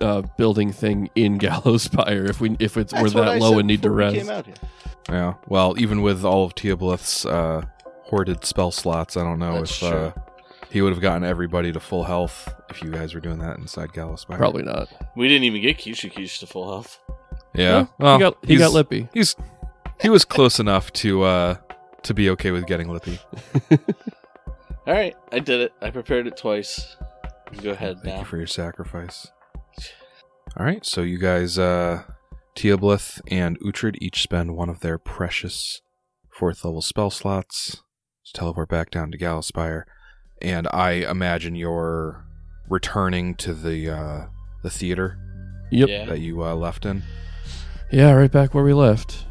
uh, 0.00 0.22
building 0.36 0.72
thing 0.72 1.10
in 1.14 1.38
Gallowspire 1.38 2.28
if 2.28 2.40
we 2.40 2.56
if 2.58 2.76
it's 2.76 2.92
we're 2.92 3.02
That's 3.10 3.14
I 3.14 3.24
that 3.34 3.40
low 3.40 3.58
and 3.58 3.68
need 3.68 3.82
to 3.82 3.88
before 3.88 3.96
we 3.96 4.02
rest. 4.04 4.16
came 4.16 4.30
out 4.30 4.46
here. 4.46 4.54
Yeah. 5.08 5.34
Well, 5.46 5.74
even 5.78 6.02
with 6.02 6.24
all 6.24 6.44
of 6.46 6.54
Teoblith's 6.54 7.24
uh, 7.26 7.62
hoarded 8.04 8.44
spell 8.44 8.70
slots, 8.72 9.16
I 9.16 9.22
don't 9.22 9.38
know 9.38 9.58
That's 9.58 9.70
if 9.82 9.88
true. 9.88 9.88
uh, 9.98 10.12
he 10.74 10.82
would 10.82 10.92
have 10.92 11.00
gotten 11.00 11.22
everybody 11.22 11.70
to 11.72 11.78
full 11.78 12.02
health 12.02 12.52
if 12.68 12.82
you 12.82 12.90
guys 12.90 13.14
were 13.14 13.20
doing 13.20 13.38
that 13.38 13.58
inside 13.58 13.90
Gallowspire. 13.92 14.36
Probably 14.36 14.64
not. 14.64 14.88
We 15.16 15.28
didn't 15.28 15.44
even 15.44 15.62
get 15.62 15.78
Kishkish 15.78 16.40
to 16.40 16.46
full 16.48 16.68
health. 16.68 17.00
Yeah. 17.54 17.84
he 17.84 17.90
Well, 18.00 18.18
got 18.18 18.44
he 18.44 18.56
got 18.56 18.72
lippy. 18.72 19.08
He's 19.14 19.36
he 20.02 20.08
was 20.08 20.24
close 20.24 20.58
enough 20.58 20.92
to 20.94 21.22
uh 21.22 21.56
to 22.02 22.12
be 22.12 22.28
okay 22.30 22.50
with 22.50 22.66
getting 22.66 22.88
lippy. 22.88 23.20
All 23.70 24.92
right, 24.92 25.14
I 25.30 25.38
did 25.38 25.60
it. 25.60 25.72
I 25.80 25.90
prepared 25.90 26.26
it 26.26 26.36
twice. 26.36 26.96
Go 27.62 27.70
ahead 27.70 27.98
Thank 28.02 28.14
now. 28.16 28.18
you 28.18 28.24
for 28.26 28.36
your 28.36 28.48
sacrifice. 28.48 29.28
All 30.58 30.66
right, 30.66 30.84
so 30.84 31.02
you 31.02 31.18
guys, 31.18 31.56
uh, 31.58 32.02
Teoblith 32.56 33.20
and 33.28 33.58
Uhtred 33.60 33.94
each 34.00 34.22
spend 34.22 34.56
one 34.56 34.68
of 34.68 34.80
their 34.80 34.98
precious 34.98 35.80
fourth 36.30 36.64
level 36.64 36.82
spell 36.82 37.10
slots 37.10 37.82
to 38.26 38.32
teleport 38.32 38.68
back 38.68 38.90
down 38.90 39.10
to 39.12 39.18
Gallowspire, 39.18 39.84
and 40.44 40.68
I 40.72 40.92
imagine 41.10 41.54
you're 41.54 42.24
returning 42.68 43.34
to 43.36 43.54
the 43.54 43.90
uh, 43.90 44.24
the 44.62 44.70
theater 44.70 45.18
Yep. 45.70 45.88
Yeah. 45.88 46.04
that 46.06 46.20
you 46.20 46.44
uh, 46.44 46.54
left 46.54 46.84
in. 46.86 47.02
Yeah, 47.90 48.12
right 48.12 48.30
back 48.30 48.54
where 48.54 48.62
we 48.64 48.72
left. 48.74 49.24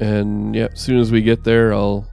And 0.00 0.54
yeah, 0.54 0.68
as 0.72 0.80
soon 0.80 0.98
as 0.98 1.10
we 1.12 1.20
get 1.22 1.44
there, 1.44 1.74
I'll 1.74 2.10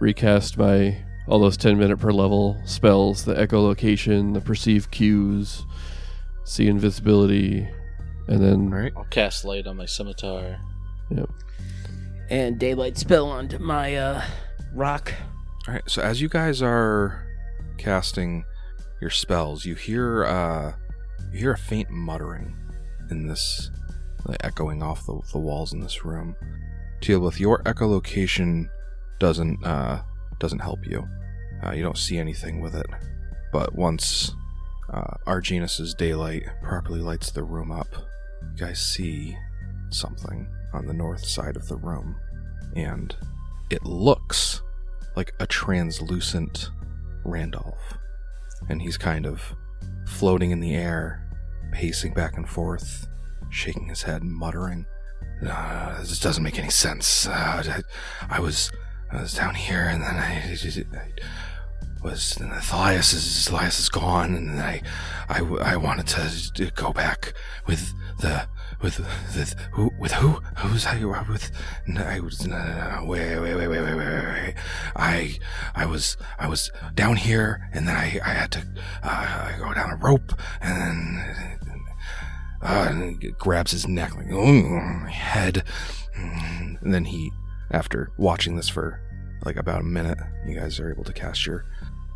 recast 0.00 0.58
my 0.58 0.96
all 1.26 1.38
those 1.38 1.56
10 1.56 1.78
minute 1.78 1.98
per 1.98 2.10
level 2.12 2.60
spells, 2.64 3.24
the 3.24 3.34
echolocation, 3.34 4.34
the 4.34 4.40
perceive 4.40 4.90
cues, 4.90 5.64
see 6.44 6.66
invisibility, 6.68 7.68
and 8.28 8.42
then 8.42 8.72
All 8.72 8.78
right. 8.80 8.92
I'll 8.96 9.04
cast 9.04 9.44
light 9.44 9.66
on 9.66 9.76
my 9.76 9.86
scimitar. 9.86 10.58
Yep. 11.10 11.30
And 12.30 12.58
daylight 12.58 12.98
spell 12.98 13.26
onto 13.28 13.58
my 13.58 13.96
uh 13.96 14.22
rock. 14.74 15.14
All 15.66 15.74
right. 15.74 15.82
So 15.86 16.02
as 16.02 16.20
you 16.20 16.28
guys 16.28 16.60
are 16.62 17.24
casting 17.78 18.44
your 19.00 19.10
spells, 19.10 19.64
you 19.64 19.74
hear 19.74 20.24
uh, 20.24 20.72
you 21.32 21.38
hear 21.38 21.52
a 21.52 21.58
faint 21.58 21.90
muttering 21.90 22.56
in 23.10 23.26
this, 23.26 23.70
like, 24.26 24.44
echoing 24.44 24.82
off 24.82 25.06
the, 25.06 25.20
the 25.32 25.38
walls 25.38 25.72
in 25.72 25.80
this 25.80 26.04
room. 26.04 26.36
Teoblith, 27.00 27.38
your 27.38 27.62
echolocation 27.62 28.68
doesn't 29.18 29.64
uh, 29.64 30.02
doesn't 30.38 30.58
help 30.58 30.86
you. 30.86 31.06
Uh, 31.64 31.72
you 31.72 31.82
don't 31.82 31.98
see 31.98 32.18
anything 32.18 32.60
with 32.60 32.74
it. 32.74 32.86
But 33.52 33.74
once 33.74 34.34
uh, 34.92 35.14
Arginus's 35.26 35.94
daylight 35.94 36.44
properly 36.62 37.00
lights 37.00 37.30
the 37.30 37.44
room 37.44 37.70
up, 37.70 37.88
you 38.42 38.66
guys 38.66 38.80
see 38.80 39.36
something 39.90 40.48
on 40.72 40.86
the 40.86 40.92
north 40.92 41.24
side 41.24 41.56
of 41.56 41.66
the 41.68 41.76
room, 41.76 42.16
and 42.76 43.14
it 43.70 43.84
looks 43.84 44.62
like 45.16 45.32
a 45.40 45.46
translucent 45.46 46.70
Randolph. 47.28 47.98
And 48.68 48.82
he's 48.82 48.98
kind 48.98 49.26
of 49.26 49.54
floating 50.06 50.50
in 50.50 50.60
the 50.60 50.74
air, 50.74 51.26
pacing 51.72 52.14
back 52.14 52.36
and 52.36 52.48
forth, 52.48 53.06
shaking 53.50 53.88
his 53.88 54.02
head, 54.02 54.22
muttering, 54.22 54.86
uh, 55.46 55.98
This 56.00 56.18
doesn't 56.18 56.42
make 56.42 56.58
any 56.58 56.70
sense. 56.70 57.26
Uh, 57.26 57.82
I, 58.28 58.40
was 58.40 58.72
I 59.10 59.20
was 59.20 59.34
down 59.34 59.54
here, 59.54 59.84
and 59.84 60.02
then 60.02 60.16
I, 60.16 60.56
I 60.96 61.12
was. 62.02 62.36
And 62.38 62.50
Thalias 62.50 63.14
is 63.14 63.48
Thalias 63.48 63.78
is 63.78 63.88
gone, 63.88 64.34
and 64.34 64.60
I, 64.60 64.82
I, 65.28 65.40
I 65.40 65.76
wanted 65.76 66.08
to 66.08 66.70
go 66.74 66.92
back 66.92 67.34
with 67.66 67.92
the 68.20 68.48
with 68.80 68.96
the 68.96 69.68
who 69.72 69.90
with 69.98 70.12
who? 70.12 70.40
Who's 70.58 70.86
I 70.86 71.04
with? 71.28 71.50
No, 71.86 72.02
I 72.02 72.20
was 72.20 72.46
no, 72.46 72.56
no, 72.56 73.00
no, 73.00 73.04
wait 73.06 73.38
wait 73.40 73.54
wait 73.56 73.68
wait 73.68 73.80
wait 73.82 73.94
wait 73.94 74.24
wait. 74.24 74.54
I 74.94 75.38
I 75.74 75.86
was 75.86 76.16
I 76.38 76.48
was 76.48 76.70
down 76.94 77.16
here 77.16 77.68
and 77.72 77.88
then 77.88 77.96
I 77.96 78.20
I 78.24 78.30
had 78.30 78.52
to 78.52 78.66
uh, 79.02 79.58
go 79.58 79.74
down 79.74 79.90
a 79.90 79.96
rope 79.96 80.32
and 80.60 81.18
then 81.62 81.84
uh, 82.62 82.86
and 82.90 83.38
grabs 83.38 83.72
his 83.72 83.88
neck 83.88 84.14
like 84.14 84.28
oh 84.32 85.06
head. 85.08 85.64
And 86.14 86.94
then 86.94 87.04
he 87.04 87.30
after 87.72 88.12
watching 88.16 88.56
this 88.56 88.68
for 88.68 89.00
like 89.44 89.56
about 89.56 89.80
a 89.80 89.84
minute 89.84 90.18
you 90.46 90.54
guys 90.54 90.78
are 90.78 90.90
able 90.90 91.04
to 91.04 91.12
cast 91.12 91.46
your 91.46 91.64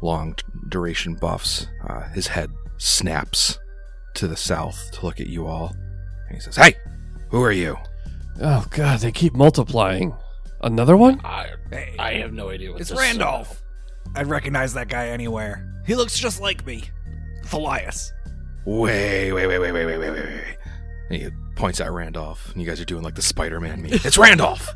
long 0.01 0.37
duration 0.69 1.15
buffs. 1.15 1.67
Uh, 1.89 2.03
his 2.11 2.29
head 2.29 2.51
snaps 2.79 3.59
to 4.15 4.29
the 4.29 4.37
south 4.37 4.91
to 4.93 5.07
look 5.07 5.21
at 5.21 5.29
you 5.29 5.47
all 5.47 5.73
and 6.33 6.41
he 6.41 6.43
says, 6.43 6.57
Hey, 6.57 6.75
who 7.29 7.43
are 7.43 7.53
you? 7.53 7.77
Oh 8.41 8.65
god, 8.71 9.01
they 9.01 9.13
keep 9.13 9.35
multiplying. 9.35 10.15
Another 10.63 10.97
one? 10.97 11.21
I 11.25 11.51
Hey, 11.71 11.95
I 11.99 12.15
have 12.15 12.33
no 12.33 12.49
idea 12.49 12.73
what 12.73 12.81
it's 12.81 12.89
this 12.89 12.99
Randolph. 12.99 13.63
I'd 14.15 14.29
recognize 14.29 14.73
that 14.75 14.89
guy 14.89 15.09
anywhere. 15.09 15.69
He 15.87 15.95
looks 15.95 16.19
just 16.19 16.41
like 16.41 16.65
me. 16.65 16.85
Thalias. 17.45 18.13
Wait, 18.65 19.33
wait, 19.33 19.47
wait, 19.47 19.59
wait, 19.59 19.73
wait, 19.73 19.85
wait, 19.87 19.99
wait, 19.99 20.11
wait, 20.11 20.25
wait. 20.25 20.57
And 21.11 21.23
he 21.23 21.29
points 21.55 21.81
at 21.81 21.93
Randolph, 21.93 22.51
and 22.53 22.63
you 22.63 22.67
guys 22.67 22.81
are 22.81 22.87
doing 22.87 23.03
like 23.03 23.15
the 23.15 23.23
Spider 23.23 23.61
Man 23.61 23.83
meme. 23.83 23.93
It's 23.93 24.17
Randolph! 24.17 24.69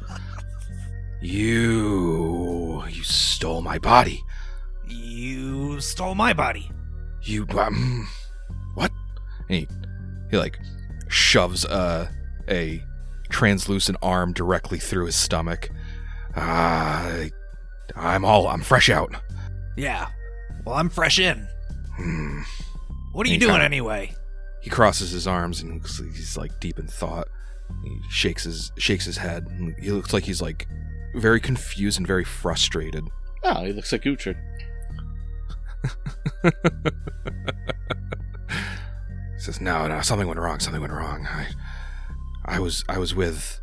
You. 1.22 2.84
You 2.88 3.02
stole 3.02 3.62
my 3.62 3.78
body. 3.78 4.22
You 4.86 5.80
stole 5.80 6.14
my 6.14 6.34
body. 6.34 6.70
You. 7.22 7.46
Um. 7.58 8.06
What? 8.74 8.90
And 9.48 9.60
he, 9.60 9.68
he 10.30 10.36
like 10.36 10.58
shoves 11.08 11.64
uh, 11.64 12.08
a 12.48 12.82
translucent 13.28 13.98
arm 14.02 14.32
directly 14.32 14.78
through 14.78 15.06
his 15.06 15.16
stomach. 15.16 15.68
Uh, 16.34 17.24
I'm 17.94 18.24
all. 18.24 18.48
I'm 18.48 18.62
fresh 18.62 18.90
out. 18.90 19.14
Yeah. 19.76 20.08
Well, 20.64 20.74
I'm 20.76 20.88
fresh 20.88 21.18
in. 21.18 21.46
Hmm. 21.96 22.40
What 23.12 23.26
are 23.26 23.30
you 23.30 23.36
Hey, 23.36 23.40
doing 23.40 23.52
Kyle. 23.56 23.62
anyway? 23.62 24.14
He 24.60 24.70
crosses 24.70 25.10
his 25.12 25.26
arms 25.26 25.62
and 25.62 25.74
looks 25.74 26.00
like 26.00 26.12
he's 26.14 26.36
like 26.36 26.58
deep 26.60 26.78
in 26.78 26.86
thought. 26.88 27.28
He 27.84 27.98
shakes 28.10 28.44
his 28.44 28.72
shakes 28.78 29.04
his 29.04 29.16
head. 29.16 29.46
and 29.46 29.74
He 29.82 29.90
looks 29.90 30.12
like 30.12 30.24
he's 30.24 30.42
like 30.42 30.66
very 31.14 31.40
confused 31.40 31.98
and 31.98 32.06
very 32.06 32.24
frustrated. 32.24 33.04
Oh, 33.44 33.64
he 33.64 33.72
looks 33.72 33.92
like 33.92 34.02
Uhtred. 34.02 34.36
He 39.36 39.42
says, 39.42 39.60
"No, 39.60 39.86
no, 39.86 40.00
something 40.00 40.26
went 40.26 40.40
wrong. 40.40 40.60
Something 40.60 40.80
went 40.80 40.92
wrong. 40.92 41.26
I, 41.30 41.46
I 42.44 42.58
was, 42.58 42.84
I 42.88 42.98
was 42.98 43.14
with, 43.14 43.60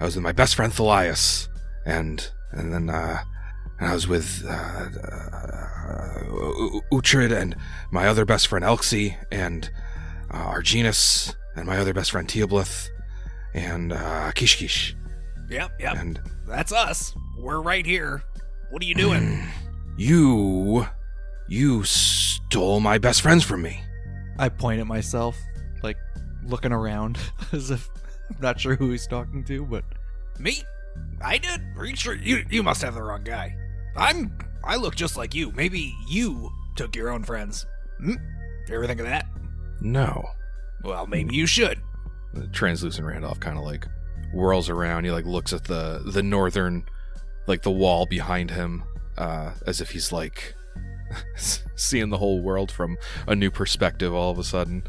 I 0.00 0.04
was 0.04 0.16
with 0.16 0.24
my 0.24 0.32
best 0.32 0.54
friend 0.54 0.72
Thalias, 0.72 1.48
and 1.86 2.28
and 2.50 2.72
then, 2.72 2.90
uh, 2.90 3.22
and 3.78 3.88
I 3.88 3.94
was 3.94 4.08
with 4.08 4.44
uh, 4.46 4.50
uh, 4.50 6.22
Uhtred 6.92 7.32
and 7.32 7.56
my 7.90 8.06
other 8.06 8.24
best 8.24 8.48
friend 8.48 8.64
Elxie 8.64 9.16
and 9.30 9.70
uh, 10.30 10.52
Arginus 10.52 11.34
and 11.56 11.66
my 11.66 11.78
other 11.78 11.92
best 11.92 12.10
friend 12.10 12.28
Teoblith 12.28 12.88
and 13.54 13.92
uh, 13.92 14.32
Kishkish 14.32 14.96
Yep, 15.50 15.72
yep. 15.80 15.96
and 15.96 16.20
That's 16.46 16.72
us. 16.72 17.14
We're 17.38 17.60
right 17.60 17.84
here. 17.84 18.22
What 18.70 18.82
are 18.82 18.86
you 18.86 18.94
doing? 18.94 19.42
you, 19.98 20.86
you 21.48 21.84
stole 21.84 22.80
my 22.80 22.98
best 22.98 23.20
friends 23.20 23.44
from 23.44 23.62
me." 23.62 23.82
I 24.38 24.48
point 24.48 24.80
at 24.80 24.86
myself, 24.86 25.38
like 25.82 25.96
looking 26.44 26.72
around 26.72 27.18
as 27.52 27.70
if 27.70 27.88
I'm 28.30 28.36
not 28.40 28.60
sure 28.60 28.74
who 28.76 28.90
he's 28.90 29.06
talking 29.06 29.44
to, 29.44 29.64
but 29.64 29.84
me? 30.38 30.62
I 31.22 31.38
did? 31.38 31.60
Are 31.76 31.86
you 31.86 31.96
sure 31.96 32.14
you 32.14 32.44
you 32.50 32.62
must 32.62 32.82
have 32.82 32.94
the 32.94 33.02
wrong 33.02 33.22
guy. 33.24 33.56
I'm 33.96 34.36
I 34.64 34.76
look 34.76 34.94
just 34.94 35.16
like 35.16 35.34
you. 35.34 35.52
Maybe 35.52 35.94
you 36.08 36.50
took 36.76 36.94
your 36.96 37.10
own 37.10 37.22
friends. 37.24 37.66
Hmm? 37.98 38.14
You 38.68 38.74
ever 38.76 38.86
think 38.86 39.00
of 39.00 39.06
that? 39.06 39.26
No. 39.80 40.24
Well, 40.84 41.06
maybe 41.06 41.34
you 41.34 41.46
should. 41.46 41.80
the 42.34 42.46
translucent 42.48 43.06
Randolph 43.06 43.40
kind 43.40 43.58
of 43.58 43.64
like 43.64 43.86
whirls 44.32 44.68
around. 44.68 45.04
He 45.04 45.10
like 45.10 45.24
looks 45.26 45.52
at 45.52 45.64
the 45.64 46.02
the 46.04 46.22
northern, 46.22 46.84
like 47.46 47.62
the 47.62 47.70
wall 47.70 48.06
behind 48.06 48.50
him, 48.50 48.84
uh, 49.18 49.52
as 49.66 49.80
if 49.80 49.90
he's 49.90 50.12
like 50.12 50.54
seeing 51.76 52.10
the 52.10 52.18
whole 52.18 52.40
world 52.40 52.70
from 52.70 52.96
a 53.26 53.34
new 53.34 53.50
perspective. 53.50 54.14
All 54.14 54.30
of 54.30 54.38
a 54.38 54.44
sudden, 54.44 54.84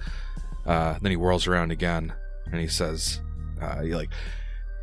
uh, 0.66 0.98
then 1.02 1.12
he 1.12 1.18
whirls 1.18 1.48
around 1.48 1.72
again 1.72 2.14
and 2.52 2.60
he 2.62 2.68
says, 2.68 3.22
uh, 3.62 3.82
he 3.82 3.96
like 3.96 4.10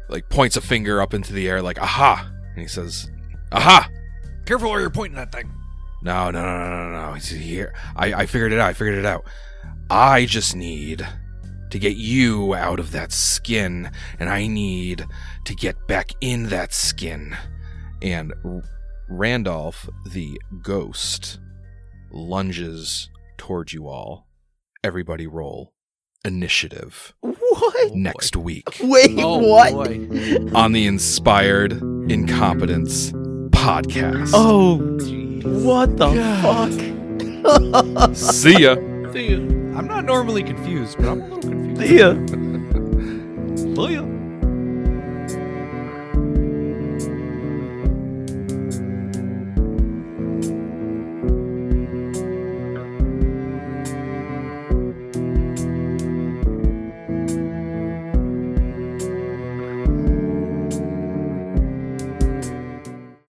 like 0.09 0.29
points 0.29 0.57
a 0.57 0.61
finger 0.61 1.01
up 1.01 1.15
into 1.15 1.33
the 1.33 1.49
air, 1.49 1.63
like 1.63 1.81
"Aha!" 1.81 2.31
and 2.53 2.61
he 2.61 2.67
says, 2.67 3.09
"Aha!" 3.53 3.89
Careful 4.45 4.71
where 4.71 4.81
you're 4.81 4.91
pointing 4.91 5.17
that 5.17 5.33
thing. 5.33 5.53
No, 6.03 6.31
no, 6.31 6.43
no, 6.43 6.59
no, 6.59 6.91
no, 6.91 7.07
no. 7.07 7.13
He's 7.15 7.29
here. 7.29 7.75
I, 7.95 8.15
I 8.15 8.27
figured 8.27 8.53
it 8.53 8.59
out. 8.59 8.71
I 8.71 8.73
figured 8.73 8.99
it 8.99 9.05
out. 9.05 9.25
I 9.91 10.25
just 10.25 10.57
need 10.57 11.07
to 11.71 11.79
get 11.79 11.97
you 11.97 12.55
out 12.55 12.81
of 12.81 12.93
that 12.93 13.13
skin, 13.13 13.91
and 14.19 14.29
I 14.29 14.47
need 14.47 15.07
to 15.45 15.55
get 15.55 15.87
back 15.87 16.13
in 16.21 16.49
that 16.49 16.73
skin. 16.73 17.37
And 18.03 18.33
Randolph, 19.11 19.89
the 20.07 20.41
ghost, 20.63 21.41
lunges 22.13 23.11
towards 23.37 23.73
you 23.73 23.89
all. 23.89 24.29
Everybody 24.85 25.27
roll 25.27 25.73
initiative 26.25 27.15
What? 27.21 27.95
next 27.95 28.37
week 28.37 28.69
Wait, 28.83 29.11
Oh, 29.19 29.39
what? 29.39 29.73
boy. 29.73 30.51
on 30.55 30.73
the 30.73 30.87
Inspired 30.87 31.73
Incompetence 32.11 33.11
podcast. 33.51 34.31
Oh, 34.35 34.77
what 35.65 35.97
the 35.97 36.11
fuck? 36.43 38.15
See 38.15 38.63
ya. 38.65 38.73
I'm 38.75 39.87
not 39.89 40.05
normally 40.05 40.43
confused, 40.43 40.99
but 40.99 41.09
I'm 41.09 41.21
a 41.23 41.25
little 41.35 41.51
confused. 41.51 41.89
See 41.89 41.99
ya. 41.99 42.15
See 43.89 43.95
ya. 43.95 44.20